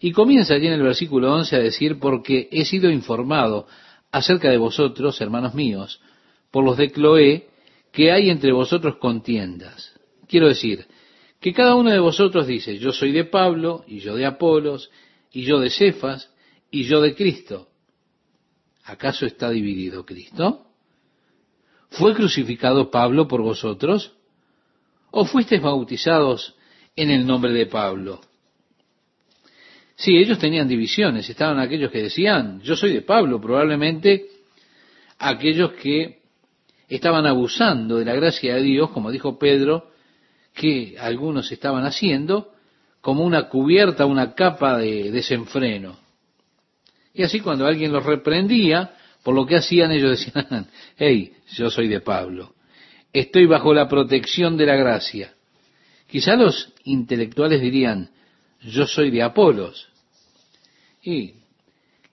Y 0.00 0.12
comienza 0.12 0.52
allí 0.52 0.66
en 0.66 0.74
el 0.74 0.82
versículo 0.82 1.32
11 1.32 1.56
a 1.56 1.60
decir, 1.60 1.98
porque 1.98 2.46
he 2.52 2.66
sido 2.66 2.90
informado 2.90 3.66
acerca 4.12 4.50
de 4.50 4.58
vosotros, 4.58 5.18
hermanos 5.22 5.54
míos, 5.54 6.02
por 6.50 6.62
los 6.62 6.76
de 6.76 6.90
Cloé, 6.90 7.48
que 7.90 8.12
hay 8.12 8.28
entre 8.28 8.52
vosotros 8.52 8.96
contiendas. 8.96 9.98
Quiero 10.28 10.48
decir, 10.48 10.84
que 11.40 11.54
cada 11.54 11.74
uno 11.74 11.90
de 11.90 12.00
vosotros 12.00 12.46
dice, 12.46 12.76
yo 12.76 12.92
soy 12.92 13.12
de 13.12 13.24
Pablo, 13.24 13.82
y 13.86 14.00
yo 14.00 14.14
de 14.14 14.26
Apolos, 14.26 14.90
y 15.32 15.44
yo 15.44 15.58
de 15.58 15.70
Cefas, 15.70 16.30
y 16.70 16.84
yo 16.84 17.00
de 17.00 17.14
Cristo. 17.14 17.68
¿Acaso 18.84 19.26
está 19.26 19.50
dividido 19.50 20.04
Cristo? 20.04 20.66
¿Fue 21.90 22.14
crucificado 22.14 22.90
Pablo 22.90 23.28
por 23.28 23.42
vosotros? 23.42 24.12
¿O 25.10 25.24
fuisteis 25.24 25.62
bautizados 25.62 26.54
en 26.96 27.10
el 27.10 27.26
nombre 27.26 27.52
de 27.52 27.66
Pablo? 27.66 28.20
Sí, 29.96 30.16
ellos 30.16 30.38
tenían 30.38 30.68
divisiones. 30.68 31.28
Estaban 31.28 31.58
aquellos 31.58 31.90
que 31.90 32.02
decían, 32.02 32.60
yo 32.60 32.76
soy 32.76 32.92
de 32.92 33.02
Pablo, 33.02 33.40
probablemente 33.40 34.26
aquellos 35.18 35.72
que 35.72 36.20
estaban 36.88 37.26
abusando 37.26 37.96
de 37.96 38.04
la 38.04 38.14
gracia 38.14 38.54
de 38.54 38.62
Dios, 38.62 38.90
como 38.90 39.10
dijo 39.10 39.38
Pedro, 39.38 39.90
que 40.54 40.96
algunos 40.98 41.50
estaban 41.52 41.84
haciendo, 41.84 42.52
como 43.00 43.24
una 43.24 43.48
cubierta, 43.48 44.06
una 44.06 44.34
capa 44.34 44.78
de 44.78 45.10
desenfreno. 45.10 46.07
Y 47.18 47.22
así 47.22 47.40
cuando 47.40 47.66
alguien 47.66 47.92
los 47.92 48.06
reprendía 48.06 48.94
por 49.22 49.34
lo 49.34 49.44
que 49.44 49.56
hacían, 49.56 49.92
ellos 49.92 50.18
decían, 50.18 50.68
hey, 50.96 51.34
yo 51.48 51.68
soy 51.68 51.88
de 51.88 52.00
Pablo 52.00 52.54
estoy 53.12 53.46
bajo 53.46 53.72
la 53.74 53.88
protección 53.88 54.56
de 54.56 54.66
la 54.66 54.76
gracia. 54.76 55.34
Quizá 56.06 56.36
los 56.36 56.72
intelectuales 56.84 57.60
dirían, 57.60 58.10
yo 58.62 58.86
soy 58.86 59.10
de 59.10 59.22
Apolos. 59.22 59.88
Y 61.02 61.34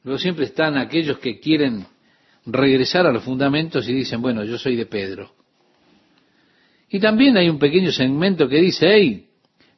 luego 0.03 0.20
siempre 0.20 0.45
están 0.45 0.78
aquellos 0.78 1.20
que 1.20 1.39
quieren 1.39 1.86
regresar 2.45 3.06
a 3.06 3.12
los 3.12 3.24
fundamentos 3.24 3.88
y 3.88 3.93
dicen, 3.93 4.22
bueno, 4.22 4.43
yo 4.43 4.58
soy 4.58 4.76
de 4.76 4.86
Pedro. 4.86 5.34
Y 6.89 6.99
también 6.99 7.36
hay 7.38 7.49
un 7.49 7.58
pequeño 7.58 7.91
segmento 7.91 8.47
que 8.47 8.58
dice, 8.58 8.88
hey, 8.89 9.28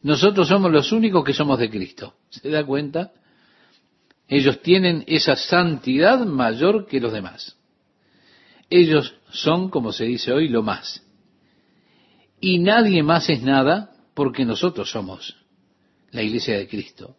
nosotros 0.02 0.48
somos 0.48 0.72
los 0.72 0.92
únicos 0.92 1.24
que 1.24 1.34
somos 1.34 1.58
de 1.58 1.70
Cristo. 1.70 2.16
¿Se 2.30 2.50
da 2.50 2.66
cuenta? 2.66 3.12
Ellos 4.28 4.62
tienen 4.62 5.04
esa 5.08 5.36
santidad 5.36 6.26
mayor 6.26 6.86
que 6.86 7.00
los 7.00 7.14
demás. 7.14 7.58
Ellos 8.70 9.16
son, 9.30 9.70
como 9.70 9.92
se 9.94 10.06
dice 10.06 10.34
hoy, 10.34 10.50
lo 10.50 10.64
más 10.64 11.08
y 12.40 12.60
nadie 12.60 13.04
más 13.04 13.30
es 13.30 13.42
nada 13.42 13.92
porque 14.14 14.46
nosotros 14.46 14.92
somos 14.92 15.36
la 16.12 16.24
iglesia 16.24 16.58
de 16.58 16.68
Cristo. 16.68 17.16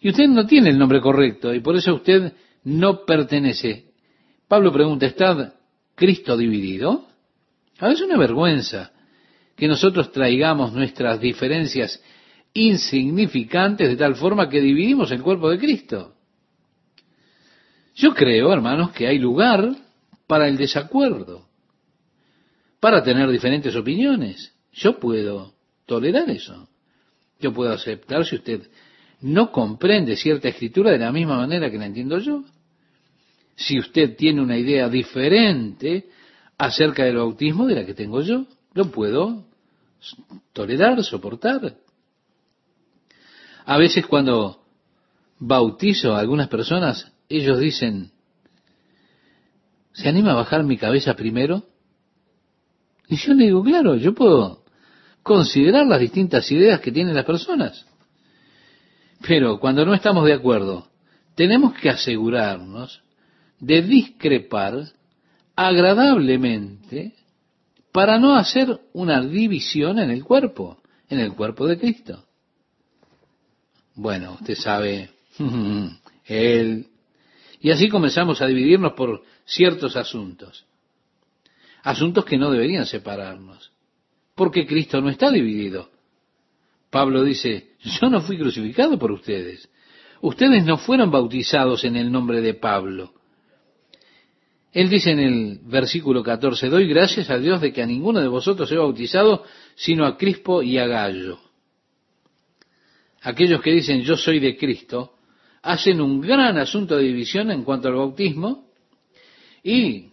Y 0.00 0.10
usted 0.10 0.28
no 0.28 0.46
tiene 0.46 0.70
el 0.70 0.78
nombre 0.78 1.00
correcto 1.00 1.54
y 1.54 1.60
por 1.60 1.76
eso 1.76 1.94
usted 1.94 2.32
no 2.64 3.04
pertenece. 3.04 3.92
Pablo 4.48 4.72
pregunta, 4.72 5.06
¿está 5.06 5.54
Cristo 5.94 6.36
dividido? 6.36 7.06
A 7.78 7.88
veces 7.88 8.02
es 8.02 8.06
una 8.06 8.18
vergüenza 8.18 8.92
que 9.56 9.68
nosotros 9.68 10.12
traigamos 10.12 10.72
nuestras 10.72 11.20
diferencias 11.20 12.02
insignificantes 12.56 13.88
de 13.88 13.96
tal 13.96 14.16
forma 14.16 14.48
que 14.48 14.60
dividimos 14.60 15.10
el 15.12 15.22
cuerpo 15.22 15.50
de 15.50 15.58
Cristo. 15.58 16.14
Yo 17.94 18.14
creo, 18.14 18.52
hermanos, 18.52 18.92
que 18.92 19.06
hay 19.06 19.18
lugar 19.18 19.76
para 20.26 20.48
el 20.48 20.56
desacuerdo, 20.56 21.46
para 22.80 23.02
tener 23.02 23.30
diferentes 23.30 23.76
opiniones. 23.76 24.54
Yo 24.72 24.98
puedo 24.98 25.54
tolerar 25.84 26.28
eso. 26.30 26.68
Yo 27.40 27.52
puedo 27.52 27.72
aceptar 27.72 28.24
si 28.24 28.36
usted 28.36 28.68
no 29.20 29.52
comprende 29.52 30.16
cierta 30.16 30.48
escritura 30.48 30.90
de 30.90 30.98
la 30.98 31.12
misma 31.12 31.36
manera 31.36 31.70
que 31.70 31.78
la 31.78 31.86
entiendo 31.86 32.18
yo. 32.18 32.42
Si 33.54 33.78
usted 33.78 34.16
tiene 34.16 34.40
una 34.40 34.58
idea 34.58 34.88
diferente 34.88 36.06
acerca 36.56 37.04
del 37.04 37.16
bautismo 37.16 37.66
de 37.66 37.74
la 37.74 37.86
que 37.86 37.94
tengo 37.94 38.22
yo, 38.22 38.46
lo 38.72 38.90
puedo 38.90 39.44
tolerar, 40.52 41.02
soportar. 41.04 41.76
A 43.66 43.78
veces 43.78 44.06
cuando 44.06 44.62
bautizo 45.40 46.14
a 46.14 46.20
algunas 46.20 46.46
personas, 46.48 47.12
ellos 47.28 47.58
dicen, 47.58 48.12
¿se 49.92 50.08
anima 50.08 50.30
a 50.30 50.36
bajar 50.36 50.62
mi 50.62 50.78
cabeza 50.78 51.14
primero? 51.14 51.64
Y 53.08 53.16
yo 53.16 53.34
le 53.34 53.46
digo, 53.46 53.64
claro, 53.64 53.96
yo 53.96 54.14
puedo 54.14 54.64
considerar 55.24 55.84
las 55.84 55.98
distintas 55.98 56.50
ideas 56.52 56.80
que 56.80 56.92
tienen 56.92 57.16
las 57.16 57.24
personas. 57.24 57.84
Pero 59.26 59.58
cuando 59.58 59.84
no 59.84 59.94
estamos 59.94 60.24
de 60.26 60.34
acuerdo, 60.34 60.88
tenemos 61.34 61.74
que 61.74 61.90
asegurarnos 61.90 63.02
de 63.58 63.82
discrepar 63.82 64.92
agradablemente 65.56 67.14
para 67.90 68.20
no 68.20 68.36
hacer 68.36 68.78
una 68.92 69.22
división 69.22 69.98
en 69.98 70.10
el 70.10 70.22
cuerpo, 70.22 70.80
en 71.08 71.18
el 71.18 71.32
cuerpo 71.32 71.66
de 71.66 71.78
Cristo. 71.78 72.25
Bueno, 73.96 74.34
usted 74.34 74.54
sabe, 74.54 75.10
él. 76.26 76.86
Y 77.60 77.70
así 77.70 77.88
comenzamos 77.88 78.40
a 78.42 78.46
dividirnos 78.46 78.92
por 78.92 79.22
ciertos 79.44 79.96
asuntos. 79.96 80.66
Asuntos 81.82 82.24
que 82.24 82.36
no 82.36 82.50
deberían 82.50 82.86
separarnos. 82.86 83.72
Porque 84.34 84.66
Cristo 84.66 85.00
no 85.00 85.08
está 85.08 85.30
dividido. 85.30 85.90
Pablo 86.90 87.24
dice, 87.24 87.70
yo 87.80 88.10
no 88.10 88.20
fui 88.20 88.38
crucificado 88.38 88.98
por 88.98 89.10
ustedes. 89.10 89.68
Ustedes 90.20 90.64
no 90.64 90.76
fueron 90.76 91.10
bautizados 91.10 91.84
en 91.84 91.96
el 91.96 92.12
nombre 92.12 92.40
de 92.42 92.54
Pablo. 92.54 93.14
Él 94.72 94.90
dice 94.90 95.12
en 95.12 95.20
el 95.20 95.60
versículo 95.64 96.22
14, 96.22 96.68
doy 96.68 96.86
gracias 96.86 97.30
a 97.30 97.38
Dios 97.38 97.62
de 97.62 97.72
que 97.72 97.82
a 97.82 97.86
ninguno 97.86 98.20
de 98.20 98.28
vosotros 98.28 98.70
he 98.70 98.76
bautizado, 98.76 99.42
sino 99.74 100.04
a 100.04 100.18
Crispo 100.18 100.62
y 100.62 100.76
a 100.76 100.86
Gallo. 100.86 101.38
Aquellos 103.26 103.60
que 103.60 103.72
dicen 103.72 104.02
yo 104.02 104.16
soy 104.16 104.38
de 104.38 104.56
Cristo, 104.56 105.14
hacen 105.60 106.00
un 106.00 106.20
gran 106.20 106.58
asunto 106.58 106.96
de 106.96 107.02
división 107.02 107.50
en 107.50 107.64
cuanto 107.64 107.88
al 107.88 107.96
bautismo 107.96 108.68
y 109.64 110.10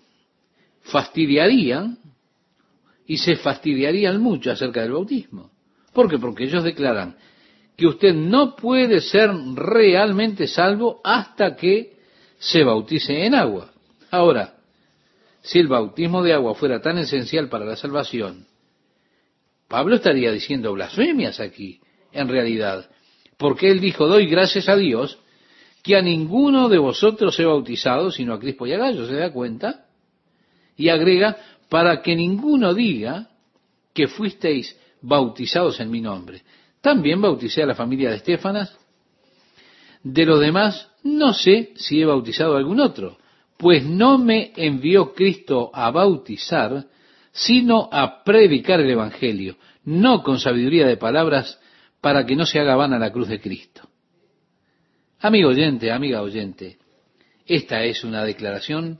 fastidiarían 0.81 1.99
y 3.05 3.17
se 3.17 3.35
fastidiarían 3.35 4.19
mucho 4.19 4.49
acerca 4.49 4.81
del 4.81 4.93
bautismo. 4.93 5.51
¿Por 5.93 6.09
qué? 6.09 6.17
Porque 6.17 6.45
ellos 6.45 6.63
declaran 6.63 7.15
que 7.77 7.85
usted 7.85 8.15
no 8.15 8.55
puede 8.55 8.99
ser 8.99 9.29
realmente 9.53 10.47
salvo 10.47 10.99
hasta 11.03 11.55
que 11.55 11.93
se 12.39 12.63
bautice 12.63 13.27
en 13.27 13.35
agua. 13.35 13.71
Ahora, 14.09 14.55
si 15.43 15.59
el 15.59 15.67
bautismo 15.67 16.23
de 16.23 16.33
agua 16.33 16.55
fuera 16.55 16.81
tan 16.81 16.97
esencial 16.97 17.47
para 17.47 17.63
la 17.63 17.75
salvación, 17.75 18.47
Pablo 19.67 19.97
estaría 19.97 20.31
diciendo 20.31 20.73
blasfemias 20.73 21.39
aquí, 21.39 21.79
en 22.11 22.27
realidad, 22.27 22.89
porque 23.43 23.69
él 23.69 23.81
dijo, 23.81 24.07
doy 24.07 24.27
gracias 24.27 24.69
a 24.69 24.77
Dios 24.77 25.19
que 25.83 25.97
a 25.97 26.01
ninguno 26.01 26.69
de 26.69 26.77
vosotros 26.77 27.37
he 27.41 27.43
bautizado, 27.43 28.09
sino 28.09 28.33
a 28.33 28.39
Crispo 28.39 28.65
y 28.65 28.71
a 28.71 28.77
Gallo, 28.77 29.05
¿se 29.05 29.15
da 29.15 29.33
cuenta? 29.33 29.87
Y 30.77 30.87
agrega, 30.87 31.35
para 31.67 32.01
que 32.01 32.15
ninguno 32.15 32.73
diga 32.73 33.27
que 33.93 34.07
fuisteis 34.07 34.79
bautizados 35.01 35.81
en 35.81 35.91
mi 35.91 35.99
nombre. 35.99 36.43
También 36.79 37.21
bauticé 37.21 37.63
a 37.63 37.65
la 37.65 37.75
familia 37.75 38.11
de 38.11 38.15
Estefanas. 38.15 38.79
De 40.01 40.25
los 40.25 40.39
demás, 40.39 40.89
no 41.03 41.33
sé 41.33 41.73
si 41.75 42.01
he 42.01 42.05
bautizado 42.05 42.55
a 42.55 42.59
algún 42.59 42.79
otro 42.79 43.17
pues 43.57 43.85
no 43.85 44.17
me 44.17 44.51
envió 44.55 45.13
Cristo 45.13 45.69
a 45.73 45.91
bautizar, 45.91 46.85
sino 47.31 47.87
a 47.91 48.23
predicar 48.23 48.79
el 48.79 48.89
Evangelio, 48.89 49.57
no 49.85 50.23
con 50.23 50.39
sabiduría 50.39 50.87
de 50.87 50.97
palabras, 50.97 51.59
para 52.03 52.25
que 52.25 52.35
no 52.35 52.45
se 52.45 52.59
haga 52.59 52.75
vana 52.75 52.99
la 52.99 53.13
cruz 53.13 53.29
de 53.29 53.39
Cristo. 53.39 53.87
Amigo 55.21 55.47
oyente, 55.47 55.89
amiga 55.89 56.21
oyente, 56.21 56.77
esta 57.45 57.81
es 57.85 58.03
una 58.03 58.25
declaración 58.25 58.99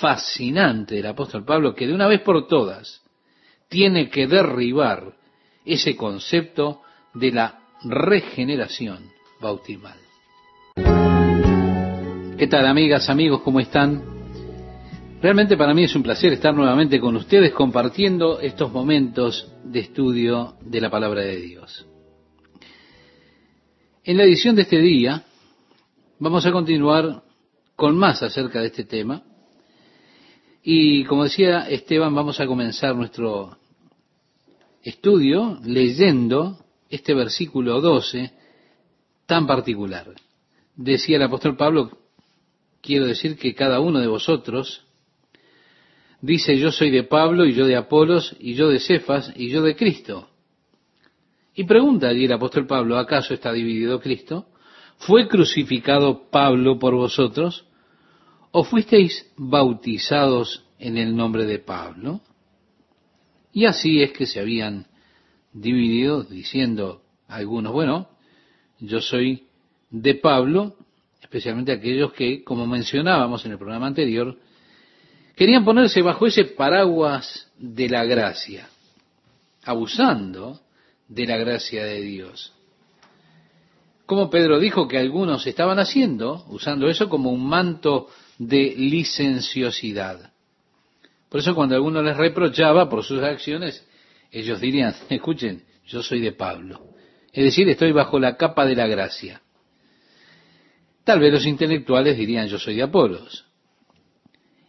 fascinante 0.00 0.94
del 0.94 1.06
apóstol 1.08 1.44
Pablo 1.44 1.74
que 1.74 1.86
de 1.86 1.92
una 1.92 2.06
vez 2.06 2.22
por 2.22 2.48
todas 2.48 3.02
tiene 3.68 4.08
que 4.08 4.26
derribar 4.26 5.12
ese 5.66 5.94
concepto 5.94 6.80
de 7.12 7.32
la 7.32 7.60
regeneración 7.84 9.10
bautismal. 9.42 9.98
¿Qué 12.38 12.46
tal 12.46 12.66
amigas, 12.66 13.10
amigos? 13.10 13.42
¿Cómo 13.42 13.60
están? 13.60 14.02
Realmente 15.20 15.58
para 15.58 15.74
mí 15.74 15.84
es 15.84 15.94
un 15.94 16.02
placer 16.02 16.32
estar 16.32 16.54
nuevamente 16.54 16.98
con 16.98 17.14
ustedes 17.14 17.52
compartiendo 17.52 18.40
estos 18.40 18.72
momentos 18.72 19.52
de 19.64 19.80
estudio 19.80 20.56
de 20.62 20.80
la 20.80 20.88
palabra 20.88 21.20
de 21.20 21.36
Dios. 21.36 21.87
En 24.08 24.16
la 24.16 24.24
edición 24.24 24.56
de 24.56 24.62
este 24.62 24.78
día 24.78 25.22
vamos 26.18 26.46
a 26.46 26.50
continuar 26.50 27.24
con 27.76 27.94
más 27.98 28.22
acerca 28.22 28.62
de 28.62 28.68
este 28.68 28.84
tema. 28.84 29.22
Y 30.62 31.04
como 31.04 31.24
decía 31.24 31.68
Esteban, 31.68 32.14
vamos 32.14 32.40
a 32.40 32.46
comenzar 32.46 32.96
nuestro 32.96 33.58
estudio 34.82 35.60
leyendo 35.62 36.56
este 36.88 37.12
versículo 37.12 37.82
12 37.82 38.32
tan 39.26 39.46
particular. 39.46 40.06
Decía 40.74 41.18
el 41.18 41.24
apóstol 41.24 41.58
Pablo, 41.58 41.98
quiero 42.80 43.04
decir 43.04 43.36
que 43.36 43.54
cada 43.54 43.78
uno 43.78 44.00
de 44.00 44.06
vosotros 44.06 44.86
dice 46.22 46.56
yo 46.56 46.72
soy 46.72 46.90
de 46.90 47.02
Pablo 47.02 47.44
y 47.44 47.52
yo 47.52 47.66
de 47.66 47.76
Apolos 47.76 48.34
y 48.40 48.54
yo 48.54 48.70
de 48.70 48.80
Cefas 48.80 49.34
y 49.36 49.50
yo 49.50 49.60
de 49.60 49.76
Cristo. 49.76 50.30
Y 51.58 51.64
pregunta 51.64 52.06
allí 52.06 52.26
el 52.26 52.32
apóstol 52.32 52.68
Pablo, 52.68 52.98
¿acaso 52.98 53.34
está 53.34 53.52
dividido 53.52 53.98
Cristo? 53.98 54.46
¿Fue 54.98 55.26
crucificado 55.26 56.30
Pablo 56.30 56.78
por 56.78 56.94
vosotros? 56.94 57.66
¿O 58.52 58.62
fuisteis 58.62 59.28
bautizados 59.36 60.64
en 60.78 60.96
el 60.96 61.16
nombre 61.16 61.46
de 61.46 61.58
Pablo? 61.58 62.20
Y 63.52 63.64
así 63.64 64.00
es 64.00 64.12
que 64.12 64.24
se 64.26 64.38
habían 64.38 64.86
dividido 65.52 66.22
diciendo 66.22 67.02
algunos, 67.26 67.72
bueno, 67.72 68.08
yo 68.78 69.00
soy 69.00 69.48
de 69.90 70.14
Pablo 70.14 70.76
especialmente 71.20 71.72
aquellos 71.72 72.12
que, 72.12 72.44
como 72.44 72.68
mencionábamos 72.68 73.44
en 73.44 73.50
el 73.50 73.58
programa 73.58 73.88
anterior, 73.88 74.38
querían 75.34 75.64
ponerse 75.64 76.02
bajo 76.02 76.24
ese 76.24 76.44
paraguas 76.44 77.50
de 77.58 77.88
la 77.88 78.04
gracia, 78.04 78.68
abusando 79.64 80.60
de 81.08 81.26
la 81.26 81.36
gracia 81.36 81.84
de 81.84 82.00
Dios. 82.02 82.52
Como 84.06 84.30
Pedro 84.30 84.58
dijo 84.58 84.88
que 84.88 84.98
algunos 84.98 85.46
estaban 85.46 85.78
haciendo, 85.78 86.44
usando 86.48 86.88
eso 86.88 87.08
como 87.08 87.30
un 87.30 87.46
manto 87.46 88.08
de 88.38 88.74
licenciosidad. 88.76 90.32
Por 91.28 91.40
eso 91.40 91.54
cuando 91.54 91.74
alguno 91.74 92.02
les 92.02 92.16
reprochaba 92.16 92.88
por 92.88 93.04
sus 93.04 93.22
acciones, 93.22 93.86
ellos 94.30 94.60
dirían, 94.60 94.94
escuchen, 95.10 95.64
yo 95.86 96.02
soy 96.02 96.20
de 96.20 96.32
Pablo. 96.32 96.80
Es 97.32 97.44
decir, 97.44 97.68
estoy 97.68 97.92
bajo 97.92 98.18
la 98.18 98.36
capa 98.36 98.64
de 98.64 98.76
la 98.76 98.86
gracia. 98.86 99.42
Tal 101.04 101.20
vez 101.20 101.32
los 101.32 101.46
intelectuales 101.46 102.16
dirían 102.16 102.48
yo 102.48 102.58
soy 102.58 102.76
de 102.76 102.82
Apolos. 102.82 103.46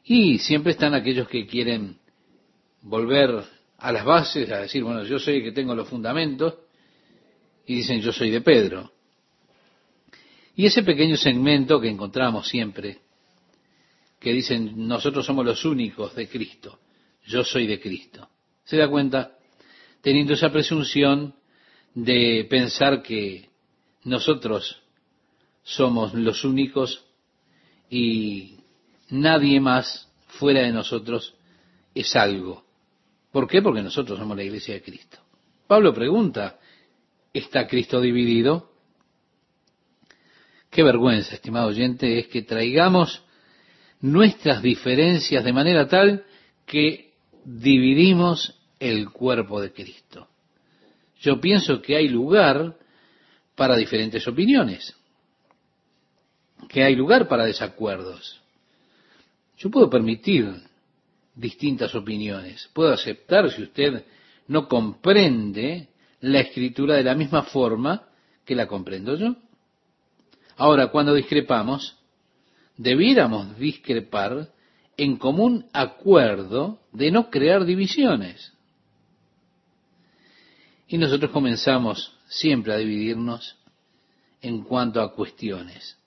Y 0.04 0.40
siempre 0.40 0.72
están 0.72 0.94
aquellos 0.94 1.28
que 1.28 1.46
quieren 1.46 1.98
volver 2.82 3.44
a 3.80 3.92
las 3.92 4.06
bases, 4.06 4.52
a 4.52 4.60
decir, 4.60 4.84
bueno, 4.84 5.04
yo 5.04 5.20
soy 5.20 5.38
el 5.38 5.44
que 5.44 5.52
tengo 5.52 5.74
los 5.74 5.88
fundamentos, 5.88 6.56
y 7.66 7.76
dicen 7.76 8.02
yo 8.02 8.12
soy 8.12 8.32
de 8.32 8.42
Pedro. 8.42 8.92
Y 10.56 10.66
ese 10.66 10.84
pequeño 10.84 11.16
segmento 11.16 11.80
que 11.80 11.88
encontramos 11.88 12.48
siempre, 12.48 13.00
que 14.20 14.34
dicen 14.34 14.88
nosotros 14.88 15.26
somos 15.26 15.46
los 15.46 15.64
únicos 15.66 16.16
de 16.16 16.28
Cristo, 16.28 16.80
yo 17.26 17.44
soy 17.44 17.68
de 17.68 17.80
Cristo. 17.80 18.28
¿Se 18.66 18.76
da 18.76 18.90
cuenta? 18.90 19.38
Teniendo 20.02 20.34
esa 20.34 20.52
presunción 20.52 21.36
de 21.94 22.46
pensar 22.50 23.02
que 23.02 23.50
nosotros 24.04 24.82
somos 25.64 26.14
los 26.14 26.44
únicos 26.44 27.06
y 27.90 28.58
nadie 29.10 29.60
más 29.60 30.12
fuera 30.28 30.62
de 30.62 30.72
nosotros 30.72 31.36
es 31.94 32.16
algo. 32.16 32.69
¿Por 33.32 33.48
qué? 33.48 33.62
Porque 33.62 33.82
nosotros 33.82 34.18
somos 34.18 34.36
la 34.36 34.44
iglesia 34.44 34.74
de 34.74 34.82
Cristo. 34.82 35.20
Pablo 35.68 35.94
pregunta, 35.94 36.60
¿está 37.34 37.68
Cristo 37.68 38.02
dividido? 38.02 38.72
Qué 40.70 40.84
vergüenza, 40.84 41.36
estimado 41.36 41.68
oyente, 41.68 42.20
es 42.20 42.28
que 42.28 42.42
traigamos 42.42 43.24
nuestras 44.02 44.62
diferencias 44.62 45.44
de 45.44 45.54
manera 45.54 45.88
tal 45.88 46.26
que 46.66 47.14
dividimos 47.44 48.60
el 48.80 49.10
cuerpo 49.10 49.62
de 49.62 49.74
Cristo. 49.74 50.28
Yo 51.20 51.40
pienso 51.42 51.82
que 51.82 51.96
hay 51.96 52.08
lugar 52.08 52.78
para 53.56 53.76
diferentes 53.76 54.28
opiniones, 54.28 54.96
que 56.70 56.84
hay 56.84 56.96
lugar 56.96 57.28
para 57.28 57.46
desacuerdos. 57.46 58.42
Yo 59.58 59.70
puedo 59.70 59.90
permitir 59.90 60.69
distintas 61.40 61.96
opiniones, 61.96 62.70
puedo 62.74 62.92
aceptar 62.92 63.50
si 63.50 63.64
usted 63.64 64.04
no 64.48 64.68
comprende 64.68 65.88
la 66.20 66.42
escritura 66.42 66.96
de 66.96 67.04
la 67.04 67.16
misma 67.16 67.44
forma 67.44 68.08
que 68.44 68.56
la 68.56 68.68
comprendo 68.68 69.16
yo. 69.16 69.36
Ahora, 70.58 70.88
cuando 70.88 71.14
discrepamos, 71.14 71.98
debiéramos 72.76 73.58
discrepar 73.58 74.52
en 74.98 75.16
común 75.16 75.66
acuerdo 75.72 76.82
de 76.92 77.12
no 77.12 77.30
crear 77.30 77.64
divisiones. 77.64 78.52
Y 80.88 80.98
nosotros 80.98 81.32
comenzamos 81.32 82.18
siempre 82.28 82.74
a 82.74 82.78
dividirnos 82.78 83.56
en 84.42 84.64
cuanto 84.64 85.02
a 85.02 85.14
cuestiones. 85.14 85.98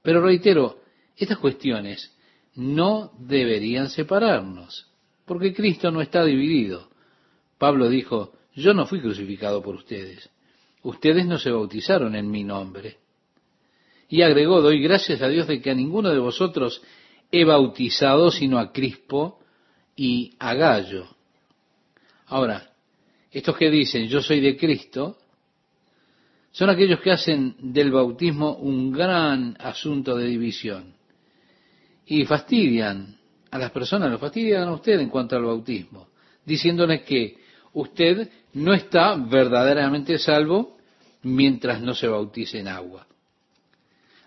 Pero 0.00 0.22
reitero, 0.22 0.80
estas 1.16 1.36
cuestiones 1.36 2.10
no 2.54 3.12
deberían 3.18 3.88
separarnos, 3.88 4.86
porque 5.24 5.54
Cristo 5.54 5.90
no 5.90 6.00
está 6.00 6.24
dividido. 6.24 6.88
Pablo 7.58 7.88
dijo, 7.88 8.32
yo 8.54 8.74
no 8.74 8.86
fui 8.86 9.00
crucificado 9.00 9.62
por 9.62 9.76
ustedes, 9.76 10.28
ustedes 10.82 11.26
no 11.26 11.38
se 11.38 11.50
bautizaron 11.50 12.14
en 12.14 12.30
mi 12.30 12.44
nombre. 12.44 12.98
Y 14.08 14.22
agregó, 14.22 14.60
doy 14.60 14.82
gracias 14.82 15.22
a 15.22 15.28
Dios 15.28 15.46
de 15.46 15.62
que 15.62 15.70
a 15.70 15.74
ninguno 15.74 16.10
de 16.10 16.18
vosotros 16.18 16.82
he 17.30 17.44
bautizado 17.44 18.30
sino 18.30 18.58
a 18.58 18.72
Crispo 18.72 19.40
y 19.96 20.34
a 20.38 20.54
Gallo. 20.54 21.06
Ahora, 22.26 22.70
estos 23.30 23.56
que 23.56 23.70
dicen 23.70 24.08
yo 24.08 24.20
soy 24.20 24.40
de 24.40 24.56
Cristo, 24.56 25.16
son 26.50 26.68
aquellos 26.68 27.00
que 27.00 27.10
hacen 27.10 27.56
del 27.58 27.90
bautismo 27.90 28.56
un 28.56 28.92
gran 28.92 29.56
asunto 29.58 30.14
de 30.16 30.26
división. 30.26 30.94
Y 32.06 32.24
fastidian 32.24 33.16
a 33.50 33.58
las 33.58 33.70
personas, 33.70 34.10
lo 34.10 34.18
fastidian 34.18 34.64
a 34.64 34.74
usted 34.74 34.98
en 35.00 35.08
cuanto 35.08 35.36
al 35.36 35.44
bautismo, 35.44 36.08
diciéndoles 36.44 37.02
que 37.02 37.36
usted 37.74 38.28
no 38.54 38.74
está 38.74 39.14
verdaderamente 39.16 40.18
salvo 40.18 40.76
mientras 41.22 41.80
no 41.80 41.94
se 41.94 42.08
bautice 42.08 42.60
en 42.60 42.68
agua. 42.68 43.06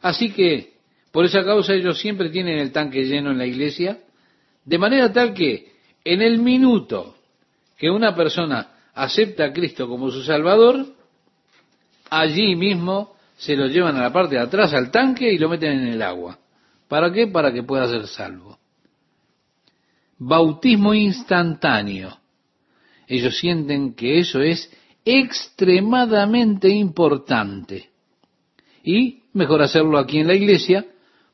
Así 0.02 0.32
que, 0.32 0.76
por 1.12 1.26
esa 1.26 1.44
causa 1.44 1.74
ellos 1.74 2.00
siempre 2.00 2.30
tienen 2.30 2.60
el 2.60 2.72
tanque 2.72 3.06
lleno 3.06 3.32
en 3.32 3.38
la 3.38 3.46
iglesia, 3.46 4.00
de 4.64 4.78
manera 4.78 5.12
tal 5.12 5.34
que 5.34 5.74
en 6.04 6.22
el 6.22 6.40
minuto 6.40 7.16
que 7.78 7.90
una 7.90 8.16
persona 8.16 8.70
acepta 8.94 9.46
a 9.46 9.54
Cristo 9.54 9.88
como 9.88 10.12
su 10.12 10.24
Salvador, 10.24 10.86
allí 12.10 12.56
mismo 12.56 13.16
se 13.38 13.56
lo 13.56 13.68
llevan 13.68 13.98
a 13.98 14.04
la 14.04 14.14
parte 14.14 14.36
de 14.36 14.42
atrás 14.42 14.74
al 14.74 14.92
tanque 14.92 15.32
y 15.32 15.38
lo 15.38 15.50
meten 15.50 15.72
en 15.72 15.88
el 15.88 16.02
agua. 16.02 16.40
¿Para 16.88 17.12
qué? 17.12 17.28
Para 17.28 17.52
que 17.52 17.64
pueda 17.64 17.88
ser 17.88 18.08
salvo. 18.08 18.58
Bautismo 20.18 20.94
instantáneo. 20.94 22.18
Ellos 23.08 23.38
sienten 23.38 23.94
que 23.94 24.20
eso 24.20 24.42
es 24.42 24.72
extremadamente 25.04 26.70
importante. 26.70 27.90
Y 28.84 29.24
mejor 29.34 29.62
hacerlo 29.62 29.98
aquí 29.98 30.20
en 30.20 30.28
la 30.28 30.36
iglesia, 30.36 30.86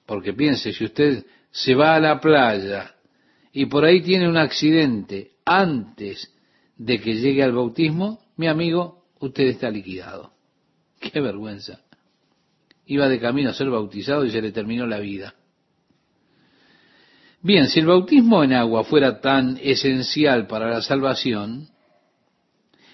porque 0.06 0.34
piense, 0.34 0.74
si 0.74 0.86
usted 0.86 1.26
se 1.52 1.76
va 1.76 1.96
a 1.96 2.00
la 2.00 2.20
playa 2.20 2.96
y 3.52 3.66
por 3.66 3.86
ahí 3.86 4.02
tiene 4.02 4.28
un 4.28 4.38
accidente 4.38 5.32
antes 5.46 6.34
de 6.78 7.00
que 7.00 7.16
llegue 7.16 7.44
al 7.44 7.52
bautismo, 7.52 8.22
mi 8.38 8.48
amigo, 8.48 9.06
usted 9.20 9.44
está 9.44 9.70
liquidado. 9.70 10.34
Qué 11.00 11.20
vergüenza. 11.20 11.82
Iba 12.86 13.08
de 13.08 13.20
camino 13.20 13.50
a 13.50 13.54
ser 13.54 13.70
bautizado 13.70 14.26
y 14.26 14.32
se 14.32 14.42
le 14.42 14.52
terminó 14.52 14.86
la 14.86 15.00
vida. 15.00 15.36
Bien, 17.44 17.68
si 17.68 17.80
el 17.80 17.88
bautismo 17.88 18.44
en 18.44 18.54
agua 18.54 18.84
fuera 18.84 19.20
tan 19.20 19.58
esencial 19.62 20.46
para 20.46 20.70
la 20.70 20.82
salvación, 20.82 21.70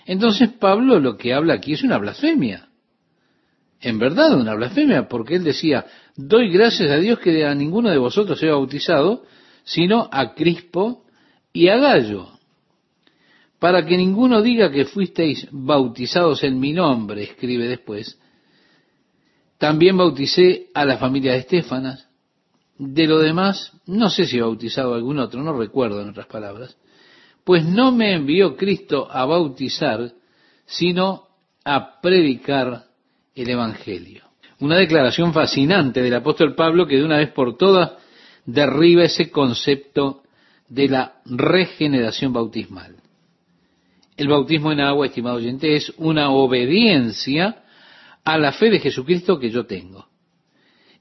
entonces 0.06 0.50
Pablo 0.54 1.00
lo 1.00 1.18
que 1.18 1.34
habla 1.34 1.56
aquí 1.56 1.74
es 1.74 1.84
una 1.84 1.98
blasfemia. 1.98 2.70
En 3.82 4.00
verdad 4.00 4.40
una 4.40 4.56
blasfemia, 4.56 5.08
porque 5.08 5.36
él 5.36 5.44
decía, 5.44 5.86
doy 6.16 6.50
gracias 6.50 6.90
a 6.90 6.98
Dios 6.98 7.20
que 7.20 7.46
a 7.46 7.54
ninguno 7.54 7.90
de 7.90 7.98
vosotros 7.98 8.42
he 8.42 8.48
bautizado, 8.50 9.26
sino 9.66 10.10
a 10.12 10.34
Crispo 10.34 11.04
y 11.52 11.68
a 11.68 11.78
Gallo, 11.78 12.30
para 13.60 13.86
que 13.86 13.98
ninguno 13.98 14.42
diga 14.42 14.72
que 14.72 14.86
fuisteis 14.86 15.48
bautizados 15.52 16.44
en 16.44 16.60
mi 16.60 16.72
nombre, 16.72 17.24
escribe 17.24 17.68
después. 17.68 18.18
También 19.58 19.98
bauticé 19.98 20.68
a 20.74 20.86
la 20.86 20.98
familia 20.98 21.34
de 21.34 21.40
Estefanas. 21.40 22.07
De 22.78 23.08
lo 23.08 23.20
demás, 23.20 23.74
no 23.88 24.10
sé 24.10 24.26
si 24.26 24.38
he 24.38 24.42
bautizado 24.42 24.94
a 24.94 24.98
algún 24.98 25.20
otro, 25.20 25.42
no 25.42 25.58
recuerdo 25.58 26.02
en 26.02 26.10
otras 26.10 26.28
palabras. 26.28 26.78
Pues 27.44 27.66
no 27.66 27.92
me 27.92 28.14
envió 28.14 28.56
Cristo 28.56 29.08
a 29.10 29.26
bautizar, 29.26 30.12
sino 30.66 31.28
a 31.64 32.00
predicar 32.02 32.86
el 33.34 33.50
Evangelio. 33.50 34.24
Una 34.60 34.78
declaración 34.78 35.34
fascinante 35.34 36.02
del 36.02 36.16
apóstol 36.16 36.56
Pablo 36.56 36.88
que 36.88 36.98
de 36.98 37.06
una 37.06 37.18
vez 37.18 37.32
por 37.32 37.58
todas 37.58 37.92
derriba 38.46 39.04
ese 39.04 39.30
concepto 39.30 40.24
de 40.68 40.88
la 40.88 41.22
regeneración 41.26 42.34
bautismal. 42.34 42.96
El 44.16 44.28
bautismo 44.28 44.72
en 44.72 44.82
agua, 44.82 45.06
estimado 45.06 45.38
oyente, 45.38 45.76
es 45.76 45.94
una 45.98 46.32
obediencia 46.32 47.64
a 48.24 48.38
la 48.38 48.52
fe 48.52 48.70
de 48.72 48.80
Jesucristo 48.80 49.40
que 49.40 49.52
yo 49.52 49.66
tengo. 49.66 50.08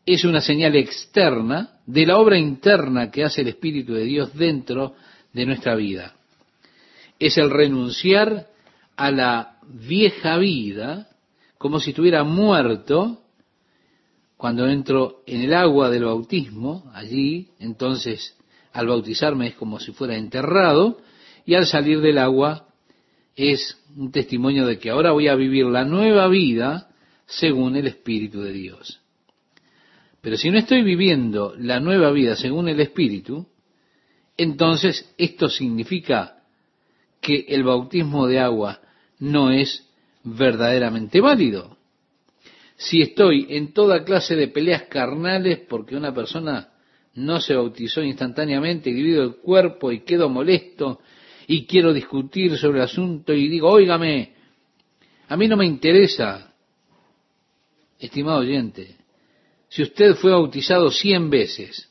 Es 0.07 0.25
una 0.25 0.41
señal 0.41 0.77
externa 0.77 1.81
de 1.85 2.07
la 2.07 2.19
obra 2.19 2.39
interna 2.39 3.11
que 3.11 3.25
hace 3.25 3.41
el 3.41 3.49
Espíritu 3.49 3.93
de 3.93 4.05
Dios 4.05 4.33
dentro 4.35 4.95
de 5.33 5.45
nuestra 5.45 5.75
vida. 5.75 6.15
Es 7.19 7.37
el 7.39 7.51
renunciar 7.51 8.47
a 8.97 9.11
la 9.11 9.59
vieja 9.67 10.39
vida 10.39 11.09
como 11.59 11.81
si 11.81 11.91
estuviera 11.91 12.23
muerto 12.23 13.21
cuando 14.37 14.69
entro 14.69 15.23
en 15.27 15.41
el 15.43 15.55
agua 15.55 15.91
del 15.91 16.05
bautismo, 16.05 16.91
allí, 16.95 17.49
entonces 17.59 18.37
al 18.73 18.87
bautizarme 18.87 19.49
es 19.49 19.55
como 19.55 19.81
si 19.81 19.93
fuera 19.93 20.15
enterrado, 20.15 21.01
y 21.47 21.55
al 21.55 21.67
salir 21.67 22.01
del 22.01 22.19
agua 22.19 22.69
es 23.35 23.79
un 23.97 24.13
testimonio 24.13 24.67
de 24.67 24.79
que 24.79 24.91
ahora 24.91 25.13
voy 25.13 25.29
a 25.29 25.35
vivir 25.35 25.67
la 25.67 25.85
nueva 25.85 26.29
vida 26.29 26.91
según 27.27 27.77
el 27.77 27.87
Espíritu 27.87 28.43
de 28.43 28.53
Dios. 28.53 29.01
Pero 30.27 30.39
si 30.39 30.51
no 30.51 30.59
estoy 30.59 30.83
viviendo 30.83 31.55
la 31.57 31.79
nueva 31.79 32.11
vida 32.11 32.35
según 32.35 32.69
el 32.69 32.81
Espíritu, 32.81 33.47
entonces 34.37 35.15
esto 35.17 35.49
significa 35.49 36.43
que 37.21 37.45
el 37.47 37.63
bautismo 37.63 38.27
de 38.27 38.41
agua 38.41 38.81
no 39.21 39.53
es 39.53 39.89
verdaderamente 40.25 41.21
válido. 41.21 41.77
Si 42.75 43.03
estoy 43.03 43.47
en 43.51 43.73
toda 43.73 44.03
clase 44.03 44.35
de 44.35 44.49
peleas 44.49 44.87
carnales 44.89 45.61
porque 45.61 45.95
una 45.95 46.13
persona 46.13 46.71
no 47.15 47.41
se 47.41 47.55
bautizó 47.55 48.03
instantáneamente 48.03 48.91
y 48.91 48.95
divido 48.95 49.23
el 49.23 49.37
cuerpo 49.37 49.93
y 49.93 50.01
quedo 50.01 50.29
molesto 50.29 51.03
y 51.47 51.67
quiero 51.67 51.93
discutir 51.93 52.59
sobre 52.59 52.79
el 52.79 52.87
asunto 52.87 53.33
y 53.33 53.47
digo, 53.47 53.71
óigame, 53.71 54.33
a 55.29 55.37
mí 55.37 55.47
no 55.47 55.57
me 55.57 55.67
interesa, 55.67 56.53
estimado 58.01 58.41
oyente, 58.41 59.06
si 59.69 59.83
usted 59.83 60.15
fue 60.15 60.31
bautizado 60.31 60.91
cien 60.91 61.31
veces 61.31 61.91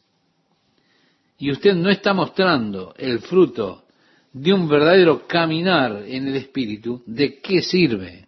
y 1.37 1.51
usted 1.51 1.75
no 1.75 1.89
está 1.89 2.13
mostrando 2.13 2.93
el 2.97 3.19
fruto 3.19 3.85
de 4.31 4.53
un 4.53 4.67
verdadero 4.67 5.27
caminar 5.27 6.03
en 6.07 6.27
el 6.27 6.35
Espíritu, 6.35 7.03
¿de 7.05 7.39
qué 7.39 7.61
sirve? 7.61 8.27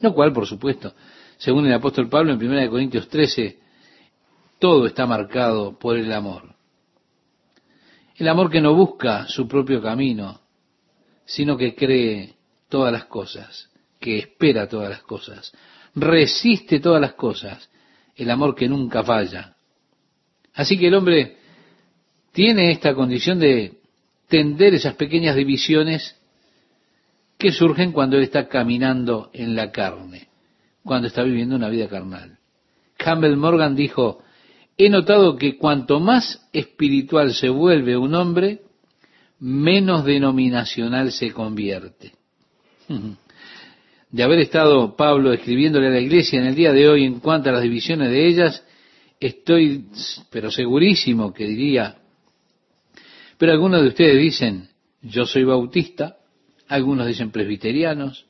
Lo 0.00 0.12
cual, 0.14 0.32
por 0.32 0.46
supuesto, 0.46 0.94
según 1.38 1.66
el 1.66 1.74
apóstol 1.74 2.08
Pablo 2.08 2.32
en 2.32 2.44
1 2.44 2.70
Corintios 2.70 3.08
13, 3.08 3.58
todo 4.58 4.86
está 4.86 5.06
marcado 5.06 5.76
por 5.78 5.96
el 5.96 6.12
amor. 6.12 6.54
El 8.16 8.28
amor 8.28 8.50
que 8.50 8.60
no 8.60 8.74
busca 8.74 9.26
su 9.26 9.48
propio 9.48 9.82
camino, 9.82 10.40
sino 11.24 11.56
que 11.56 11.74
cree 11.74 12.34
todas 12.68 12.92
las 12.92 13.06
cosas, 13.06 13.70
que 13.98 14.18
espera 14.18 14.68
todas 14.68 14.90
las 14.90 15.02
cosas, 15.02 15.52
resiste 15.94 16.78
todas 16.78 17.00
las 17.00 17.14
cosas, 17.14 17.68
el 18.16 18.30
amor 18.30 18.54
que 18.54 18.68
nunca 18.68 19.02
falla. 19.02 19.54
Así 20.54 20.78
que 20.78 20.88
el 20.88 20.94
hombre 20.94 21.36
tiene 22.32 22.70
esta 22.70 22.94
condición 22.94 23.38
de 23.38 23.78
tender 24.28 24.74
esas 24.74 24.94
pequeñas 24.94 25.36
divisiones 25.36 26.16
que 27.38 27.52
surgen 27.52 27.92
cuando 27.92 28.16
él 28.16 28.22
está 28.22 28.48
caminando 28.48 29.30
en 29.32 29.56
la 29.56 29.70
carne, 29.70 30.28
cuando 30.84 31.08
está 31.08 31.22
viviendo 31.22 31.56
una 31.56 31.68
vida 31.68 31.88
carnal. 31.88 32.38
Campbell 32.96 33.36
Morgan 33.36 33.74
dijo, 33.74 34.22
he 34.76 34.88
notado 34.88 35.36
que 35.36 35.58
cuanto 35.58 36.00
más 36.00 36.48
espiritual 36.52 37.34
se 37.34 37.48
vuelve 37.48 37.96
un 37.96 38.14
hombre, 38.14 38.62
menos 39.40 40.04
denominacional 40.04 41.12
se 41.12 41.32
convierte. 41.32 42.12
De 44.12 44.22
haber 44.22 44.40
estado 44.40 44.94
Pablo 44.94 45.32
escribiéndole 45.32 45.88
a 45.88 45.90
la 45.90 46.00
iglesia 46.00 46.38
en 46.38 46.46
el 46.46 46.54
día 46.54 46.72
de 46.72 46.88
hoy 46.88 47.04
en 47.04 47.18
cuanto 47.18 47.48
a 47.48 47.52
las 47.52 47.62
divisiones 47.62 48.10
de 48.10 48.28
ellas, 48.28 48.64
estoy 49.18 49.86
pero 50.30 50.50
segurísimo 50.50 51.32
que 51.32 51.46
diría, 51.46 51.96
pero 53.38 53.52
algunos 53.52 53.82
de 53.82 53.88
ustedes 53.88 54.18
dicen, 54.18 54.68
yo 55.00 55.24
soy 55.24 55.44
bautista, 55.44 56.18
algunos 56.68 57.06
dicen 57.06 57.30
presbiterianos, 57.30 58.26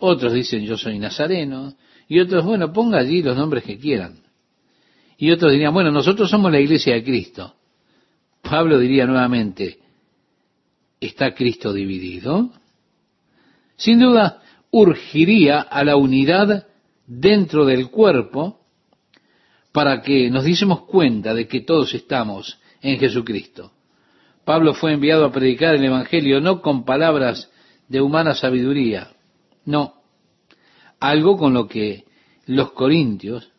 otros 0.00 0.32
dicen 0.32 0.64
yo 0.64 0.76
soy 0.78 0.98
nazareno, 0.98 1.76
y 2.08 2.20
otros, 2.20 2.44
bueno, 2.44 2.72
ponga 2.72 2.98
allí 2.98 3.22
los 3.22 3.36
nombres 3.36 3.64
que 3.64 3.78
quieran. 3.78 4.20
Y 5.18 5.30
otros 5.30 5.52
dirían, 5.52 5.74
bueno, 5.74 5.90
nosotros 5.90 6.30
somos 6.30 6.50
la 6.50 6.58
iglesia 6.58 6.94
de 6.94 7.04
Cristo. 7.04 7.54
Pablo 8.40 8.78
diría 8.78 9.04
nuevamente, 9.04 9.78
¿está 10.98 11.34
Cristo 11.34 11.72
dividido? 11.72 12.50
Sin 13.76 13.98
duda, 13.98 14.42
urgiría 14.70 15.60
a 15.60 15.84
la 15.84 15.96
unidad 15.96 16.66
dentro 17.06 17.64
del 17.64 17.90
cuerpo 17.90 18.60
para 19.72 20.02
que 20.02 20.30
nos 20.30 20.44
diésemos 20.44 20.82
cuenta 20.82 21.34
de 21.34 21.46
que 21.46 21.60
todos 21.60 21.94
estamos 21.94 22.58
en 22.82 22.98
Jesucristo. 22.98 23.72
Pablo 24.44 24.74
fue 24.74 24.92
enviado 24.92 25.26
a 25.26 25.32
predicar 25.32 25.74
el 25.74 25.84
Evangelio 25.84 26.40
no 26.40 26.62
con 26.62 26.84
palabras 26.84 27.50
de 27.88 28.00
humana 28.00 28.34
sabiduría, 28.34 29.10
no, 29.64 29.94
algo 31.00 31.36
con 31.36 31.54
lo 31.54 31.68
que 31.68 32.04
los 32.46 32.72
corintios 32.72 33.50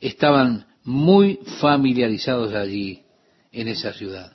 estaban 0.00 0.66
muy 0.84 1.40
familiarizados 1.60 2.54
allí 2.54 3.02
en 3.52 3.68
esa 3.68 3.92
ciudad. 3.92 4.32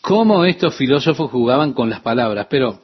Cómo 0.00 0.44
estos 0.44 0.74
filósofos 0.76 1.30
jugaban 1.30 1.72
con 1.72 1.90
las 1.90 2.00
palabras, 2.00 2.46
pero 2.50 2.83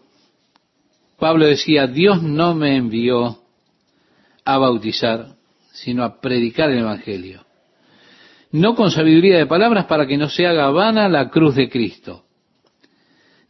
Pablo 1.21 1.47
decía, 1.47 1.87
Dios 1.87 2.23
no 2.23 2.55
me 2.55 2.77
envió 2.77 3.39
a 4.45 4.59
bautizar, 4.59 5.37
sino 5.71 6.03
a 6.03 6.21
predicar 6.21 6.71
el 6.71 6.79
Evangelio. 6.79 7.45
No 8.53 8.75
con 8.75 8.91
sabiduría 8.91 9.39
de 9.39 9.47
palabras 9.47 9.85
para 9.85 10.07
que 10.07 10.17
no 10.17 10.29
se 10.29 10.47
haga 10.47 10.71
vana 10.71 11.09
la 11.09 11.29
cruz 11.29 11.55
de 11.55 11.69
Cristo. 11.69 12.25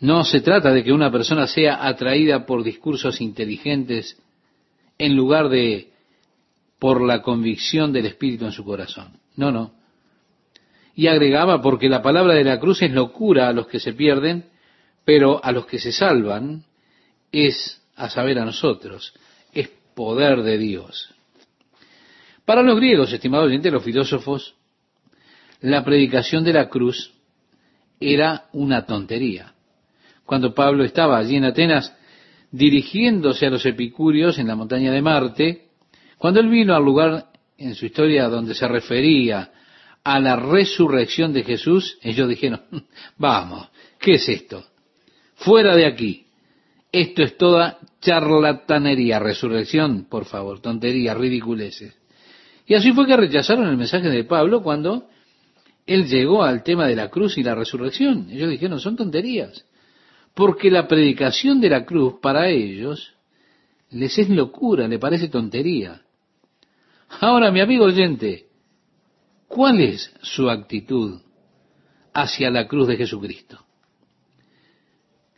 No 0.01 0.25
se 0.25 0.41
trata 0.41 0.73
de 0.73 0.83
que 0.83 0.93
una 0.93 1.11
persona 1.11 1.47
sea 1.47 1.87
atraída 1.87 2.45
por 2.45 2.62
discursos 2.62 3.21
inteligentes 3.21 4.21
en 4.99 5.16
lugar 5.16 5.49
de 5.49 5.91
por 6.79 7.03
la 7.03 7.23
convicción 7.23 7.93
del 7.93 8.07
Espíritu 8.07 8.47
en 8.47 8.53
su 8.53 8.64
corazón. 8.64 9.18
No, 9.37 9.53
no. 9.53 9.73
Y 10.95 11.07
agregaba, 11.07 11.62
porque 11.62 11.89
la 11.89 12.03
palabra 12.03 12.35
de 12.35 12.45
la 12.45 12.59
cruz 12.59 12.83
es 12.83 12.91
locura 12.91 13.49
a 13.49 13.53
los 13.53 13.68
que 13.68 13.79
se 13.79 13.93
pierden, 13.93 14.47
pero 15.05 15.43
a 15.45 15.53
los 15.53 15.66
que 15.66 15.79
se 15.79 15.93
salvan 15.93 16.64
es, 17.33 17.83
a 17.97 18.09
saber, 18.11 18.39
a 18.39 18.45
nosotros, 18.45 19.12
es 19.53 19.68
poder 19.95 20.43
de 20.43 20.59
Dios. 20.59 21.14
Para 22.45 22.62
los 22.62 22.76
griegos, 22.76 23.12
estimados 23.12 23.47
oyentes, 23.47 23.72
los 23.72 23.85
filósofos, 23.85 24.55
la 25.61 25.85
predicación 25.85 26.43
de 26.43 26.53
la 26.53 26.68
cruz 26.68 27.12
era 28.01 28.47
una 28.53 28.87
tontería. 28.87 29.55
Cuando 30.24 30.55
Pablo 30.55 30.85
estaba 30.85 31.18
allí 31.18 31.37
en 31.37 31.45
Atenas, 31.45 31.95
dirigiéndose 32.51 33.47
a 33.47 33.51
los 33.51 33.64
epicúreos 33.66 34.39
en 34.39 34.49
la 34.49 34.57
montaña 34.57 34.91
de 34.91 35.03
Marte, 35.03 35.68
cuando 36.18 36.41
él 36.41 36.49
vino 36.49 36.74
al 36.74 36.85
lugar 36.85 37.26
en 37.57 37.74
su 37.74 37.87
historia 37.87 38.28
donde 38.28 38.55
se 38.55 38.66
refería 38.66 39.53
a 40.03 40.18
la 40.18 40.37
resurrección 40.37 41.33
de 41.33 41.45
Jesús, 41.45 41.99
ellos 42.03 42.28
dijeron, 42.28 42.62
vamos, 43.18 43.68
¿qué 43.99 44.14
es 44.14 44.28
esto? 44.28 44.64
Fuera 45.35 45.76
de 45.76 45.87
aquí. 45.87 46.26
Esto 46.93 47.22
es 47.22 47.36
toda 47.36 47.78
charlatanería, 48.01 49.18
resurrección, 49.18 50.07
por 50.09 50.24
favor, 50.24 50.61
tonterías, 50.61 51.16
ridiculeces. 51.16 51.97
Y 52.66 52.74
así 52.74 52.93
fue 52.93 53.07
que 53.07 53.16
rechazaron 53.16 53.68
el 53.68 53.76
mensaje 53.76 54.09
de 54.09 54.24
Pablo 54.24 54.62
cuando 54.62 55.09
él 55.86 56.07
llegó 56.07 56.43
al 56.43 56.62
tema 56.62 56.86
de 56.86 56.97
la 56.97 57.09
cruz 57.09 57.38
y 57.38 57.43
la 57.43 57.55
resurrección. 57.55 58.28
Ellos 58.30 58.51
dijeron, 58.51 58.80
son 58.80 58.97
tonterías 58.97 59.64
porque 60.34 60.70
la 60.70 60.86
predicación 60.86 61.61
de 61.61 61.70
la 61.70 61.84
cruz 61.84 62.14
para 62.20 62.49
ellos 62.49 63.14
les 63.91 64.16
es 64.18 64.28
locura, 64.28 64.86
le 64.86 64.99
parece 64.99 65.28
tontería. 65.28 66.03
Ahora, 67.20 67.51
mi 67.51 67.61
amigo 67.61 67.84
oyente, 67.84 68.47
¿cuál 69.49 69.80
es 69.80 70.12
su 70.22 70.49
actitud 70.49 71.20
hacia 72.14 72.51
la 72.51 72.68
cruz 72.68 72.86
de 72.88 72.97
Jesucristo? 72.97 73.59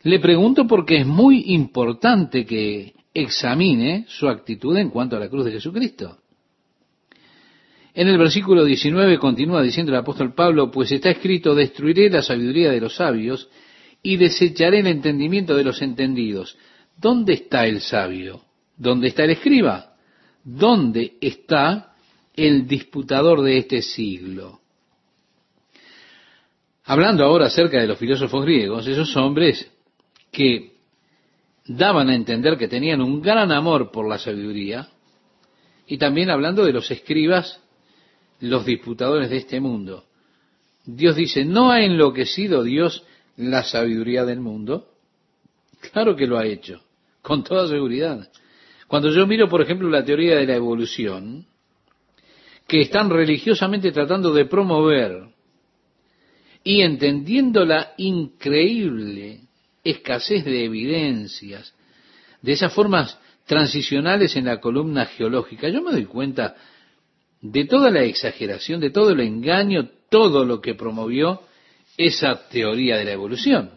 Le 0.03 0.19
pregunto 0.19 0.67
porque 0.67 0.97
es 0.97 1.05
muy 1.05 1.53
importante 1.53 2.45
que 2.45 2.93
examine 3.13 4.05
su 4.07 4.27
actitud 4.27 4.75
en 4.77 4.89
cuanto 4.89 5.15
a 5.15 5.19
la 5.19 5.29
cruz 5.29 5.45
de 5.45 5.51
Jesucristo. 5.51 6.17
En 7.93 8.07
el 8.07 8.17
versículo 8.17 8.65
19 8.65 9.17
continúa 9.19 9.61
diciendo 9.61 9.91
el 9.91 9.99
apóstol 9.99 10.33
Pablo, 10.33 10.71
pues 10.71 10.91
está 10.91 11.11
escrito, 11.11 11.55
destruiré 11.55 12.09
la 12.09 12.21
sabiduría 12.21 12.71
de 12.71 12.81
los 12.81 12.95
sabios 12.95 13.47
y 14.01 14.17
desecharé 14.17 14.79
el 14.79 14.87
entendimiento 14.87 15.55
de 15.55 15.63
los 15.63 15.81
entendidos. 15.81 16.57
¿Dónde 16.97 17.33
está 17.33 17.65
el 17.65 17.81
sabio? 17.81 18.41
¿Dónde 18.75 19.07
está 19.07 19.23
el 19.23 19.31
escriba? 19.31 19.95
¿Dónde 20.43 21.17
está 21.21 21.93
el 22.35 22.67
disputador 22.67 23.41
de 23.41 23.59
este 23.59 23.81
siglo? 23.81 24.59
Hablando 26.85 27.23
ahora 27.23 27.45
acerca 27.45 27.79
de 27.79 27.87
los 27.87 27.97
filósofos 27.97 28.43
griegos, 28.43 28.87
esos 28.87 29.15
hombres 29.15 29.71
que 30.33 30.73
daban 31.65 32.09
a 32.09 32.15
entender 32.15 32.57
que 32.57 32.67
tenían 32.67 33.01
un 33.01 33.21
gran 33.21 33.51
amor 33.51 33.91
por 33.91 34.09
la 34.09 34.17
sabiduría, 34.17 34.89
y 35.87 35.97
también 35.97 36.29
hablando 36.29 36.65
de 36.65 36.73
los 36.73 36.89
escribas, 36.91 37.61
los 38.41 38.65
disputadores 38.65 39.29
de 39.29 39.37
este 39.37 39.61
mundo. 39.61 40.05
Dios 40.85 41.15
dice, 41.15 41.45
¿no 41.45 41.71
ha 41.71 41.81
enloquecido 41.81 42.63
Dios 42.63 43.05
la 43.37 43.63
sabiduría 43.63 44.25
del 44.25 44.41
mundo? 44.41 44.89
Claro 45.91 46.15
que 46.15 46.27
lo 46.27 46.37
ha 46.37 46.45
hecho, 46.45 46.81
con 47.21 47.43
toda 47.43 47.67
seguridad. 47.67 48.29
Cuando 48.87 49.09
yo 49.09 49.25
miro, 49.27 49.47
por 49.47 49.61
ejemplo, 49.61 49.89
la 49.89 50.03
teoría 50.03 50.35
de 50.35 50.47
la 50.47 50.55
evolución, 50.55 51.45
que 52.67 52.81
están 52.81 53.09
religiosamente 53.09 53.91
tratando 53.91 54.33
de 54.33 54.45
promover 54.45 55.29
y 56.63 56.81
entendiendo 56.81 57.65
la 57.65 57.93
increíble 57.97 59.41
escasez 59.83 60.45
de 60.45 60.65
evidencias, 60.65 61.73
de 62.41 62.53
esas 62.53 62.73
formas 62.73 63.17
transicionales 63.45 64.35
en 64.35 64.45
la 64.45 64.59
columna 64.59 65.05
geológica, 65.05 65.67
yo 65.69 65.81
me 65.81 65.91
doy 65.91 66.05
cuenta 66.05 66.55
de 67.41 67.65
toda 67.65 67.89
la 67.91 68.03
exageración, 68.03 68.79
de 68.79 68.89
todo 68.89 69.09
el 69.09 69.19
engaño, 69.19 69.89
todo 70.09 70.45
lo 70.45 70.61
que 70.61 70.75
promovió 70.75 71.41
esa 71.97 72.47
teoría 72.49 72.97
de 72.97 73.05
la 73.05 73.11
evolución. 73.11 73.71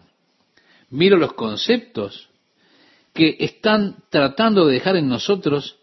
Miro 0.91 1.17
los 1.17 1.33
conceptos 1.33 2.29
que 3.13 3.37
están 3.41 4.05
tratando 4.11 4.67
de 4.67 4.75
dejar 4.75 4.97
en 4.97 5.09
nosotros 5.09 5.79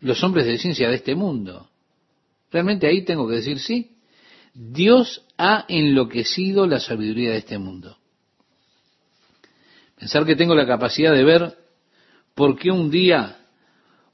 los 0.00 0.22
hombres 0.22 0.46
de 0.46 0.58
ciencia 0.58 0.88
de 0.88 0.96
este 0.96 1.14
mundo. 1.14 1.68
Realmente 2.52 2.86
ahí 2.86 3.04
tengo 3.04 3.28
que 3.28 3.36
decir 3.36 3.58
sí. 3.58 3.96
Dios 4.54 5.24
ha 5.36 5.64
enloquecido 5.68 6.66
la 6.66 6.80
sabiduría 6.80 7.32
de 7.32 7.38
este 7.38 7.58
mundo. 7.58 7.97
Pensar 9.98 10.24
que 10.24 10.36
tengo 10.36 10.54
la 10.54 10.66
capacidad 10.66 11.12
de 11.12 11.24
ver 11.24 11.58
por 12.34 12.56
qué 12.56 12.70
un 12.70 12.90
día 12.90 13.36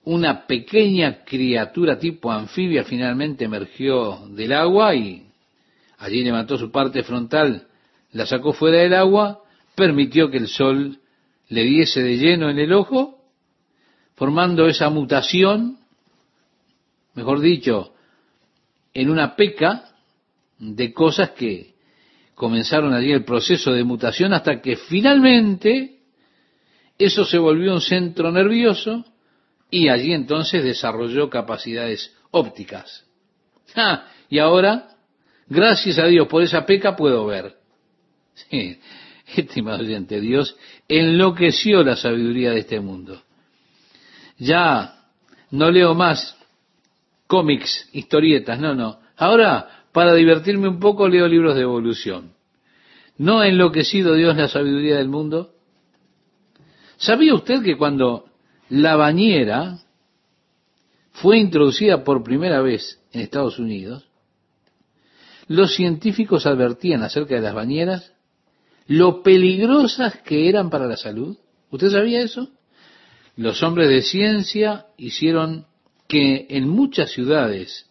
una 0.04 0.46
pequeña 0.46 1.24
criatura 1.24 1.98
tipo 1.98 2.30
anfibia 2.30 2.84
finalmente 2.84 3.44
emergió 3.44 4.26
del 4.28 4.52
agua 4.52 4.94
y 4.94 5.24
Allí 6.04 6.22
levantó 6.22 6.58
su 6.58 6.70
parte 6.70 7.02
frontal, 7.02 7.66
la 8.12 8.26
sacó 8.26 8.52
fuera 8.52 8.78
del 8.78 8.92
agua, 8.92 9.40
permitió 9.74 10.30
que 10.30 10.36
el 10.36 10.48
sol 10.48 10.98
le 11.48 11.62
diese 11.62 12.02
de 12.02 12.18
lleno 12.18 12.50
en 12.50 12.58
el 12.58 12.72
ojo, 12.72 13.22
formando 14.14 14.66
esa 14.66 14.90
mutación, 14.90 15.78
mejor 17.14 17.40
dicho, 17.40 17.94
en 18.92 19.08
una 19.08 19.34
peca 19.36 19.90
de 20.58 20.92
cosas 20.92 21.30
que 21.30 21.73
comenzaron 22.34 22.92
allí 22.92 23.12
el 23.12 23.24
proceso 23.24 23.72
de 23.72 23.84
mutación 23.84 24.32
hasta 24.32 24.60
que 24.60 24.76
finalmente 24.76 25.98
eso 26.98 27.24
se 27.24 27.38
volvió 27.38 27.74
un 27.74 27.80
centro 27.80 28.30
nervioso 28.30 29.04
y 29.70 29.88
allí 29.88 30.12
entonces 30.12 30.62
desarrolló 30.62 31.30
capacidades 31.30 32.14
ópticas. 32.30 33.04
Y 34.28 34.38
ahora, 34.38 34.88
gracias 35.48 35.98
a 35.98 36.06
Dios 36.06 36.28
por 36.28 36.42
esa 36.42 36.64
peca 36.64 36.96
puedo 36.96 37.26
ver. 37.26 37.56
Sí, 38.34 38.78
estimado 39.36 39.80
oyente, 39.80 40.20
Dios 40.20 40.56
enloqueció 40.88 41.82
la 41.82 41.96
sabiduría 41.96 42.50
de 42.50 42.60
este 42.60 42.80
mundo. 42.80 43.22
Ya 44.38 45.04
no 45.50 45.70
leo 45.70 45.94
más 45.94 46.36
cómics, 47.26 47.88
historietas, 47.92 48.58
no, 48.58 48.74
no. 48.74 49.00
Ahora, 49.16 49.83
para 49.94 50.12
divertirme 50.12 50.66
un 50.66 50.80
poco, 50.80 51.08
leo 51.08 51.28
libros 51.28 51.54
de 51.54 51.62
evolución. 51.62 52.32
¿No 53.16 53.38
ha 53.38 53.46
enloquecido 53.46 54.14
Dios 54.14 54.36
la 54.36 54.48
sabiduría 54.48 54.96
del 54.96 55.08
mundo? 55.08 55.54
¿Sabía 56.96 57.32
usted 57.32 57.62
que 57.62 57.78
cuando 57.78 58.24
la 58.68 58.96
bañera 58.96 59.78
fue 61.12 61.38
introducida 61.38 62.02
por 62.02 62.24
primera 62.24 62.60
vez 62.60 63.00
en 63.12 63.20
Estados 63.20 63.60
Unidos, 63.60 64.10
los 65.46 65.76
científicos 65.76 66.44
advertían 66.44 67.04
acerca 67.04 67.36
de 67.36 67.42
las 67.42 67.54
bañeras 67.54 68.14
lo 68.88 69.22
peligrosas 69.22 70.16
que 70.22 70.48
eran 70.48 70.70
para 70.70 70.88
la 70.88 70.96
salud? 70.96 71.38
¿Usted 71.70 71.90
sabía 71.90 72.20
eso? 72.20 72.48
Los 73.36 73.62
hombres 73.62 73.88
de 73.88 74.02
ciencia 74.02 74.86
hicieron 74.96 75.66
que 76.08 76.48
en 76.50 76.68
muchas 76.68 77.12
ciudades 77.12 77.88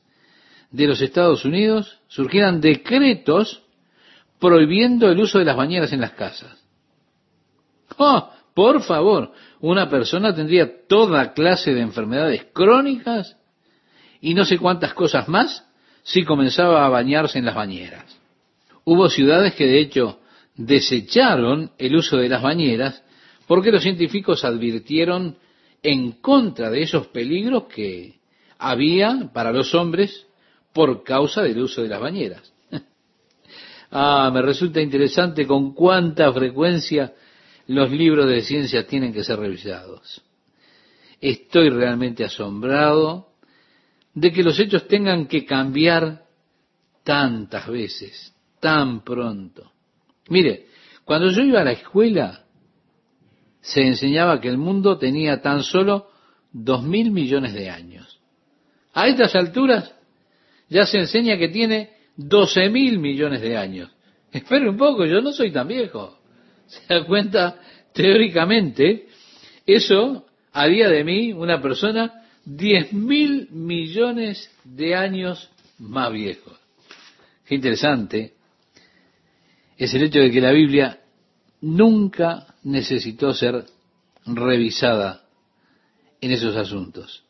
de 0.73 0.87
los 0.87 1.01
Estados 1.01 1.45
Unidos 1.45 1.99
surgieran 2.07 2.59
decretos 2.59 3.61
prohibiendo 4.39 5.09
el 5.09 5.19
uso 5.19 5.39
de 5.39 5.45
las 5.45 5.55
bañeras 5.55 5.93
en 5.93 6.01
las 6.01 6.11
casas. 6.11 6.61
¡Oh! 7.97 8.29
Por 8.53 8.83
favor, 8.83 9.31
una 9.61 9.89
persona 9.89 10.35
tendría 10.35 10.85
toda 10.87 11.33
clase 11.33 11.73
de 11.73 11.81
enfermedades 11.81 12.45
crónicas 12.53 13.37
y 14.21 14.33
no 14.33 14.45
sé 14.45 14.59
cuántas 14.59 14.93
cosas 14.93 15.27
más 15.27 15.67
si 16.03 16.23
comenzaba 16.23 16.85
a 16.85 16.89
bañarse 16.89 17.39
en 17.39 17.45
las 17.45 17.55
bañeras. 17.55 18.19
Hubo 18.83 19.09
ciudades 19.09 19.55
que 19.55 19.65
de 19.65 19.79
hecho 19.79 20.19
desecharon 20.55 21.71
el 21.79 21.95
uso 21.95 22.17
de 22.17 22.29
las 22.29 22.43
bañeras 22.43 23.03
porque 23.47 23.71
los 23.71 23.81
científicos 23.81 24.43
advirtieron 24.43 25.37
en 25.81 26.11
contra 26.13 26.69
de 26.69 26.83
esos 26.83 27.07
peligros 27.07 27.63
que 27.63 28.19
había 28.59 29.31
para 29.33 29.51
los 29.51 29.73
hombres 29.73 30.27
por 30.73 31.03
causa 31.03 31.43
del 31.43 31.59
uso 31.59 31.81
de 31.83 31.89
las 31.89 32.01
bañeras. 32.01 32.53
ah, 33.91 34.31
me 34.33 34.41
resulta 34.41 34.81
interesante 34.81 35.45
con 35.45 35.73
cuánta 35.73 36.31
frecuencia 36.33 37.13
los 37.67 37.91
libros 37.91 38.27
de 38.27 38.41
ciencia 38.41 38.85
tienen 38.85 39.13
que 39.13 39.23
ser 39.23 39.39
revisados. 39.39 40.21
Estoy 41.21 41.69
realmente 41.69 42.25
asombrado 42.25 43.29
de 44.13 44.31
que 44.31 44.43
los 44.43 44.59
hechos 44.59 44.87
tengan 44.87 45.27
que 45.27 45.45
cambiar 45.45 46.25
tantas 47.03 47.67
veces, 47.67 48.33
tan 48.59 49.03
pronto. 49.03 49.71
Mire, 50.29 50.67
cuando 51.05 51.29
yo 51.29 51.41
iba 51.43 51.61
a 51.61 51.65
la 51.65 51.71
escuela, 51.71 52.45
se 53.61 53.81
enseñaba 53.81 54.41
que 54.41 54.49
el 54.49 54.57
mundo 54.57 54.97
tenía 54.97 55.41
tan 55.41 55.63
solo 55.63 56.09
dos 56.51 56.83
mil 56.83 57.11
millones 57.11 57.53
de 57.53 57.69
años. 57.69 58.19
A 58.93 59.07
estas 59.07 59.35
alturas 59.35 59.93
ya 60.73 60.87
se 60.87 60.97
enseña 60.97 61.37
que 61.37 61.49
tiene 61.49 61.91
doce 62.17 62.67
mil 62.69 62.97
millones 62.97 63.41
de 63.41 63.55
años. 63.55 63.91
Espere 64.31 64.67
un 64.67 64.75
poco, 64.75 65.05
yo 65.05 65.21
no 65.21 65.31
soy 65.31 65.51
tan 65.51 65.67
viejo. 65.67 66.17
¿Se 66.65 66.81
da 66.91 67.05
cuenta? 67.05 67.61
Teóricamente, 67.93 69.05
eso 69.67 70.25
haría 70.51 70.89
de 70.89 71.03
mí 71.03 71.31
una 71.31 71.61
persona 71.61 72.25
diez 72.43 72.91
mil 72.91 73.49
millones 73.51 74.49
de 74.63 74.95
años 74.95 75.51
más 75.77 76.11
viejo. 76.11 76.51
Qué 77.45 77.53
interesante 77.53 78.33
es 79.77 79.93
el 79.93 80.03
hecho 80.03 80.19
de 80.19 80.31
que 80.31 80.41
la 80.41 80.51
Biblia 80.51 81.01
nunca 81.61 82.47
necesitó 82.63 83.33
ser 83.33 83.65
revisada 84.25 85.23
en 86.19 86.31
esos 86.31 86.55
asuntos. 86.55 87.22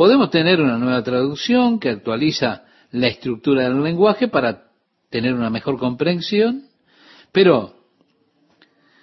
Podemos 0.00 0.30
tener 0.30 0.62
una 0.62 0.78
nueva 0.78 1.02
traducción 1.02 1.78
que 1.78 1.90
actualiza 1.90 2.64
la 2.90 3.08
estructura 3.08 3.64
del 3.64 3.82
lenguaje 3.82 4.28
para 4.28 4.70
tener 5.10 5.34
una 5.34 5.50
mejor 5.50 5.78
comprensión, 5.78 6.64
pero 7.32 7.74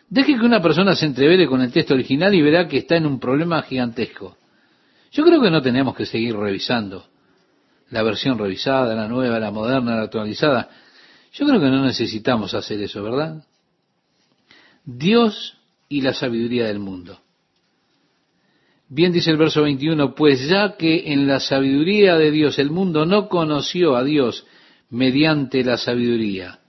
deje 0.10 0.40
que 0.40 0.44
una 0.44 0.60
persona 0.60 0.96
se 0.96 1.06
entrevere 1.06 1.46
con 1.46 1.62
el 1.62 1.72
texto 1.72 1.94
original 1.94 2.34
y 2.34 2.42
verá 2.42 2.68
que 2.68 2.78
está 2.78 2.96
en 2.96 3.06
un 3.06 3.20
problema 3.20 3.62
gigantesco. 3.62 4.38
Yo 5.12 5.24
creo 5.24 5.40
que 5.40 5.52
no 5.52 5.62
tenemos 5.62 5.96
que 5.96 6.08
seguir 6.08 6.36
revisando 6.36 7.06
la 7.92 8.02
versión 8.02 8.40
revisada, 8.40 8.96
la 8.96 9.08
nueva, 9.08 9.40
la 9.40 9.52
moderna, 9.52 9.98
la 9.98 10.02
actualizada. 10.02 10.68
Yo 11.32 11.46
creo 11.46 11.60
que 11.60 11.70
no 11.70 11.86
necesitamos 11.86 12.56
hacer 12.56 12.82
eso, 12.82 13.04
¿verdad? 13.04 13.46
Dios 14.84 15.60
y 15.90 16.02
la 16.02 16.16
sabiduría 16.16 16.66
del 16.66 16.80
mundo. 16.80 17.20
Bien 18.90 19.12
dice 19.12 19.32
el 19.32 19.38
verso 19.38 19.64
21, 19.64 20.16
pues 20.16 20.48
ya 20.48 20.78
que 20.78 21.12
en 21.12 21.28
la 21.28 21.42
sabiduría 21.42 22.18
de 22.18 22.32
Dios 22.32 22.58
el 22.58 22.72
mundo 22.72 23.06
no 23.06 23.28
conoció 23.28 23.98
a 23.98 24.04
Dios 24.04 24.46
mediante 24.90 25.62
la 25.64 25.78
sabiduría. 25.78 26.60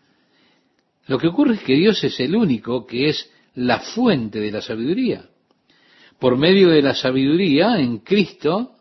Lo 1.06 1.18
que 1.18 1.28
ocurre 1.28 1.54
es 1.54 1.62
que 1.62 1.76
Dios 1.76 2.02
es 2.02 2.18
el 2.18 2.34
único 2.34 2.86
que 2.86 3.08
es 3.08 3.30
la 3.54 3.78
fuente 3.78 4.40
de 4.40 4.50
la 4.50 4.60
sabiduría. 4.60 5.26
Por 6.18 6.36
medio 6.36 6.70
de 6.70 6.82
la 6.82 6.94
sabiduría 6.94 7.78
en 7.78 7.98
Cristo, 7.98 8.72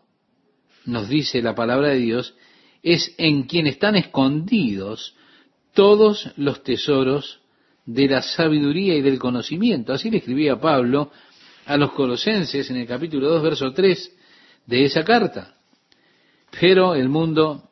nos 0.84 1.08
dice 1.08 1.40
la 1.40 1.54
palabra 1.54 1.90
de 1.90 1.98
Dios, 1.98 2.34
es 2.82 3.14
en 3.18 3.44
quien 3.44 3.68
están 3.68 3.94
escondidos 3.94 5.14
todos 5.74 6.32
los 6.36 6.64
tesoros 6.64 7.40
de 7.86 8.08
la 8.08 8.20
sabiduría 8.20 8.96
y 8.96 9.00
del 9.00 9.20
conocimiento. 9.20 9.92
Así 9.92 10.10
le 10.10 10.18
escribía 10.18 10.60
Pablo 10.60 11.12
a 11.68 11.76
los 11.76 11.92
colosenses 11.92 12.70
en 12.70 12.78
el 12.78 12.86
capítulo 12.86 13.28
2, 13.28 13.42
verso 13.42 13.72
3 13.74 14.16
de 14.64 14.84
esa 14.86 15.04
carta. 15.04 15.54
Pero 16.58 16.94
el 16.94 17.10
mundo, 17.10 17.68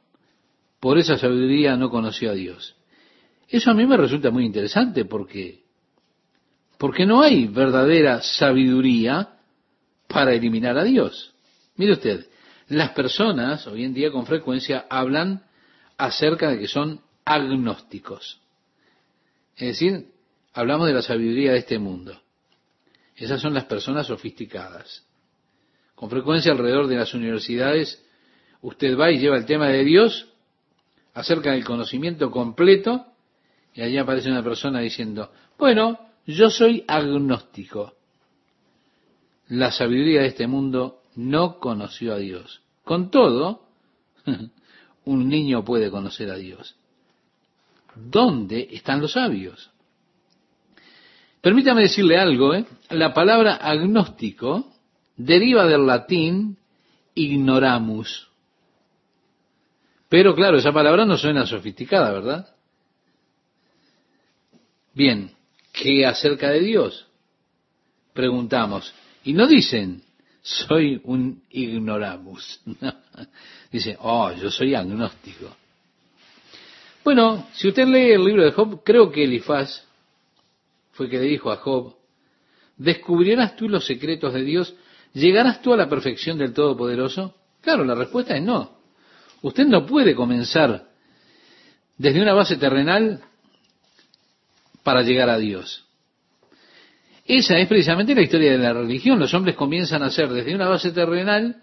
por 0.80 0.98
esa 0.98 1.16
sabiduría, 1.16 1.78
no 1.78 1.88
conoció 1.88 2.30
a 2.30 2.34
Dios. 2.34 2.76
Eso 3.48 3.70
a 3.70 3.74
mí 3.74 3.86
me 3.86 3.96
resulta 3.96 4.30
muy 4.30 4.44
interesante 4.44 5.06
porque, 5.06 5.62
porque 6.76 7.06
no 7.06 7.22
hay 7.22 7.46
verdadera 7.46 8.20
sabiduría 8.20 9.30
para 10.06 10.34
eliminar 10.34 10.76
a 10.76 10.84
Dios. 10.84 11.32
Mire 11.76 11.94
usted, 11.94 12.26
las 12.68 12.90
personas 12.90 13.66
hoy 13.66 13.84
en 13.84 13.94
día 13.94 14.10
con 14.10 14.26
frecuencia 14.26 14.84
hablan 14.90 15.42
acerca 15.96 16.50
de 16.50 16.58
que 16.58 16.68
son 16.68 17.00
agnósticos. 17.24 18.42
Es 19.56 19.68
decir, 19.68 20.08
hablamos 20.52 20.86
de 20.86 20.92
la 20.92 21.00
sabiduría 21.00 21.52
de 21.52 21.58
este 21.60 21.78
mundo. 21.78 22.20
Esas 23.16 23.40
son 23.40 23.54
las 23.54 23.64
personas 23.64 24.06
sofisticadas. 24.06 25.04
Con 25.94 26.10
frecuencia 26.10 26.52
alrededor 26.52 26.86
de 26.86 26.96
las 26.96 27.14
universidades, 27.14 28.04
usted 28.60 28.98
va 28.98 29.10
y 29.10 29.18
lleva 29.18 29.38
el 29.38 29.46
tema 29.46 29.68
de 29.68 29.84
Dios 29.84 30.28
acerca 31.14 31.52
del 31.52 31.64
conocimiento 31.64 32.30
completo, 32.30 33.06
y 33.74 33.80
allí 33.80 33.96
aparece 33.96 34.30
una 34.30 34.44
persona 34.44 34.80
diciendo, 34.80 35.32
bueno, 35.58 35.98
yo 36.26 36.50
soy 36.50 36.84
agnóstico. 36.86 37.94
La 39.48 39.70
sabiduría 39.70 40.22
de 40.22 40.28
este 40.28 40.46
mundo 40.46 41.02
no 41.14 41.58
conoció 41.58 42.12
a 42.14 42.18
Dios. 42.18 42.60
Con 42.84 43.10
todo, 43.10 43.62
un 45.04 45.28
niño 45.28 45.64
puede 45.64 45.90
conocer 45.90 46.30
a 46.30 46.36
Dios. 46.36 46.76
¿Dónde 47.94 48.68
están 48.72 49.00
los 49.00 49.12
sabios? 49.12 49.70
Permítame 51.46 51.82
decirle 51.82 52.18
algo, 52.18 52.54
¿eh? 52.54 52.64
la 52.90 53.14
palabra 53.14 53.54
agnóstico 53.54 54.66
deriva 55.16 55.64
del 55.64 55.86
latín 55.86 56.58
ignoramus. 57.14 58.28
Pero 60.08 60.34
claro, 60.34 60.58
esa 60.58 60.72
palabra 60.72 61.04
no 61.04 61.16
suena 61.16 61.46
sofisticada, 61.46 62.10
¿verdad? 62.10 62.52
Bien, 64.92 65.30
¿qué 65.70 66.04
acerca 66.04 66.50
de 66.50 66.62
Dios? 66.62 67.06
Preguntamos. 68.12 68.92
Y 69.22 69.32
no 69.32 69.46
dicen, 69.46 70.02
soy 70.42 71.00
un 71.04 71.44
ignoramus. 71.50 72.60
Dice, 73.70 73.96
oh, 74.00 74.32
yo 74.32 74.50
soy 74.50 74.74
agnóstico. 74.74 75.56
Bueno, 77.04 77.46
si 77.52 77.68
usted 77.68 77.86
lee 77.86 78.14
el 78.14 78.24
libro 78.24 78.42
de 78.42 78.50
Job, 78.50 78.82
creo 78.82 79.12
que 79.12 79.22
Elifaz 79.22 79.86
fue 80.96 81.08
que 81.10 81.18
le 81.18 81.24
dijo 81.24 81.50
a 81.52 81.56
Job, 81.58 81.94
¿descubrirás 82.76 83.54
tú 83.54 83.68
los 83.68 83.86
secretos 83.86 84.32
de 84.32 84.42
Dios? 84.42 84.74
¿Llegarás 85.12 85.60
tú 85.60 85.74
a 85.74 85.76
la 85.76 85.88
perfección 85.88 86.38
del 86.38 86.54
Todopoderoso? 86.54 87.34
Claro, 87.60 87.84
la 87.84 87.94
respuesta 87.94 88.36
es 88.36 88.42
no. 88.42 88.78
Usted 89.42 89.66
no 89.66 89.84
puede 89.84 90.14
comenzar 90.14 90.88
desde 91.98 92.22
una 92.22 92.32
base 92.32 92.56
terrenal 92.56 93.20
para 94.82 95.02
llegar 95.02 95.28
a 95.28 95.38
Dios. 95.38 95.84
Esa 97.26 97.58
es 97.58 97.68
precisamente 97.68 98.14
la 98.14 98.22
historia 98.22 98.52
de 98.52 98.58
la 98.58 98.72
religión. 98.72 99.18
Los 99.18 99.34
hombres 99.34 99.56
comienzan 99.56 100.02
a 100.02 100.06
hacer 100.06 100.28
desde 100.30 100.54
una 100.54 100.68
base 100.68 100.92
terrenal 100.92 101.62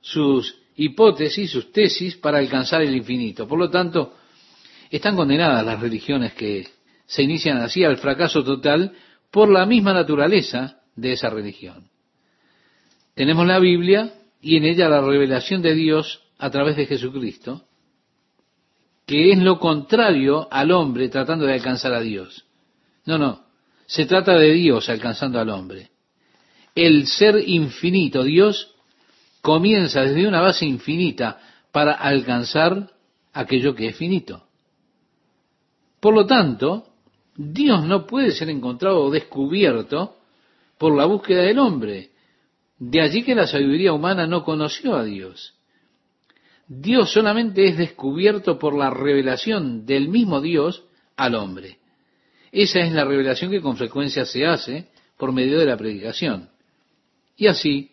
sus 0.00 0.56
hipótesis, 0.76 1.50
sus 1.50 1.72
tesis 1.72 2.16
para 2.16 2.38
alcanzar 2.38 2.80
el 2.80 2.94
infinito. 2.96 3.46
Por 3.46 3.58
lo 3.58 3.68
tanto, 3.68 4.14
están 4.90 5.16
condenadas 5.16 5.66
las 5.66 5.80
religiones 5.80 6.32
que 6.32 6.66
se 7.10 7.24
inician 7.24 7.56
así 7.58 7.82
al 7.82 7.96
fracaso 7.96 8.44
total 8.44 8.92
por 9.32 9.50
la 9.50 9.66
misma 9.66 9.92
naturaleza 9.92 10.78
de 10.94 11.10
esa 11.12 11.28
religión. 11.28 11.90
Tenemos 13.14 13.48
la 13.48 13.58
Biblia 13.58 14.14
y 14.40 14.56
en 14.56 14.64
ella 14.64 14.88
la 14.88 15.00
revelación 15.00 15.60
de 15.60 15.74
Dios 15.74 16.22
a 16.38 16.50
través 16.50 16.76
de 16.76 16.86
Jesucristo, 16.86 17.64
que 19.06 19.32
es 19.32 19.38
lo 19.38 19.58
contrario 19.58 20.46
al 20.52 20.70
hombre 20.70 21.08
tratando 21.08 21.46
de 21.46 21.54
alcanzar 21.54 21.92
a 21.94 22.00
Dios. 22.00 22.46
No, 23.06 23.18
no, 23.18 23.44
se 23.86 24.06
trata 24.06 24.34
de 24.34 24.52
Dios 24.52 24.88
alcanzando 24.88 25.40
al 25.40 25.50
hombre. 25.50 25.90
El 26.76 27.08
ser 27.08 27.42
infinito, 27.44 28.22
Dios, 28.22 28.76
comienza 29.42 30.02
desde 30.02 30.28
una 30.28 30.40
base 30.40 30.64
infinita 30.64 31.40
para 31.72 31.90
alcanzar 31.90 32.92
aquello 33.32 33.74
que 33.74 33.88
es 33.88 33.96
finito. 33.96 34.46
Por 35.98 36.14
lo 36.14 36.24
tanto, 36.24 36.89
Dios 37.36 37.84
no 37.84 38.06
puede 38.06 38.32
ser 38.32 38.50
encontrado 38.50 39.02
o 39.02 39.10
descubierto 39.10 40.16
por 40.78 40.96
la 40.96 41.06
búsqueda 41.06 41.42
del 41.42 41.58
hombre. 41.58 42.10
De 42.78 43.00
allí 43.00 43.22
que 43.22 43.34
la 43.34 43.46
sabiduría 43.46 43.92
humana 43.92 44.26
no 44.26 44.44
conoció 44.44 44.96
a 44.96 45.04
Dios. 45.04 45.54
Dios 46.66 47.12
solamente 47.12 47.66
es 47.66 47.76
descubierto 47.76 48.58
por 48.58 48.76
la 48.76 48.90
revelación 48.90 49.86
del 49.86 50.08
mismo 50.08 50.40
Dios 50.40 50.84
al 51.16 51.34
hombre. 51.34 51.78
Esa 52.52 52.80
es 52.80 52.92
la 52.92 53.04
revelación 53.04 53.50
que 53.50 53.60
con 53.60 53.76
frecuencia 53.76 54.24
se 54.24 54.46
hace 54.46 54.88
por 55.16 55.32
medio 55.32 55.58
de 55.58 55.66
la 55.66 55.76
predicación. 55.76 56.48
Y 57.36 57.46
así 57.46 57.90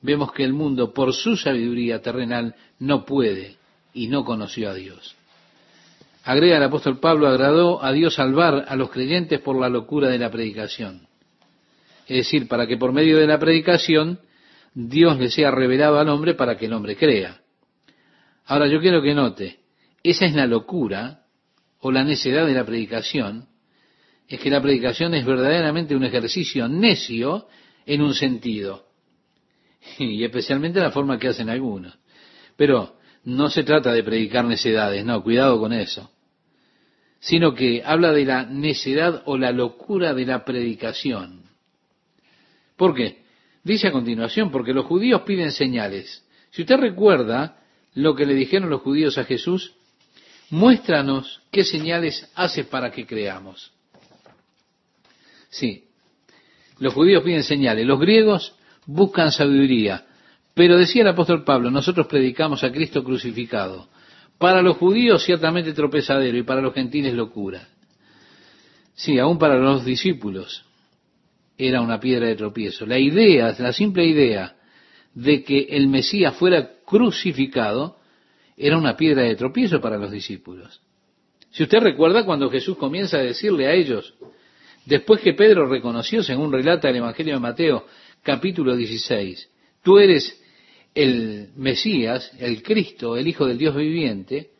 vemos 0.00 0.32
que 0.32 0.44
el 0.44 0.52
mundo, 0.52 0.92
por 0.92 1.12
su 1.12 1.36
sabiduría 1.36 2.00
terrenal, 2.00 2.54
no 2.78 3.04
puede 3.04 3.56
y 3.92 4.08
no 4.08 4.24
conoció 4.24 4.70
a 4.70 4.74
Dios. 4.74 5.16
Agrega 6.26 6.56
el 6.56 6.62
apóstol 6.64 6.98
Pablo, 6.98 7.28
agradó 7.28 7.80
a 7.84 7.92
Dios 7.92 8.16
salvar 8.16 8.64
a 8.66 8.74
los 8.74 8.90
creyentes 8.90 9.38
por 9.38 9.60
la 9.60 9.68
locura 9.68 10.08
de 10.08 10.18
la 10.18 10.28
predicación. 10.28 11.06
Es 12.08 12.16
decir, 12.16 12.48
para 12.48 12.66
que 12.66 12.76
por 12.76 12.92
medio 12.92 13.18
de 13.18 13.28
la 13.28 13.38
predicación 13.38 14.18
Dios 14.74 15.20
le 15.20 15.30
sea 15.30 15.52
revelado 15.52 16.00
al 16.00 16.08
hombre 16.08 16.34
para 16.34 16.56
que 16.56 16.66
el 16.66 16.72
hombre 16.72 16.96
crea. 16.96 17.42
Ahora 18.44 18.66
yo 18.66 18.80
quiero 18.80 19.00
que 19.02 19.14
note, 19.14 19.60
esa 20.02 20.26
es 20.26 20.34
la 20.34 20.48
locura 20.48 21.22
o 21.78 21.92
la 21.92 22.02
necedad 22.02 22.44
de 22.44 22.54
la 22.54 22.66
predicación, 22.66 23.46
es 24.26 24.40
que 24.40 24.50
la 24.50 24.60
predicación 24.60 25.14
es 25.14 25.24
verdaderamente 25.24 25.94
un 25.94 26.02
ejercicio 26.02 26.66
necio 26.66 27.46
en 27.86 28.02
un 28.02 28.14
sentido, 28.14 28.88
y 30.00 30.24
especialmente 30.24 30.80
la 30.80 30.90
forma 30.90 31.20
que 31.20 31.28
hacen 31.28 31.50
algunos. 31.50 31.96
Pero 32.56 32.96
no 33.22 33.48
se 33.48 33.62
trata 33.62 33.92
de 33.92 34.02
predicar 34.02 34.44
necedades, 34.44 35.04
no, 35.04 35.22
cuidado 35.22 35.60
con 35.60 35.72
eso 35.72 36.10
sino 37.20 37.54
que 37.54 37.82
habla 37.84 38.12
de 38.12 38.24
la 38.24 38.44
necedad 38.44 39.22
o 39.26 39.36
la 39.36 39.52
locura 39.52 40.14
de 40.14 40.26
la 40.26 40.44
predicación. 40.44 41.42
¿Por 42.76 42.94
qué? 42.94 43.24
Dice 43.64 43.88
a 43.88 43.92
continuación, 43.92 44.50
porque 44.50 44.72
los 44.72 44.86
judíos 44.86 45.22
piden 45.22 45.50
señales. 45.50 46.24
Si 46.50 46.62
usted 46.62 46.76
recuerda 46.76 47.58
lo 47.94 48.14
que 48.14 48.26
le 48.26 48.34
dijeron 48.34 48.70
los 48.70 48.82
judíos 48.82 49.18
a 49.18 49.24
Jesús, 49.24 49.74
muéstranos 50.50 51.42
qué 51.50 51.64
señales 51.64 52.30
hace 52.34 52.64
para 52.64 52.90
que 52.90 53.06
creamos. 53.06 53.72
Sí, 55.48 55.84
los 56.78 56.92
judíos 56.94 57.22
piden 57.24 57.42
señales, 57.42 57.86
los 57.86 57.98
griegos 57.98 58.54
buscan 58.84 59.32
sabiduría, 59.32 60.06
pero 60.54 60.78
decía 60.78 61.02
el 61.02 61.08
apóstol 61.08 61.44
Pablo, 61.44 61.70
nosotros 61.70 62.06
predicamos 62.06 62.62
a 62.62 62.70
Cristo 62.70 63.02
crucificado. 63.02 63.88
Para 64.38 64.62
los 64.62 64.76
judíos 64.76 65.24
ciertamente 65.24 65.72
tropezadero 65.72 66.36
y 66.36 66.42
para 66.42 66.60
los 66.60 66.74
gentiles 66.74 67.14
locura. 67.14 67.68
Sí, 68.94 69.18
aún 69.18 69.38
para 69.38 69.58
los 69.58 69.84
discípulos 69.84 70.64
era 71.58 71.80
una 71.80 72.00
piedra 72.00 72.26
de 72.26 72.36
tropiezo. 72.36 72.86
La 72.86 72.98
idea, 72.98 73.54
la 73.58 73.72
simple 73.72 74.04
idea 74.04 74.56
de 75.14 75.42
que 75.42 75.66
el 75.70 75.88
Mesías 75.88 76.36
fuera 76.36 76.70
crucificado 76.84 77.96
era 78.56 78.76
una 78.76 78.96
piedra 78.96 79.22
de 79.22 79.36
tropiezo 79.36 79.80
para 79.80 79.98
los 79.98 80.10
discípulos. 80.10 80.80
Si 81.50 81.62
usted 81.62 81.78
recuerda 81.78 82.24
cuando 82.24 82.50
Jesús 82.50 82.76
comienza 82.76 83.16
a 83.16 83.22
decirle 83.22 83.66
a 83.66 83.72
ellos, 83.72 84.14
después 84.84 85.20
que 85.20 85.32
Pedro 85.32 85.66
reconoció, 85.66 86.22
según 86.22 86.52
relata 86.52 86.90
el 86.90 86.96
Evangelio 86.96 87.34
de 87.34 87.40
Mateo, 87.40 87.86
capítulo 88.22 88.76
16, 88.76 89.50
tú 89.82 89.98
eres 89.98 90.42
el 90.96 91.50
Mesías, 91.56 92.32
el 92.40 92.62
Cristo, 92.62 93.16
el 93.16 93.28
Hijo 93.28 93.46
del 93.46 93.58
Dios 93.58 93.76
viviente, 93.76 94.50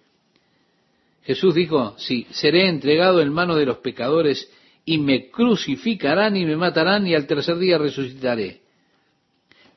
Jesús 1.24 1.55
dijo, 1.55 1.97
sí, 1.99 2.26
seré 2.30 2.68
entregado 2.68 3.20
en 3.20 3.32
mano 3.32 3.57
de 3.57 3.66
los 3.66 3.78
pecadores 3.78 4.49
y 4.84 4.99
me 4.99 5.30
crucificarán 5.30 6.37
y 6.37 6.45
me 6.45 6.55
matarán 6.55 7.07
y 7.07 7.14
al 7.14 7.26
tercer 7.26 7.57
día 7.59 7.78
resucitaré. 7.78 8.61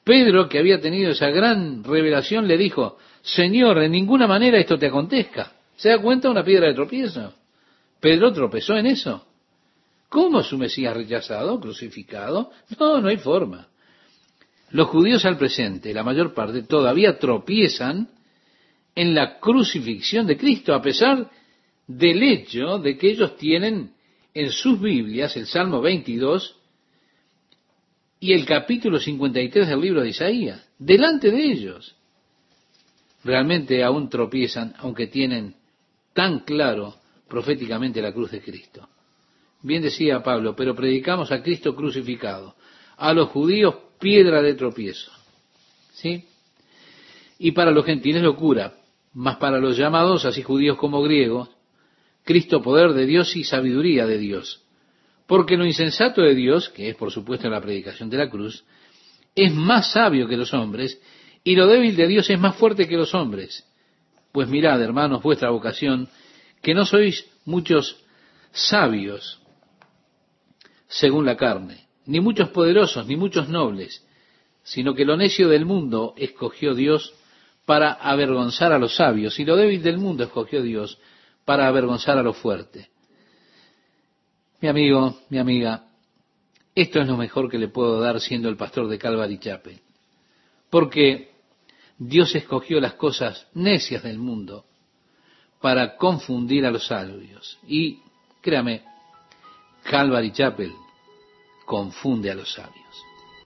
Pedro, 0.04 0.48
que 0.50 0.60
había 0.60 0.82
tenido 0.82 1.12
esa 1.12 1.30
gran 1.30 1.84
revelación, 1.84 2.48
le 2.48 2.58
dijo, 2.58 2.98
Señor, 3.22 3.82
en 3.82 3.94
ninguna 3.94 4.28
manera 4.28 4.60
esto 4.60 4.78
te 4.78 4.88
acontezca. 4.88 5.54
¿Se 5.78 5.90
da 5.90 5.98
cuenta 6.00 6.30
una 6.30 6.44
piedra 6.44 6.68
de 6.68 6.74
tropiezo? 6.74 7.34
Pedro 8.00 8.34
tropezó 8.34 8.76
en 8.76 8.88
eso. 8.88 9.26
¿Cómo 10.10 10.44
su 10.44 10.58
Mesías 10.58 10.96
rechazado, 10.96 11.60
crucificado? 11.60 12.52
No, 12.78 13.00
no 13.00 13.08
hay 13.08 13.18
forma. 13.18 13.70
Los 14.72 14.88
judíos 14.88 15.26
al 15.26 15.38
presente, 15.38 15.94
la 15.94 16.04
mayor 16.04 16.34
parte, 16.34 16.64
todavía 16.64 17.18
tropiezan 17.18 18.10
en 18.96 19.16
la 19.16 19.40
crucifixión 19.40 20.28
de 20.28 20.38
Cristo, 20.38 20.74
a 20.74 20.82
pesar 20.82 21.30
del 21.88 22.22
hecho 22.22 22.78
de 22.78 22.98
que 22.98 23.10
ellos 23.10 23.36
tienen 23.38 23.94
en 24.34 24.52
sus 24.52 24.80
Biblias 24.80 25.36
el 25.38 25.48
Salmo 25.48 25.82
22 25.82 26.56
y 28.20 28.34
el 28.34 28.46
capítulo 28.46 29.00
53 29.00 29.68
del 29.68 29.82
libro 29.82 30.02
de 30.02 30.10
Isaías, 30.10 30.70
delante 30.78 31.32
de 31.32 31.44
ellos. 31.44 31.96
Realmente 33.24 33.84
aún 33.84 34.10
tropiezan, 34.10 34.74
aunque 34.78 35.08
tienen 35.08 35.56
tan 36.14 36.40
claro 36.40 36.96
proféticamente 37.28 38.02
la 38.02 38.14
cruz 38.14 38.32
de 38.32 38.42
Cristo. 38.42 38.88
Bien 39.62 39.82
decía 39.82 40.22
Pablo, 40.22 40.56
pero 40.56 40.76
predicamos 40.76 41.32
a 41.32 41.42
Cristo 41.42 41.76
crucificado. 41.76 42.56
A 42.98 43.14
los 43.14 43.30
judíos 43.30 43.76
piedra 44.00 44.42
de 44.42 44.56
tropiezo. 44.56 45.12
¿Sí? 45.94 46.26
Y 47.38 47.52
para 47.52 47.72
los 47.72 47.86
gentiles 47.86 48.24
locura, 48.24 48.74
mas 49.14 49.38
para 49.38 49.60
los 49.60 49.78
llamados, 49.78 50.26
así 50.26 50.42
judíos 50.42 50.78
como 50.78 51.02
griegos, 51.02 51.50
Cristo 52.24 52.62
poder 52.62 52.94
de 52.94 53.06
Dios 53.06 53.36
y 53.36 53.44
sabiduría 53.44 54.06
de 54.06 54.18
Dios. 54.18 54.64
Porque 55.28 55.58
lo 55.58 55.66
insensato 55.66 56.22
de 56.22 56.36
Dios, 56.36 56.70
que 56.70 56.90
es 56.90 56.96
por 56.96 57.12
supuesto 57.12 57.50
la 57.50 57.62
predicación 57.62 58.10
de 58.10 58.18
la 58.18 58.30
cruz, 58.30 58.64
es 59.36 59.54
más 59.54 59.92
sabio 59.92 60.28
que 60.28 60.38
los 60.38 60.54
hombres, 60.54 61.02
y 61.44 61.56
lo 61.56 61.68
débil 61.68 61.96
de 61.96 62.08
Dios 62.08 62.30
es 62.30 62.40
más 62.40 62.56
fuerte 62.56 62.88
que 62.88 62.98
los 62.98 63.14
hombres. 63.14 63.66
Pues 64.32 64.48
mirad, 64.48 64.82
hermanos, 64.82 65.24
vuestra 65.24 65.50
vocación, 65.50 66.10
que 66.62 66.74
no 66.74 66.86
sois 66.86 67.26
muchos 67.46 68.04
sabios 68.52 69.42
según 70.88 71.26
la 71.26 71.38
carne, 71.38 71.89
ni 72.10 72.20
muchos 72.22 72.50
poderosos, 72.50 73.06
ni 73.06 73.16
muchos 73.16 73.50
nobles, 73.50 74.04
sino 74.64 74.96
que 74.96 75.06
lo 75.06 75.16
necio 75.16 75.48
del 75.48 75.64
mundo 75.64 76.16
escogió 76.18 76.74
Dios 76.74 77.14
para 77.66 77.94
avergonzar 77.94 78.74
a 78.74 78.80
los 78.80 78.96
sabios, 78.96 79.40
y 79.40 79.46
lo 79.46 79.56
débil 79.56 79.84
del 79.84 80.00
mundo 80.00 80.24
escogió 80.24 80.64
Dios 80.64 80.98
para 81.46 81.68
avergonzar 81.68 82.18
a 82.18 82.24
lo 82.24 82.34
fuerte. 82.34 82.90
Mi 84.60 84.70
amigo, 84.70 85.20
mi 85.30 85.38
amiga, 85.38 85.86
esto 86.74 87.00
es 87.00 87.08
lo 87.08 87.16
mejor 87.16 87.48
que 87.48 87.60
le 87.60 87.68
puedo 87.68 88.00
dar 88.00 88.20
siendo 88.20 88.50
el 88.50 88.58
pastor 88.58 88.88
de 88.88 88.98
Calvary 88.98 89.38
Chapel, 89.38 89.80
porque 90.72 91.30
Dios 92.00 92.34
escogió 92.34 92.82
las 92.82 92.96
cosas 92.96 93.48
necias 93.54 94.02
del 94.02 94.18
mundo 94.18 94.66
para 95.62 95.96
confundir 95.96 96.66
a 96.66 96.72
los 96.72 96.88
sabios. 96.88 97.60
Y 97.68 98.00
créame, 98.42 98.82
Calvary 99.84 100.32
Chapel 100.32 100.74
confunde 101.70 102.32
a 102.32 102.34
los 102.34 102.52
sabios. 102.52 102.79